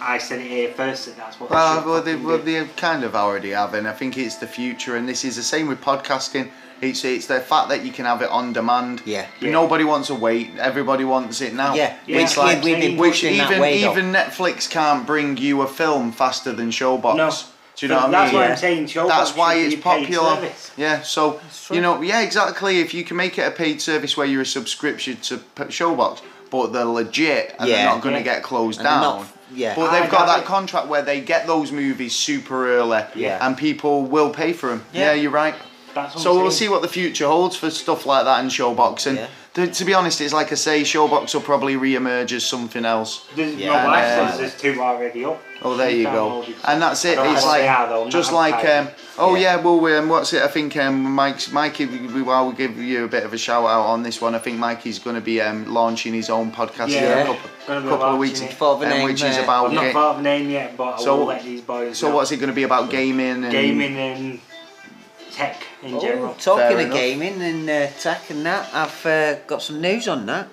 I 0.00 0.18
said 0.18 0.40
it 0.40 0.48
here 0.48 0.70
first 0.72 1.06
that 1.06 1.16
that's 1.16 1.38
what 1.40 1.48
they 1.50 1.54
Well, 1.54 1.84
well, 1.86 2.02
they, 2.02 2.12
fucking 2.12 2.26
well, 2.26 2.38
they 2.38 2.66
kind 2.76 3.04
of 3.04 3.14
already 3.14 3.50
have, 3.50 3.72
and 3.74 3.86
I 3.88 3.92
think 3.92 4.18
it's 4.18 4.34
the 4.36 4.46
future, 4.48 4.96
and 4.96 5.08
this 5.08 5.24
is 5.24 5.36
the 5.36 5.42
same 5.42 5.68
with 5.68 5.80
podcasting. 5.80 6.50
It's 6.84 7.04
it's 7.04 7.26
the 7.26 7.40
fact 7.40 7.68
that 7.70 7.84
you 7.84 7.92
can 7.92 8.04
have 8.04 8.22
it 8.22 8.28
on 8.30 8.52
demand. 8.52 9.02
Yeah. 9.04 9.26
Yeah. 9.40 9.50
Nobody 9.50 9.84
wants 9.84 10.08
to 10.08 10.14
wait. 10.14 10.50
Everybody 10.58 11.04
wants 11.04 11.40
it 11.40 11.54
now. 11.54 11.74
Yeah, 11.74 11.96
Yeah. 12.06 12.20
It's 12.20 12.36
which 12.36 12.44
like 12.44 12.62
we've 12.64 12.78
been 12.78 12.96
which 12.96 13.12
pushing 13.12 13.38
that 13.38 13.50
even 13.50 13.60
way, 13.62 13.80
though. 13.82 13.92
even 13.92 14.12
Netflix 14.12 14.68
can't 14.70 15.06
bring 15.06 15.36
you 15.36 15.62
a 15.62 15.66
film 15.66 16.12
faster 16.12 16.52
than 16.52 16.70
Showbox. 16.70 17.16
No. 17.16 17.30
Do 17.76 17.86
you 17.86 17.88
know 17.88 17.96
But 18.02 18.02
what 18.02 18.04
I 18.04 18.06
mean? 18.06 18.12
that's 18.12 18.32
mean? 18.32 18.40
why 18.40 18.48
I'm 18.50 18.56
saying 18.56 18.86
Showbox 18.86 19.08
That's 19.08 19.36
why 19.36 19.54
should 19.54 19.60
be 19.60 19.66
it's 19.66 19.74
a 19.74 19.78
paid 19.78 20.00
popular. 20.06 20.34
service. 20.36 20.70
Yeah, 20.76 21.02
so 21.02 21.40
you 21.72 21.80
know, 21.80 22.02
yeah, 22.02 22.20
exactly. 22.20 22.78
If 22.80 22.94
you 22.94 23.02
can 23.04 23.16
make 23.16 23.36
it 23.38 23.42
a 23.42 23.50
paid 23.50 23.80
service 23.82 24.16
where 24.16 24.26
you're 24.26 24.42
a 24.42 24.46
subscription 24.46 25.16
to 25.22 25.38
Showbox, 25.56 26.20
but 26.50 26.72
they're 26.72 26.84
legit 26.84 27.56
and 27.58 27.68
Yeah. 27.68 27.76
they're 27.76 27.84
not 27.86 28.00
going 28.02 28.14
to 28.14 28.20
Yeah. 28.20 28.34
get 28.34 28.42
closed 28.44 28.78
And 28.78 28.86
down. 28.86 29.00
not- 29.02 29.26
yeah. 29.52 29.74
But 29.74 29.90
they've 29.90 30.08
got 30.10 30.26
that 30.26 30.40
it. 30.40 30.44
contract 30.44 30.86
where 30.86 31.02
they 31.02 31.20
get 31.20 31.48
those 31.48 31.72
movies 31.72 32.14
super 32.14 32.68
early, 32.76 33.02
Yeah. 33.16 33.44
and 33.44 33.56
people 33.56 34.02
will 34.04 34.30
pay 34.30 34.52
for 34.52 34.68
them. 34.68 34.84
Yeah. 34.92 35.06
Yeah, 35.06 35.12
you're 35.14 35.32
right. 35.32 35.54
That's 35.94 36.22
So 36.22 36.34
we'll 36.40 36.50
see 36.50 36.68
what 36.68 36.82
the 36.82 36.88
future 36.88 37.26
holds 37.26 37.56
for 37.56 37.70
stuff 37.70 38.04
like 38.06 38.24
that 38.24 38.42
in 38.42 38.48
Showbox. 38.50 39.06
And 39.06 39.18
Yeah. 39.18 39.26
to, 39.54 39.66
to 39.68 39.84
be 39.84 39.94
honest, 39.94 40.20
it's 40.20 40.32
like 40.34 40.50
I 40.50 40.56
say, 40.56 40.82
Showbox 40.82 41.32
will 41.34 41.40
probably 41.42 41.76
re-emerge 41.76 42.32
as 42.32 42.44
something 42.44 42.84
else. 42.84 43.24
There's 43.36 43.54
Yeah, 43.54 43.68
no 43.68 43.78
and, 43.78 43.86
wife 43.88 44.04
uh, 44.04 44.30
says 44.30 44.38
there's 44.40 44.60
two 44.60 44.80
already 44.82 45.24
up. 45.24 45.40
Oh, 45.62 45.76
there 45.76 45.90
you 45.90 46.04
go. 46.04 46.44
And 46.64 46.82
that's 46.82 47.04
it. 47.04 47.16
It's 47.18 47.44
like 47.46 47.62
are, 47.62 48.08
just 48.10 48.32
like 48.32 48.64
um, 48.68 48.88
oh 49.18 49.34
Yeah. 49.36 49.56
yeah, 49.56 49.62
well 49.62 49.98
um, 49.98 50.08
what's 50.08 50.32
it? 50.32 50.42
I 50.42 50.48
think 50.48 50.76
um, 50.76 51.00
Mike's 51.14 51.50
Mikey. 51.52 51.86
Well, 52.22 52.46
we'll 52.46 52.52
give 52.56 52.76
you 52.76 53.04
a 53.04 53.08
bit 53.08 53.22
of 53.24 53.32
a 53.32 53.38
shout 53.38 53.64
out 53.64 53.86
on 53.86 54.02
this 54.02 54.20
one. 54.20 54.34
I 54.34 54.38
think 54.40 54.58
Mikey's 54.58 54.98
going 54.98 55.14
to 55.16 55.22
be 55.22 55.40
um, 55.40 55.72
launching 55.72 56.12
his 56.12 56.28
own 56.28 56.50
podcast 56.52 56.88
Yeah. 56.88 57.20
in 57.20 57.26
a 57.28 57.34
couple, 57.34 57.50
couple 57.88 58.02
of 58.14 58.18
weeks, 58.18 58.40
it. 58.40 58.50
Of 58.60 58.82
um, 58.82 58.88
name, 58.88 59.04
which 59.04 59.22
is 59.22 59.38
about 59.38 59.66
I've 59.68 59.72
not 59.72 59.84
ga- 59.84 59.92
thought 59.92 60.16
of 60.16 60.22
name 60.22 60.50
yet, 60.50 60.76
but 60.76 60.94
I 61.00 61.02
So- 61.04 61.16
will 61.18 61.26
let 61.26 61.44
these 61.44 61.60
boys 61.62 61.96
So 61.96 62.08
know. 62.08 62.16
what's 62.16 62.32
it 62.32 62.36
going 62.38 62.50
to 62.50 62.54
be 62.54 62.64
about 62.64 62.90
gaming 62.90 63.44
and 63.44 63.50
Gaming 63.52 63.96
and 63.96 64.40
tech 65.32 65.62
in 65.84 65.94
Oh, 65.94 66.00
general. 66.00 66.34
talking 66.34 66.58
Fair 66.68 66.72
of 66.72 66.80
enough. 66.80 66.96
gaming 66.96 67.42
and 67.42 67.68
uh, 67.70 67.86
tech 68.00 68.30
and 68.30 68.44
that, 68.46 68.68
I've 68.74 69.06
uh, 69.06 69.34
got 69.46 69.62
some 69.62 69.80
news 69.80 70.08
on 70.08 70.26
that. 70.26 70.48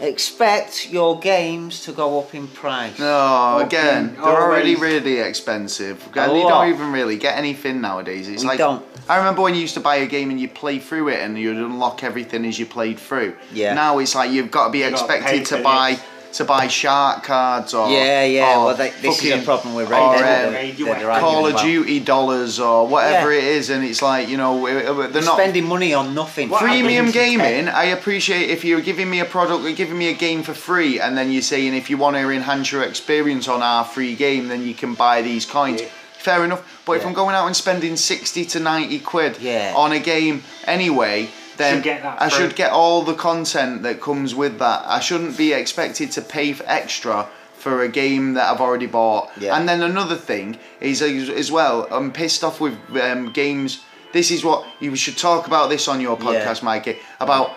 Expect 0.00 0.90
your 0.90 1.20
games 1.20 1.80
to 1.84 1.92
go 1.92 2.18
up 2.18 2.34
in 2.34 2.48
price. 2.48 2.98
No, 2.98 3.58
Okay, 3.58 3.66
again, 3.78 4.14
they're 4.14 4.24
always. 4.24 4.42
already 4.42 4.74
really 4.74 5.20
expensive. 5.20 6.02
And 6.16 6.36
you 6.36 6.42
don't 6.48 6.68
even 6.68 6.90
really 6.90 7.16
get 7.16 7.38
anything 7.38 7.80
nowadays. 7.80 8.28
It's 8.28 8.42
We 8.42 8.48
like 8.48 8.58
don't. 8.58 8.84
I 9.08 9.18
remember 9.18 9.42
when 9.42 9.54
you 9.54 9.60
used 9.60 9.74
to 9.74 9.80
buy 9.80 9.96
a 9.96 10.06
game 10.06 10.30
and 10.30 10.40
you 10.40 10.48
play 10.48 10.80
through 10.80 11.08
it 11.10 11.20
and 11.20 11.38
you'd 11.38 11.56
unlock 11.58 12.02
everything 12.02 12.44
as 12.44 12.58
you 12.58 12.66
played 12.66 12.98
through. 12.98 13.36
Yeah. 13.52 13.74
Now 13.74 13.98
it's 14.00 14.16
like 14.16 14.32
you've 14.32 14.50
got 14.50 14.66
to 14.66 14.72
be 14.72 14.80
You've 14.80 14.92
got 14.94 15.02
to 15.02 15.06
pay 15.06 15.18
expected 15.38 15.46
to 15.58 15.62
buy 15.62 15.90
it. 15.92 16.02
To 16.34 16.44
buy 16.44 16.66
shark 16.68 17.22
cards 17.24 17.74
or 17.74 17.88
Yeah, 17.90 18.24
yeah. 18.24 18.56
or 18.58 18.66
Well, 18.66 18.76
they, 18.76 18.90
this 19.00 19.22
is 19.22 19.32
a 19.42 19.44
problem 19.44 19.74
with 19.74 19.88
or, 19.88 19.92
Raid. 19.92 20.00
um, 20.02 20.18
they're- 20.22 20.50
Radio 20.52 20.86
that 20.86 20.98
they're 21.00 21.08
Call 21.10 21.20
Call 21.20 21.46
of 21.46 21.52
about. 21.54 21.64
Duty 21.64 22.00
dollars 22.00 22.60
or 22.60 22.86
whatever 22.86 23.32
Yeah. 23.32 23.38
it 23.38 23.44
is, 23.44 23.70
and 23.70 23.84
it's 23.84 24.02
like 24.02 24.28
you 24.28 24.36
know 24.36 24.66
they're 24.66 25.08
They're 25.08 25.22
not 25.22 25.38
spending 25.38 25.66
money 25.66 25.94
on 25.94 26.14
nothing. 26.14 26.48
What 26.50 26.60
Premium 26.60 27.06
happens- 27.06 27.14
gaming, 27.14 27.68
I 27.68 27.84
appreciate 27.84 28.50
if 28.50 28.64
you're 28.64 28.80
giving 28.80 29.08
me 29.10 29.20
a 29.20 29.24
product, 29.24 29.62
you're 29.64 29.72
giving 29.72 29.98
me 29.98 30.08
a 30.08 30.14
game 30.14 30.42
for 30.42 30.54
free, 30.54 30.98
and 31.00 31.16
then 31.16 31.30
you're 31.32 31.42
saying 31.42 31.74
if 31.74 31.88
you 31.90 31.96
want 31.96 32.16
to 32.16 32.28
enhance 32.30 32.70
your 32.72 32.82
experience 32.82 33.48
on 33.48 33.62
our 33.62 33.84
free 33.84 34.14
game, 34.14 34.48
then 34.48 34.66
you 34.66 34.74
can 34.74 34.94
buy 34.94 35.22
these 35.22 35.44
coins. 35.46 35.80
Yeah. 35.82 35.88
Fair 36.18 36.42
enough. 36.44 36.62
But 36.86 36.94
if 36.94 37.06
I'm 37.06 37.12
going 37.12 37.34
out 37.34 37.46
and 37.46 37.54
spending 37.54 37.96
60 37.96 38.46
to 38.46 38.58
90 38.60 38.98
quid 39.00 39.36
Yeah. 39.40 39.74
on 39.76 39.92
a 39.92 39.98
game 39.98 40.42
anyway, 40.66 41.28
then 41.56 41.76
Should 41.76 41.84
get 41.84 42.02
that 42.02 42.20
I 42.22 42.28
free. 42.28 42.38
should 42.38 42.56
get 42.56 42.70
all 42.72 43.02
the 43.02 43.14
content 43.14 43.82
that 43.82 44.00
comes 44.00 44.34
with 44.34 44.58
that. 44.58 44.82
I 44.86 45.00
shouldn't 45.00 45.36
be 45.36 45.52
expected 45.52 46.10
to 46.12 46.22
pay 46.22 46.52
for 46.52 46.64
extra 46.66 47.28
for 47.56 47.82
a 47.82 47.88
game 47.88 48.34
that 48.34 48.50
I've 48.52 48.60
already 48.60 48.86
bought. 48.86 49.30
Yeah. 49.38 49.56
And 49.56 49.68
then 49.68 49.82
another 49.82 50.16
thing 50.16 50.58
is 50.80 51.00
as 51.02 51.30
as 51.30 51.50
well, 51.50 51.86
I'm 51.90 52.12
pissed 52.12 52.44
off 52.44 52.60
with 52.60 52.74
um, 53.00 53.32
games. 53.32 53.82
This 54.12 54.30
is 54.30 54.44
what 54.44 54.66
you 54.80 54.94
should 54.96 55.16
talk 55.16 55.46
about 55.46 55.70
this 55.70 55.88
on 55.88 56.00
your 56.00 56.16
Yeah. 56.20 56.26
podcast, 56.26 56.62
Mikey, 56.62 56.98
about 57.20 57.50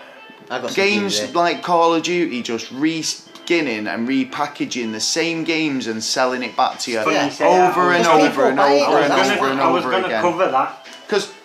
I 0.50 0.60
got 0.60 0.70
some 0.70 0.74
games 0.84 1.34
like 1.34 1.62
Call 1.62 1.94
of 1.94 2.02
Duty 2.02 2.42
just 2.42 2.72
reskinning 2.72 3.86
and 3.92 4.08
repackaging 4.08 4.92
the 4.92 5.00
same 5.00 5.44
games 5.44 5.86
and 5.86 6.02
selling 6.02 6.42
it 6.42 6.56
back 6.56 6.78
to 6.80 6.90
you 6.90 7.00
Funny 7.02 7.14
Yeah. 7.16 7.24
you 7.26 7.30
say 7.30 7.44
that. 7.44 7.70
over 7.76 7.92
and 7.92 8.06
I 8.06 8.16
was 8.16 8.28
Because 8.28 8.38
over 8.38 8.48
and 8.48 8.56
buy 8.56 8.72
it, 8.72 8.88
over 8.88 8.98
and 8.98 9.12
over 9.12 9.46
and 9.50 9.60
I 9.60 9.70
was 9.70 9.84
over 9.84 9.90
gonna 9.92 10.06
again. 10.06 10.22
cover 10.22 10.50
that. 10.50 10.86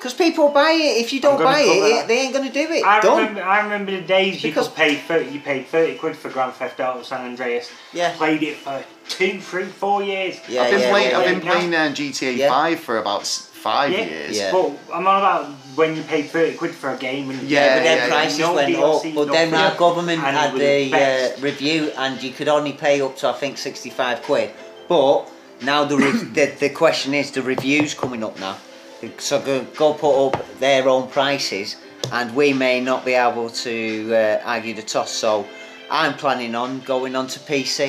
Because 0.04 0.18
Because 0.18 0.32
people 0.32 0.49
buy 0.49 0.72
it. 0.72 0.99
If 1.06 1.14
you 1.14 1.22
don't 1.22 1.41
buy 1.41 1.64
cover 1.64 1.88
it, 2.04 2.08
they 2.10 2.20
ain't 2.24 2.34
gonna 2.34 2.51
do 2.51 2.68
it. 2.72 2.84
I 2.84 2.99
Done. 2.99 3.18
remember, 3.20 3.41
I 3.41 3.62
remember 3.64 3.91
the 3.91 4.01
days 4.01 4.41
Because- 4.41 4.68
people 4.68 4.76
paid 4.86 4.99
30, 5.08 5.30
you 5.32 5.39
paid 5.39 5.66
30 5.68 5.95
quid 5.95 6.18
for 6.18 6.30
Grand 6.30 6.54
Theft 6.56 6.78
Auto 6.82 7.04
San 7.04 7.22
Andreas. 7.22 7.70
Yeah. 7.93 8.12
Played 8.18 8.43
it 8.43 8.58
for 8.58 8.84
two, 9.08 9.39
three, 9.39 9.64
four 9.64 10.04
years. 10.04 10.41
Yeah, 10.49 10.64
I've 10.64 10.72
been 10.72 10.80
yeah, 10.82 10.89
playing, 10.89 11.12
yeah, 11.12 11.18
I've 11.20 11.26
yeah. 11.26 11.32
been 11.32 11.41
playing 11.41 11.74
uh, 11.76 11.93
GTA 11.95 12.36
Yeah. 12.36 12.49
5 12.49 12.80
for 12.82 12.97
about 12.97 13.26
five 13.26 13.93
Yeah. 13.93 14.04
years. 14.04 14.38
Yeah. 14.38 14.51
But 14.51 14.72
I'm 14.93 15.08
on 15.08 15.20
about 15.20 15.45
when 15.76 15.95
you 15.95 16.04
paid 16.04 16.30
30 16.30 16.58
quid 16.58 16.72
for 16.76 16.89
a 16.89 16.97
game 16.97 17.30
and 17.30 17.41
Yeah, 17.43 17.78
but 17.78 17.84
then 17.84 17.97
yeah, 17.99 18.08
prices 18.10 18.39
no 18.39 18.54
went 18.56 18.76
DLC, 18.76 19.10
up. 19.10 19.16
But 19.16 19.32
then 19.32 19.54
our 19.54 19.76
government 19.76 20.22
And 20.22 20.36
had 20.36 20.54
the 20.54 20.93
uh, 20.93 21.39
review, 21.39 21.91
and 21.97 22.22
you 22.22 22.32
could 22.32 22.49
only 22.49 22.74
pay 22.74 22.99
up 22.99 23.16
to 23.20 23.30
I 23.30 23.34
think 23.41 23.58
sixty-five 23.58 24.24
quid. 24.24 24.49
But 24.89 25.30
now 25.62 25.86
the, 25.86 25.95
re- 25.95 26.12
the 26.38 26.45
the 26.60 26.70
question 26.72 27.14
is 27.14 27.32
the 27.32 27.41
reviews 27.41 27.93
coming 27.93 28.22
up 28.22 28.38
now, 28.38 28.58
so 29.18 29.41
go, 29.41 29.64
go 29.76 29.93
put 29.93 30.28
up 30.28 30.60
their 30.60 30.88
own 30.89 31.08
prices, 31.10 31.76
and 32.12 32.36
we 32.36 32.54
may 32.54 32.80
not 32.82 33.06
be 33.06 33.14
able 33.14 33.49
to 33.49 34.14
uh, 34.16 34.41
argue 34.45 34.74
the 34.74 34.82
toss. 34.84 35.12
So 35.12 35.45
I'm 35.89 36.14
planning 36.16 36.56
on 36.56 36.80
going 36.82 37.16
on 37.16 37.28
to 37.28 37.39
PC 37.39 37.88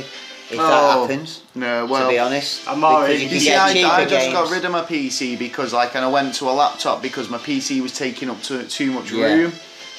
if 0.51 0.59
Oh, 0.59 0.69
that 0.69 0.99
happens. 1.01 1.43
No, 1.55 1.87
well, 1.87 2.07
to 2.07 2.12
be 2.15 2.19
honest, 2.19 2.69
I'm 2.69 2.77
because 2.81 2.95
already- 2.95 3.25
you 3.25 3.29
You 3.31 3.41
see, 3.41 3.55
I, 3.55 3.69
I 3.69 4.05
just 4.05 4.11
games. 4.11 4.33
got 4.35 4.51
rid 4.51 4.65
of 4.65 4.73
my 4.73 4.83
PC 4.83 5.39
because, 5.39 5.73
like, 5.73 5.95
and 5.97 6.05
I 6.05 6.09
went 6.09 6.35
to 6.37 6.45
a 6.51 6.53
laptop 6.53 7.01
because 7.03 7.29
my 7.31 7.39
PC 7.39 7.81
was 7.81 7.93
taking 7.97 8.29
up 8.31 8.43
too, 8.43 8.62
too 8.65 8.91
much 8.93 9.11
room. 9.11 9.53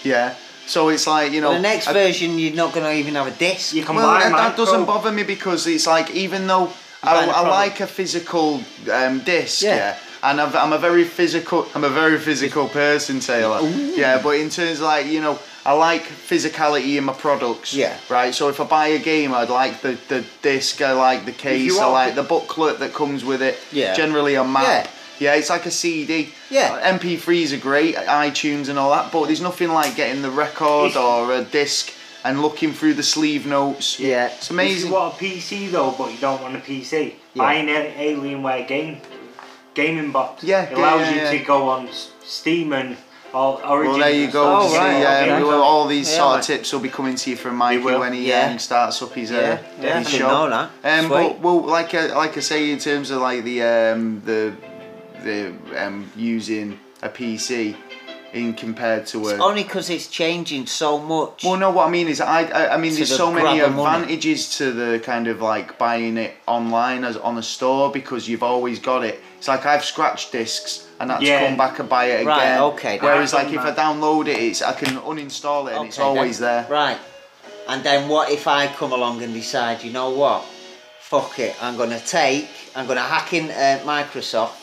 Yeah. 0.03 0.35
So 0.67 0.89
it's 0.89 1.05
like 1.07 1.31
you 1.31 1.41
know. 1.41 1.53
the 1.53 1.59
next 1.59 1.87
I- 1.87 1.93
version, 1.93 2.37
you're 2.39 2.53
not 2.55 2.73
going 2.73 2.85
to 2.85 2.93
even 2.93 3.15
have 3.15 3.27
a 3.27 3.31
disc. 3.31 3.73
You 3.73 3.83
can 3.83 3.95
well, 3.95 4.07
buy 4.07 4.19
that, 4.23 4.29
that 4.31 4.49
micro. 4.49 4.65
doesn't 4.65 4.85
bother 4.85 5.11
me 5.11 5.23
because 5.23 5.65
it's 5.67 5.85
like 5.87 6.09
even 6.11 6.47
though 6.47 6.71
I, 7.03 7.13
buying 7.13 7.29
a 7.29 7.31
I 7.31 7.35
product. 7.43 7.51
like 7.51 7.79
a 7.81 7.87
physical 7.87 8.61
um, 8.91 9.19
disc, 9.19 9.61
Yeah. 9.63 9.75
yeah, 9.75 9.97
and 10.25 10.41
I've, 10.41 10.55
I'm 10.55 10.73
a 10.73 10.77
very 10.77 11.03
physical, 11.03 11.67
I'm 11.75 11.83
a 11.83 11.89
very 11.89 12.17
physical 12.19 12.67
person, 12.67 13.19
Taylor. 13.19 13.59
Yeah, 13.95 14.21
but 14.21 14.31
in 14.31 14.49
terms 14.49 14.79
of 14.79 14.85
like 14.85 15.05
you 15.05 15.21
know, 15.21 15.39
I 15.65 15.73
like 15.73 16.03
physicality 16.03 16.97
in 16.97 17.03
my 17.05 17.13
products. 17.13 17.73
Yeah. 17.73 17.97
Right. 18.09 18.33
So 18.33 18.49
if 18.49 18.59
I 18.59 18.65
buy 18.65 18.87
a 18.87 18.99
game, 18.99 19.33
I'd 19.33 19.49
like 19.49 19.81
the 19.81 19.97
the 20.09 20.25
disc, 20.41 20.81
I 20.81 20.93
like 20.93 21.25
the 21.25 21.31
case, 21.31 21.77
I 21.79 21.85
like 21.91 22.15
the 22.15 22.23
booklet 22.23 22.79
that 22.79 22.93
comes 22.93 23.23
with 23.23 23.41
it. 23.41 23.57
Yeah. 23.71 23.93
Generally 23.95 24.35
a 24.35 24.43
map. 24.43 24.63
Yeah. 24.63 24.87
Yeah, 25.17 25.35
it's 25.35 25.49
like 25.49 25.65
a 25.65 25.71
CD. 25.71 26.29
Yeah. 26.49 26.73
Uh, 26.83 26.97
MP3s 26.99 27.53
are 27.53 27.61
great, 27.61 27.95
iTunes 27.95 28.67
and 28.67 28.77
all 28.77 28.91
that, 28.91 29.13
but 29.13 29.27
there's 29.27 29.39
nothing 29.39 29.69
like 29.69 29.95
getting 29.95 30.21
the 30.21 30.29
record 30.29 30.97
or 30.97 31.31
a 31.33 31.41
disc 31.45 31.93
and 32.25 32.41
looking 32.41 32.73
through 32.73 32.95
the 32.95 33.03
sleeve 33.03 33.45
notes. 33.45 33.97
Yeah. 33.97 34.25
It's 34.27 34.47
If 34.47 34.51
you 34.51 34.55
amazing. 34.59 34.91
want 34.91 35.13
a 35.13 35.17
PC 35.23 35.71
though, 35.71 35.91
but 35.97 36.11
you 36.11 36.17
don't 36.17 36.41
want 36.41 36.55
a 36.57 36.59
PC, 36.59 37.13
Yeah. 37.33 37.43
buy 37.43 37.53
an 37.53 37.67
Alienware 37.67 38.67
game 38.67 38.97
gaming 39.75 40.11
box. 40.11 40.43
Yeah, 40.43 40.63
it 40.63 40.71
yeah, 40.71 40.77
allows 40.77 41.01
yeah, 41.15 41.31
you 41.31 41.39
to 41.39 41.45
go 41.45 41.69
on 41.69 41.89
Steam 42.23 42.73
and 42.73 42.97
all 43.33 43.61
Origin. 43.63 43.91
Well, 43.91 43.99
there 43.99 44.11
you 44.11 44.27
go. 44.31 44.31
stuff. 44.31 44.63
Oh, 44.63 44.69
See, 44.69 44.77
right, 44.77 44.99
yeah, 45.01 45.33
okay. 45.35 45.43
well, 45.43 45.61
all 45.61 45.87
these 45.87 46.09
Yeah, 46.09 46.17
sort 46.17 46.31
right. 46.31 46.39
of 46.39 46.45
tips 46.45 46.73
will 46.73 46.79
be 46.79 46.89
coming 46.89 47.15
to 47.15 47.29
you 47.29 47.35
from 47.35 47.57
Mikey 47.57 47.83
will. 47.83 47.99
when 47.99 48.13
he 48.13 48.29
Yeah. 48.29 48.49
um, 48.51 48.59
starts 48.59 49.01
up 49.01 49.13
his, 49.13 49.31
uh, 49.31 49.35
Yeah, 49.35 49.59
yeah, 49.83 49.99
his 49.99 50.07
I 50.07 50.11
didn't 50.11 50.27
know 50.27 50.49
that. 50.49 50.69
Um, 50.99 51.09
but 51.09 51.39
well, 51.39 51.61
like 51.61 51.93
I, 51.93 52.15
like 52.15 52.37
I 52.37 52.39
say, 52.39 52.71
in 52.71 52.79
terms 52.79 53.11
of 53.11 53.21
like 53.21 53.43
the 53.43 53.61
um, 53.61 54.21
the 54.25 54.53
the 55.23 55.53
um, 55.77 56.09
using 56.15 56.79
a 57.01 57.09
PC 57.09 57.75
in 58.33 58.53
compared 58.53 59.05
to 59.07 59.29
a 59.29 59.37
Only 59.37 59.63
because 59.63 59.89
it's 59.89 60.07
changing 60.07 60.65
so 60.67 60.97
much. 60.99 61.43
Well, 61.43 61.57
no, 61.57 61.71
what 61.71 61.87
I 61.87 61.89
mean 61.89 62.07
is, 62.09 62.19
I, 62.21 62.43
I, 62.43 62.73
I 62.75 62.77
mean, 62.77 62.93
there's 62.93 63.09
the 63.09 63.15
so 63.15 63.31
many 63.31 63.57
grab 63.59 63.69
of 63.69 63.75
money. 63.75 64.03
advantages 64.03 64.57
to 64.57 64.71
the 64.71 64.99
kind 64.99 65.27
of 65.27 65.41
like 65.41 65.77
buying 65.77 66.17
it 66.17 66.33
online 66.47 67.03
as 67.05 67.15
on 67.17 67.37
a 67.37 67.43
store 67.43 67.91
because 67.91 68.27
you've 68.29 68.43
always 68.43 68.79
got 68.79 69.03
it. 69.03 69.21
It's 69.45 69.47
like 69.47 69.67
I've 69.67 69.85
scratched 69.85 70.31
discs 70.31 70.87
and 70.99 71.11
had 71.11 71.21
Yeah. 71.21 71.41
to 71.41 71.45
come 71.49 71.55
back 71.55 71.77
and 71.77 71.87
buy 71.87 72.05
it 72.05 72.25
Right, 72.25 72.37
again. 72.45 72.61
okay, 72.61 72.97
Whereas, 72.99 73.31
like, 73.31 73.49
if 73.49 73.61
done 73.61 73.67
I 73.67 73.73
download 73.79 74.25
it, 74.27 74.39
it's 74.39 74.63
I 74.63 74.73
can 74.73 74.97
uninstall 75.01 75.69
it 75.69 75.75
and 75.77 75.85
it's 75.89 75.99
Okay, 75.99 76.07
then. 76.07 76.17
always 76.17 76.39
there. 76.39 76.65
Right. 76.67 76.97
And 77.67 77.83
then 77.83 78.09
what 78.09 78.31
if 78.31 78.47
I 78.47 78.65
come 78.65 78.91
along 78.91 79.21
and 79.21 79.35
decide, 79.35 79.83
you 79.83 79.91
know 79.93 80.09
what? 80.09 80.43
Fuck 80.99 81.37
it. 81.37 81.55
I'm 81.61 81.77
going 81.77 81.91
to 81.91 81.99
take, 81.99 82.49
I'm 82.75 82.87
going 82.87 82.97
to 82.97 83.03
hack 83.03 83.33
in 83.33 83.51
uh, 83.51 83.81
Microsoft 83.85 84.53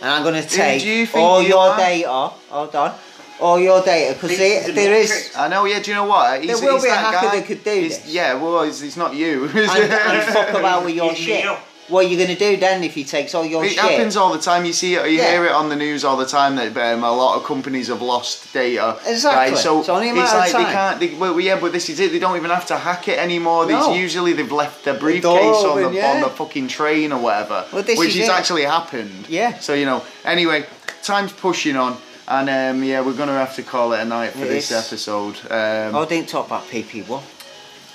and 0.00 0.08
I'm 0.08 0.22
going 0.22 0.40
to 0.40 0.48
take 0.48 0.82
do 0.82 0.88
you 0.88 1.08
all 1.16 1.42
you 1.42 1.48
your 1.48 1.58
are? 1.70 1.76
data. 1.76 2.08
Hold 2.50 2.76
on. 2.76 2.94
All 3.40 3.58
your 3.58 3.82
data. 3.82 4.14
Because 4.14 4.28
This 4.38 4.68
is 4.68 4.74
there 4.76 5.40
a 5.40 5.42
I 5.44 5.48
know, 5.48 5.64
yeah. 5.64 5.80
Do 5.80 5.90
you 5.90 5.96
know 5.96 6.04
what? 6.04 6.40
He's, 6.40 6.60
will 6.62 6.74
he's 6.74 6.82
be 6.84 6.88
a 6.88 6.92
that 6.92 7.14
hacker 7.14 7.26
guy. 7.26 7.36
that 7.40 7.46
could 7.48 7.64
do 7.64 7.70
He's- 7.72 7.98
this. 7.98 8.14
Yeah, 8.14 8.34
well, 8.34 8.60
it's, 8.62 8.80
it's 8.80 8.96
not 8.96 9.12
you. 9.12 9.46
And, 9.46 9.58
and 9.58 10.22
fuck 10.32 10.50
about 10.50 10.84
with 10.84 10.94
your 10.94 11.10
It's 11.10 11.18
shit. 11.26 11.42
Neil. 11.44 11.58
What 11.90 12.06
are 12.06 12.08
you 12.08 12.16
going 12.16 12.28
to 12.28 12.36
do 12.38 12.56
then 12.56 12.82
if 12.84 12.94
he 12.94 13.04
takes 13.04 13.34
all 13.34 13.44
your 13.44 13.64
It 13.64 13.70
shit? 13.70 13.78
happens 13.80 14.16
all 14.16 14.32
the 14.32 14.38
time. 14.38 14.64
You 14.64 14.72
see 14.72 14.94
it, 14.94 15.04
you 15.10 15.18
Yeah. 15.18 15.30
hear 15.32 15.44
it 15.46 15.52
on 15.52 15.68
the 15.68 15.76
news 15.76 16.04
all 16.04 16.16
the 16.16 16.24
time 16.26 16.56
that 16.56 16.76
um, 16.76 17.02
a 17.04 17.12
lot 17.12 17.36
of 17.36 17.44
companies 17.44 17.88
have 17.88 18.00
lost 18.00 18.52
data. 18.52 18.96
Exactly. 19.06 19.52
Right? 19.54 19.58
So 19.58 19.80
It's 19.80 19.88
only 19.88 20.08
a 20.08 20.12
it's 20.12 20.18
matter 20.20 20.36
of 20.38 20.52
like 20.54 20.66
they 20.66 20.72
can't. 20.72 21.00
They, 21.00 21.14
well, 21.18 21.40
yeah, 21.40 21.58
but 21.60 21.72
this 21.72 21.88
is 21.90 21.98
it. 22.00 22.12
They 22.12 22.18
don't 22.20 22.36
even 22.36 22.50
have 22.50 22.66
to 22.66 22.76
hack 22.76 23.08
it 23.08 23.18
anymore. 23.18 23.66
No. 23.66 23.92
usually 23.94 24.32
they've 24.32 24.50
left 24.52 24.84
their 24.84 24.94
briefcase 24.98 25.22
door 25.62 25.82
on 25.84 25.92
the 25.92 25.98
yeah. 25.98 26.12
on 26.12 26.20
the 26.22 26.28
fucking 26.30 26.68
train 26.68 27.12
or 27.12 27.20
whatever, 27.20 27.66
Well, 27.72 27.82
this 27.82 27.98
which 27.98 28.10
is 28.16 28.20
has 28.28 28.28
actually 28.30 28.62
happened. 28.62 29.26
Yeah. 29.28 29.58
So 29.58 29.74
you 29.74 29.84
know. 29.86 30.02
Anyway, 30.24 30.66
time's 31.02 31.32
pushing 31.32 31.76
on. 31.76 31.96
And 32.28 32.48
um, 32.48 32.84
yeah, 32.84 33.00
we're 33.00 33.14
gonna 33.16 33.32
have 33.32 33.56
to 33.56 33.62
call 33.64 33.92
it 33.92 33.98
a 34.00 34.04
night 34.04 34.30
for 34.34 34.44
It 34.44 34.48
this 34.50 34.70
is. 34.70 34.76
episode. 34.86 35.36
Um, 35.50 35.96
Oh, 35.96 36.02
I 36.02 36.06
didn't 36.06 36.28
talk 36.28 36.46
about 36.46 36.68
PP1. 36.68 37.20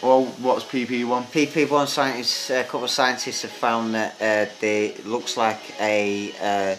Well, 0.06 0.26
what's 0.38 0.64
PP 0.64 1.03
one? 1.08 1.24
PP1 1.24 1.88
scientists, 1.88 2.51
a 2.51 2.64
couple 2.64 2.84
of 2.84 2.91
scientists 2.91 3.41
have 3.41 3.49
found 3.49 3.95
that 3.95 4.14
uh, 4.22 4.51
they 4.62 4.93
looks 5.03 5.36
like 5.36 5.60
a 5.82 6.32
uh, 6.39 6.76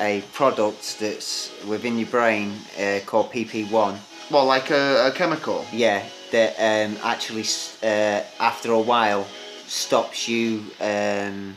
a 0.00 0.22
product 0.32 0.98
that's 0.98 1.52
within 1.66 1.98
your 1.98 2.08
brain 2.08 2.54
uh, 2.80 3.00
called 3.04 3.30
PP1. 3.32 3.98
Well, 4.30 4.46
like 4.46 4.70
a, 4.70 5.08
a 5.08 5.12
chemical. 5.12 5.66
Yeah, 5.70 6.02
that 6.32 6.54
um, 6.56 6.96
actually 7.02 7.44
uh, 7.82 8.22
after 8.40 8.72
a 8.72 8.80
while 8.80 9.26
stops 9.66 10.26
you 10.26 10.62
um, 10.80 11.54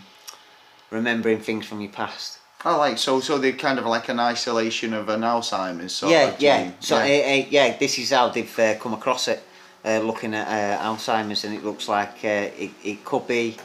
remembering 0.90 1.40
things 1.40 1.66
from 1.66 1.80
your 1.80 1.92
past. 1.94 2.40
Oh, 2.66 2.78
like 2.78 2.98
so. 2.98 3.22
So 3.22 3.38
they're 3.38 3.54
kind 3.54 3.80
of 3.80 3.86
like 3.86 4.10
an 4.10 4.20
isolation 4.20 4.94
of 4.94 5.08
an 5.08 5.22
Alzheimer's. 5.22 5.94
Sort 5.94 6.12
yeah, 6.12 6.28
of 6.28 6.42
yeah. 6.42 6.72
So 6.82 7.02
yeah. 7.02 7.04
uh, 7.04 7.44
uh, 7.44 7.48
yeah, 7.50 7.78
this 7.78 7.98
is 7.98 8.10
how 8.10 8.28
they've 8.28 8.60
uh, 8.60 8.76
come 8.76 8.94
across 8.94 9.30
it, 9.30 9.42
uh, 9.86 10.00
looking 10.00 10.34
at 10.34 10.48
uh, 10.48 10.84
Alzheimer's, 10.84 11.44
and 11.44 11.54
it 11.56 11.64
looks 11.64 11.88
like 11.88 12.24
uh, 12.24 12.50
it, 12.58 12.72
it 12.84 13.04
could 13.06 13.28
be 13.28 13.58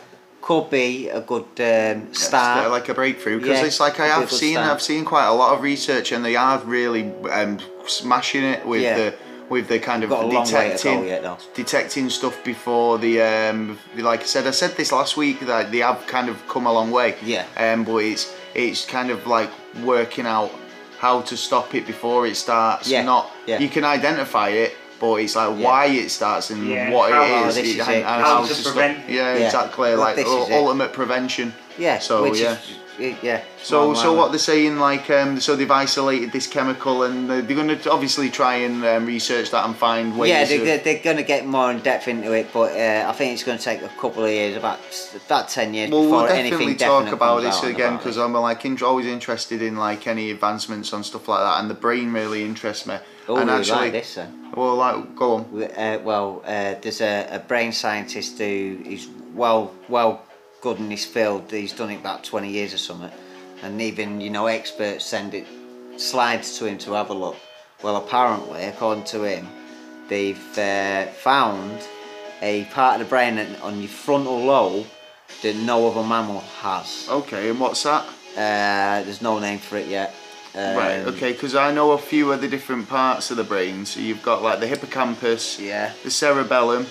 could 0.42 0.70
be 0.70 1.08
a 1.08 1.20
good 1.20 1.44
um, 1.58 2.14
start. 2.14 2.70
like 2.70 2.88
a 2.88 2.94
breakthrough 2.94 3.40
because 3.40 3.58
Yeah, 3.58 3.66
it's 3.66 3.80
like 3.80 3.98
I 3.98 4.04
it'd 4.06 4.14
be 4.14 4.16
a 4.16 4.20
have 4.20 4.30
seen 4.32 4.54
start. 4.54 4.70
I've 4.70 4.82
seen 4.82 5.04
quite 5.04 5.26
a 5.26 5.32
lot 5.32 5.54
of 5.54 5.60
research 5.62 6.12
and 6.12 6.24
they 6.24 6.36
are 6.36 6.58
really 6.60 7.12
um, 7.32 7.58
smashing 7.88 8.44
it 8.44 8.64
with 8.64 8.82
Yeah. 8.82 8.96
the 8.96 9.14
with 9.48 9.68
the 9.68 9.78
kind 9.80 10.02
of 10.04 10.10
Got 10.10 10.24
a 10.24 10.26
long 10.26 10.44
way 10.44 10.44
to 10.44 10.52
go 10.52 10.62
detecting 10.62 11.06
yet, 11.06 11.46
detecting 11.54 12.10
stuff 12.10 12.42
before 12.44 12.98
the 12.98 13.20
um, 13.22 13.78
like 13.96 14.20
I 14.20 14.24
said 14.24 14.46
I 14.46 14.52
said 14.52 14.76
this 14.76 14.92
last 14.92 15.16
week 15.16 15.40
that 15.40 15.70
they 15.72 15.78
have 15.78 16.06
kind 16.06 16.28
of 16.28 16.36
come 16.48 16.66
a 16.66 16.72
long 16.72 16.90
way 16.92 17.16
Yeah. 17.22 17.44
um, 17.56 17.82
but 17.84 17.96
it's 17.98 18.32
it's 18.54 18.84
kind 18.84 19.10
of 19.10 19.26
like 19.26 19.50
working 19.84 20.26
out 20.26 20.52
how 20.98 21.22
to 21.22 21.36
stop 21.36 21.74
it 21.74 21.86
before 21.88 22.26
it 22.26 22.36
starts 22.36 22.88
Yeah, 22.88 23.02
not 23.02 23.30
yeah. 23.46 23.58
you 23.58 23.68
can 23.68 23.84
identify 23.84 24.48
it 24.50 24.76
but 25.00 25.14
it's 25.16 25.36
like 25.36 25.58
Yeah. 25.58 25.64
why 25.66 25.86
it 25.86 26.10
starts 26.10 26.50
and 26.50 26.66
Yeah, 26.68 26.90
what 26.90 27.10
how- 27.12 27.22
it 27.24 27.48
is, 27.48 27.54
this 27.56 27.66
is 27.66 27.78
and, 27.80 27.88
and 27.96 28.04
How 28.04 28.22
how 28.36 28.42
to 28.42 28.48
to 28.48 28.54
stop 28.54 28.76
yeah, 28.76 28.94
Yeah. 29.08 29.34
exactly 29.46 29.90
Well, 29.90 29.98
like 29.98 30.18
ultimate 30.52 30.92
prevention. 30.92 31.54
Yeah, 31.78 31.98
so 31.98 32.22
which 32.22 32.40
yeah. 32.40 32.52
is 32.52 32.58
it- 32.98 33.22
yeah. 33.22 33.42
So, 33.62 33.94
so 33.94 34.14
what 34.14 34.30
they're 34.30 34.38
saying, 34.38 34.78
like, 34.78 35.10
um, 35.10 35.40
so 35.40 35.56
they've 35.56 35.70
isolated 35.70 36.30
this 36.32 36.46
chemical, 36.46 37.02
and 37.02 37.28
they're 37.28 37.42
going 37.42 37.76
to 37.76 37.90
obviously 37.90 38.30
try 38.30 38.56
and 38.56 38.84
um, 38.84 39.06
research 39.06 39.50
that 39.50 39.64
and 39.66 39.74
find 39.74 40.16
ways. 40.16 40.30
Yeah, 40.30 40.44
they're, 40.44 40.78
they're 40.78 41.02
going 41.02 41.16
to 41.16 41.22
get 41.22 41.46
more 41.46 41.70
in 41.70 41.80
depth 41.80 42.06
into 42.08 42.32
it, 42.32 42.48
but 42.52 42.72
uh, 42.72 43.08
I 43.08 43.12
think 43.12 43.32
it's 43.32 43.42
going 43.42 43.58
to 43.58 43.64
take 43.64 43.82
a 43.82 43.88
couple 43.88 44.24
of 44.24 44.30
years, 44.30 44.56
about 44.56 44.78
about 45.26 45.48
ten 45.48 45.74
years 45.74 45.90
Well, 45.90 46.02
before 46.02 46.22
we'll 46.22 46.32
anything 46.32 46.50
definitely 46.50 46.74
definite 46.74 47.04
talk 47.10 47.12
about 47.12 47.42
this 47.42 47.62
again 47.62 47.96
because. 47.96 48.16
I'm 48.18 48.32
like 48.32 48.64
in, 48.64 48.82
always 48.82 49.06
interested 49.06 49.62
in 49.62 49.76
like 49.76 50.06
any 50.06 50.30
advancements 50.30 50.92
on 50.92 51.02
stuff 51.04 51.28
like 51.28 51.40
that, 51.40 51.60
and 51.60 51.68
the 51.70 51.74
brain 51.74 52.12
really 52.12 52.44
interests 52.44 52.86
me. 52.86 52.96
Oh, 53.28 53.36
and 53.36 53.50
actually, 53.50 53.76
like 53.76 53.92
this 53.92 54.14
then. 54.14 54.52
well, 54.54 54.76
like, 54.76 55.16
go 55.16 55.34
on. 55.34 55.62
Uh, 55.62 55.98
well, 56.04 56.42
uh, 56.46 56.76
there's 56.80 57.00
a, 57.00 57.28
a 57.32 57.38
brain 57.40 57.72
scientist 57.72 58.38
who 58.38 58.80
is 58.84 59.08
well 59.34 59.72
well 59.88 60.22
good 60.60 60.78
in 60.78 60.88
this 60.88 61.04
field. 61.04 61.50
He's 61.50 61.72
done 61.72 61.90
it 61.90 61.96
about 62.00 62.24
20 62.24 62.48
years 62.50 62.74
or 62.74 62.78
something, 62.78 63.10
and 63.62 63.80
even 63.80 64.20
you 64.20 64.30
know 64.30 64.46
experts 64.46 65.04
send 65.04 65.34
it 65.34 65.46
slides 65.96 66.58
to 66.58 66.66
him 66.66 66.78
to 66.78 66.92
have 66.92 67.10
a 67.10 67.14
look. 67.14 67.36
Well, 67.82 67.96
apparently, 67.96 68.64
according 68.64 69.04
to 69.04 69.22
him, 69.24 69.46
they've 70.08 70.58
uh, 70.58 71.06
found 71.06 71.80
a 72.42 72.64
part 72.66 73.00
of 73.00 73.06
the 73.06 73.10
brain 73.10 73.38
on 73.62 73.78
your 73.80 73.88
frontal 73.88 74.38
lobe 74.40 74.86
that 75.42 75.56
no 75.56 75.88
other 75.88 76.06
mammal 76.06 76.40
has. 76.40 77.06
Okay, 77.08 77.50
and 77.50 77.60
what's 77.60 77.82
that? 77.82 78.06
Uh, 78.36 79.02
there's 79.04 79.22
no 79.22 79.38
name 79.38 79.58
for 79.58 79.76
it 79.76 79.88
yet. 79.88 80.14
Um, 80.54 80.76
right. 80.76 80.98
Okay, 81.06 81.32
because 81.32 81.54
I 81.54 81.72
know 81.72 81.92
a 81.92 81.98
few 81.98 82.32
of 82.32 82.40
the 82.40 82.48
different 82.48 82.88
parts 82.88 83.30
of 83.30 83.36
the 83.36 83.44
brain. 83.44 83.84
So 83.84 84.00
you've 84.00 84.22
got 84.22 84.42
like 84.42 84.60
the 84.60 84.66
hippocampus, 84.66 85.60
Yeah. 85.60 85.92
the 86.02 86.10
cerebellum, 86.10 86.86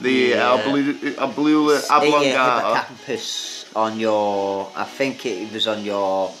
the 0.00 0.12
Yeah. 0.12 0.56
oblu- 0.58 1.14
oblula 1.16 1.82
oblongata. 1.90 2.84
hippocampus 2.86 3.64
on 3.74 3.98
your, 4.00 4.70
I 4.76 4.84
think 4.84 5.24
it 5.26 5.52
was 5.52 5.66
on 5.66 5.84
your 5.84 6.32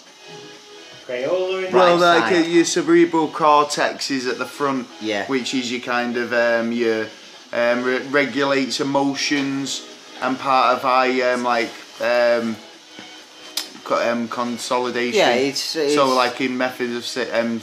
Crayola 1.06 1.72
Well, 1.72 1.98
Right 1.98 2.20
like 2.22 2.32
uh, 2.32 2.36
your 2.48 2.64
cerebral 2.66 3.28
cortex 3.28 4.10
is 4.10 4.26
at 4.26 4.38
the 4.38 4.44
front, 4.46 4.86
Yeah. 5.00 5.26
which 5.26 5.54
is 5.54 5.72
your 5.72 5.80
kind 5.80 6.16
of 6.16 6.32
um, 6.32 6.70
your 6.72 7.06
um, 7.52 7.82
re- 7.82 7.98
regulates 8.10 8.78
emotions 8.80 9.82
and 10.20 10.38
part 10.38 10.76
of 10.76 10.84
I 10.84 11.20
um, 11.32 11.44
like 11.44 11.70
um, 12.02 12.56
co- 13.84 14.02
um, 14.12 14.28
consolidation. 14.28 15.18
Yeah, 15.18 15.30
it's- 15.34 15.74
it's- 15.76 15.94
so 15.94 16.08
like 16.14 16.40
in 16.42 16.56
methods 16.58 17.16
of 17.16 17.34
um, 17.34 17.60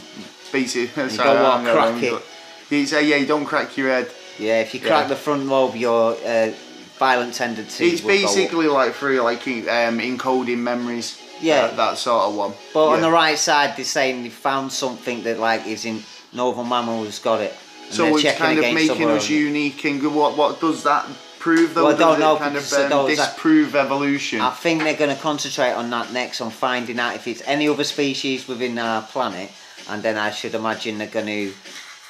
basic. 0.52 0.90
sorry, 0.96 1.10
don't 1.18 1.46
I'm 1.46 1.66
to 1.66 1.72
going 1.72 1.94
crack 2.00 2.04
it. 2.04 2.12
but 2.14 2.24
It's, 2.72 2.94
uh, 2.94 2.98
yeah, 2.98 3.18
you 3.18 3.28
don't 3.28 3.46
crack 3.46 3.78
your 3.78 3.90
head. 3.90 4.10
Yeah, 4.38 4.62
if 4.62 4.74
you 4.74 4.80
crack 4.80 5.04
Yeah. 5.04 5.08
the 5.08 5.16
front 5.16 5.46
lobe, 5.48 5.76
your 5.76 6.14
uh, 6.26 6.52
violent 6.98 7.34
tendencies. 7.34 7.94
It's 7.94 8.02
will 8.04 8.10
go 8.10 8.16
up. 8.16 8.22
basically 8.22 8.68
like 8.68 8.94
through 8.94 9.22
like 9.22 9.46
um, 9.48 10.00
encoding 10.00 10.58
memories. 10.60 11.22
Yeah. 11.42 11.68
that, 11.68 11.78
that 11.78 11.98
sort 11.98 12.24
of 12.30 12.36
one. 12.36 12.54
But 12.74 12.88
on 12.88 13.02
the 13.02 13.12
right 13.12 13.38
side, 13.38 13.76
they're 13.76 13.84
saying 13.86 14.24
they 14.24 14.30
found 14.30 14.72
something 14.72 15.24
that 15.24 15.38
like 15.40 15.68
is 15.68 15.86
in 15.86 16.04
no 16.32 16.54
mammals 16.64 17.20
got 17.20 17.42
it. 17.42 17.54
And 17.86 17.94
So 17.94 18.18
it's 18.18 18.38
kind 18.38 18.58
of 18.58 18.74
making 18.74 19.10
us 19.10 19.30
unique. 19.30 19.84
And 19.86 20.02
what 20.16 20.38
what 20.38 20.62
does 20.62 20.84
that 20.84 21.06
prove 21.40 21.74
though? 21.74 21.86
Well, 21.86 21.96
I 21.96 22.00
don't 22.00 22.20
know, 22.20 22.38
kind 22.38 22.56
of 22.56 22.74
um, 22.74 22.90
don't- 22.90 23.16
that- 23.16 23.34
disprove 23.34 23.76
evolution? 23.76 24.42
I 24.42 24.52
think 24.52 24.84
they're 24.84 24.96
going 24.96 25.16
to 25.16 25.22
concentrate 25.22 25.74
on 25.74 25.90
that 25.92 26.12
next, 26.14 26.42
on 26.42 26.52
finding 26.52 27.00
out 27.00 27.16
if 27.16 27.28
it's 27.28 27.44
any 27.46 27.68
other 27.68 27.84
species 27.84 28.48
within 28.48 28.80
our 28.80 29.02
planet, 29.04 29.52
and 29.90 30.02
then 30.02 30.18
I 30.18 30.32
should 30.32 30.56
imagine 30.56 30.98
they're 30.98 31.08
going 31.08 31.28
to 31.28 31.54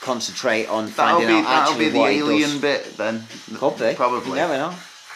concentrate 0.05 0.67
on 0.67 0.85
that'll 0.85 1.19
finding 1.19 1.27
be 1.27 1.33
out 1.33 1.43
that'll 1.43 1.73
actually 1.73 1.85
be 1.85 1.91
the 1.91 1.99
what 1.99 2.11
alien 2.11 2.49
does. 2.51 2.61
bit 2.61 2.97
then. 2.97 3.23
Could 3.55 3.77
be. 3.79 3.93
Probably. 3.95 4.29
You 4.29 4.35
never 4.35 4.57
know. 4.57 4.73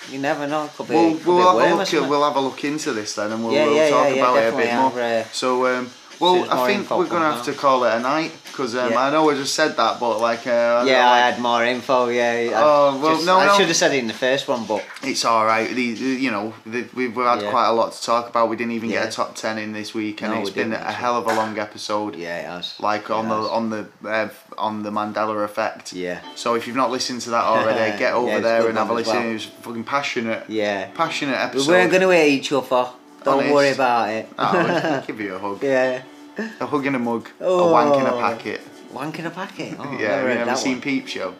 You 0.09 0.19
never 0.19 0.47
know. 0.47 0.69
Could 0.75 0.87
be. 0.87 0.93
We'll, 0.95 1.13
we'll 1.25 1.47
have 1.47 1.55
worm 1.55 1.79
a 1.79 1.99
look. 1.99 2.09
We'll 2.09 2.23
have 2.23 2.35
a 2.35 2.41
look 2.41 2.63
into 2.63 2.93
this 2.93 3.15
then, 3.15 3.31
and 3.31 3.43
we'll, 3.43 3.53
Yeah, 3.53 3.65
we'll 3.65 3.75
yeah, 3.75 3.89
talk 3.89 4.07
yeah, 4.07 4.21
about 4.21 4.37
it 4.37 4.53
a 4.53 4.57
bit 4.57 4.73
more. 4.73 5.01
I'll, 5.01 5.21
uh, 5.21 5.23
so, 5.31 5.67
um, 5.67 5.91
well, 6.19 6.47
I 6.51 6.67
think 6.67 6.89
we're 6.89 7.07
gonna 7.07 7.31
have 7.33 7.45
to 7.45 7.53
call 7.53 7.83
it 7.85 7.93
a 7.93 7.99
night 7.99 8.31
because 8.45 8.75
um, 8.75 8.91
Yeah. 8.91 8.99
I 9.03 9.09
know 9.11 9.29
I 9.29 9.35
just 9.35 9.55
said 9.55 9.77
that, 9.77 9.99
but 9.99 10.19
like, 10.19 10.45
uh, 10.45 10.83
Yeah, 10.85 11.09
I 11.09 11.21
like, 11.25 11.33
had 11.33 11.41
more 11.41 11.63
info. 11.63 12.09
Yeah. 12.09 12.51
I 12.55 12.61
Oh, 12.61 12.99
well, 13.01 13.15
just- 13.15 13.25
no, 13.25 13.39
I 13.39 13.45
no. 13.47 13.57
should 13.57 13.67
have 13.67 13.75
said 13.75 13.93
it 13.93 13.99
in 13.99 14.07
the 14.07 14.13
first 14.13 14.47
one, 14.47 14.65
but 14.65 14.83
it's 15.03 15.23
all 15.23 15.45
right. 15.45 15.69
The, 15.69 15.93
the- 15.93 16.21
you 16.25 16.31
know, 16.31 16.53
the, 16.65 16.85
we've, 16.93 17.15
had 17.15 17.41
Yeah. 17.41 17.49
quite 17.51 17.67
a 17.67 17.71
lot 17.73 17.93
to 17.93 18.01
talk 18.03 18.29
about. 18.29 18.49
We 18.49 18.55
didn't 18.57 18.73
even 18.73 18.89
get 18.89 19.07
a 19.07 19.11
top 19.11 19.35
ten 19.35 19.57
in 19.57 19.71
this 19.73 19.93
week, 19.93 20.21
and 20.21 20.33
No, 20.33 20.41
it's 20.41 20.49
been 20.49 20.73
a 20.73 20.75
actually. 20.75 20.93
hell 20.95 21.17
of 21.17 21.25
a 21.27 21.33
long 21.33 21.57
episode. 21.57 22.15
yeah, 22.15 22.37
it 22.39 22.45
has. 22.47 22.73
Like 22.79 23.09
on 23.09 23.25
It 23.25 23.29
the 23.29 23.35
on 23.49 23.69
the 23.69 23.87
uh, 24.05 24.29
on 24.57 24.83
the 24.83 24.91
Mandela 24.91 25.43
effect. 25.45 25.93
Yeah. 25.93 26.19
So 26.35 26.55
if 26.55 26.67
you've 26.67 26.75
not 26.75 26.91
listened 26.91 27.21
to 27.21 27.29
that 27.29 27.43
already, 27.53 27.97
get 27.97 28.13
over 28.13 28.27
Yeah, 28.29 28.39
there 28.39 28.67
and 28.67 28.77
have 28.77 28.89
a 28.89 28.93
listen. 28.93 29.15
well. 29.15 29.29
It 29.29 29.33
was 29.33 29.45
fucking 29.45 29.83
passionate. 29.85 30.43
Yeah. 30.49 30.87
Passionate 30.95 31.31
We 31.37 31.43
episode. 31.43 31.67
weren't 31.71 31.91
going 31.91 32.01
to 32.03 32.09
hit 32.09 32.27
each 32.27 32.51
other. 32.51 32.89
Don't 33.23 33.39
Honest. 33.39 33.53
worry 33.53 33.71
about 33.71 34.09
it. 34.09 34.29
Oh, 34.37 34.45
I'll 34.45 35.01
give 35.07 35.19
you 35.19 35.35
a 35.35 35.39
hug. 35.39 35.63
yeah. 35.63 36.01
A 36.59 36.65
hug 36.65 36.85
in 36.85 36.95
a 36.95 36.99
mug. 36.99 37.27
Oh. 37.41 37.67
A 37.69 37.71
wank 37.71 37.95
in 38.01 38.05
a 38.07 38.11
packet. 38.11 38.61
Wank 38.93 39.19
in 39.19 39.25
a 39.25 39.29
packet. 39.29 39.75
Oh, 39.77 39.83
yeah, 39.99 40.15
have 40.15 40.25
never 40.25 40.39
you 40.39 40.45
that 40.45 40.57
seen 40.57 40.73
one. 40.73 40.81
Peep 40.81 41.07
Show? 41.07 41.35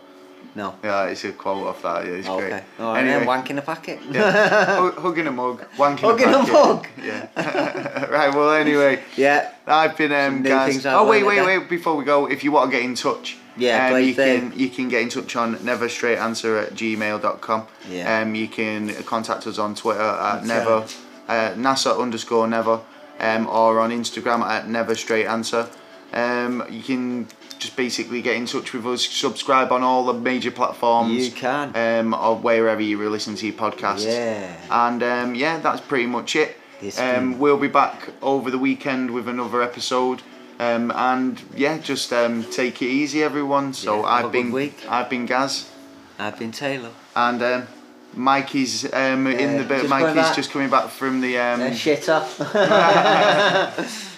No. 0.55 0.75
Yeah, 0.83 1.05
it's 1.05 1.23
a 1.23 1.31
quote 1.31 1.67
off 1.67 1.81
that. 1.83 2.05
Yeah, 2.05 2.11
it's 2.13 2.27
Okay. 2.27 2.49
great. 2.49 2.63
All 2.79 2.93
right, 2.93 2.99
anyway, 3.01 3.17
then, 3.19 3.25
wank 3.27 3.49
in 3.51 3.57
a 3.59 3.61
packet. 3.61 3.99
yeah. 4.11 4.65
hug, 4.65 4.97
hug 4.97 5.17
in 5.19 5.27
a 5.27 5.31
mug. 5.31 5.63
Wank 5.77 6.03
in 6.03 6.09
Hug 6.09 6.19
a 6.19 6.23
in 6.27 6.33
a 6.33 6.51
mug. 6.51 6.87
Yeah. 7.03 8.05
right. 8.09 8.33
Well, 8.35 8.51
anyway. 8.53 9.01
yeah. 9.15 9.53
I've 9.67 9.95
been 9.95 10.11
um, 10.11 10.41
guys. 10.43 10.85
Oh 10.85 11.07
wait, 11.07 11.23
wait, 11.23 11.45
wait! 11.45 11.69
Before 11.69 11.95
we 11.95 12.03
go, 12.03 12.25
if 12.25 12.43
you 12.43 12.51
want 12.51 12.71
to 12.71 12.77
get 12.77 12.83
in 12.83 12.95
touch, 12.95 13.37
Yeah, 13.57 13.93
um, 13.93 14.01
you 14.03 14.13
do. 14.15 14.15
can 14.15 14.53
you 14.59 14.69
can 14.69 14.89
get 14.89 15.01
in 15.03 15.09
touch 15.09 15.35
on 15.35 15.63
never 15.63 15.87
straight 15.87 16.17
answer 16.17 16.57
at 16.57 16.73
gmail.com. 16.73 17.67
Yeah. 17.87 18.19
Um, 18.21 18.33
you 18.35 18.47
can 18.47 18.93
contact 19.03 19.45
us 19.47 19.59
on 19.59 19.75
Twitter 19.75 20.01
at 20.01 20.35
That's 20.37 20.47
never 20.47 20.77
right. 20.79 20.97
Uh, 21.29 21.53
NASA 21.55 21.99
underscore 21.99 22.47
never, 22.47 22.81
um, 23.19 23.47
or 23.47 23.79
on 23.79 23.91
Instagram 23.91 24.41
at 24.41 24.67
never 24.67 24.95
straight 24.95 25.25
answer. 25.27 25.69
Um, 26.11 26.63
you 26.69 26.81
can 26.81 27.27
just 27.59 27.75
basically 27.75 28.21
get 28.21 28.35
in 28.35 28.45
touch 28.45 28.73
with 28.73 28.85
us. 28.85 29.05
Subscribe 29.05 29.71
on 29.71 29.83
all 29.83 30.05
the 30.05 30.13
major 30.13 30.51
platforms. 30.51 31.27
You 31.27 31.31
can. 31.31 31.75
Um, 31.75 32.13
or 32.13 32.35
wherever 32.35 32.81
you 32.81 33.09
listen 33.09 33.35
to 33.35 33.45
your 33.45 33.55
podcast. 33.55 34.05
Yeah. 34.05 34.55
And 34.69 35.03
um, 35.03 35.35
yeah, 35.35 35.59
that's 35.59 35.81
pretty 35.81 36.07
much 36.07 36.35
it. 36.35 36.55
Um, 36.97 37.39
we'll 37.39 37.57
be 37.57 37.67
back 37.67 38.09
over 38.21 38.49
the 38.49 38.57
weekend 38.57 39.11
with 39.11 39.27
another 39.27 39.61
episode. 39.61 40.21
Um, 40.59 40.91
and 40.95 41.41
yeah, 41.55 41.77
just 41.77 42.11
um, 42.11 42.43
take 42.45 42.81
it 42.81 42.87
easy, 42.87 43.21
everyone. 43.23 43.73
So 43.73 43.97
Yeah, 44.01 44.03
I've 44.03 44.31
been 44.31 44.51
week. 44.51 44.85
I've 44.89 45.09
been 45.09 45.25
Gaz, 45.25 45.69
I've 46.17 46.37
been 46.39 46.51
Taylor. 46.51 46.91
and 47.15 47.41
um, 47.41 47.67
Mikey's 48.13 48.85
um, 48.93 49.27
in 49.27 49.57
the 49.57 49.63
bit. 49.63 49.81
just 49.81 49.89
coming 49.89 49.89
Mikey's 49.89 50.15
back. 50.15 50.35
just 50.35 50.51
coming 50.51 50.69
back 50.69 50.89
from 50.89 51.21
the 51.21 51.37
um, 51.37 51.61
Uh, 51.61 51.71
shit 51.73 52.09
off. 52.09 52.39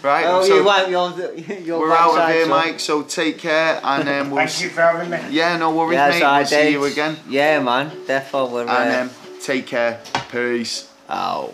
right. 0.04 0.26
oh, 0.26 0.44
so 0.44 0.56
you 0.56 0.64
wipe 0.64 0.90
your, 0.90 1.12
your 1.60 1.80
we're 1.80 1.94
out 1.94 2.18
of 2.18 2.30
here, 2.30 2.46
so- 2.46 2.50
Mike. 2.50 2.80
So 2.80 3.04
take 3.04 3.38
care, 3.38 3.80
and 3.84 4.08
um, 4.10 4.32
we'll. 4.32 4.46
Thank 4.48 4.62
you 4.64 4.70
for 4.70 4.82
having 4.82 5.10
me. 5.10 5.20
Yeah, 5.30 5.58
no 5.58 5.72
worries, 5.76 5.96
Yeah, 5.98 6.10
mate. 6.10 6.20
so 6.20 6.34
We'll 6.34 6.46
see 6.46 6.72
you 6.72 6.84
again. 6.86 7.18
Yeah, 7.28 7.60
man. 7.62 7.92
Therefore, 8.08 8.50
we're 8.50 8.68
uh, 8.68 8.72
And 8.84 9.10
um, 9.10 9.16
take 9.42 9.68
care. 9.68 10.00
Peace. 10.32 10.90
out. 11.10 11.54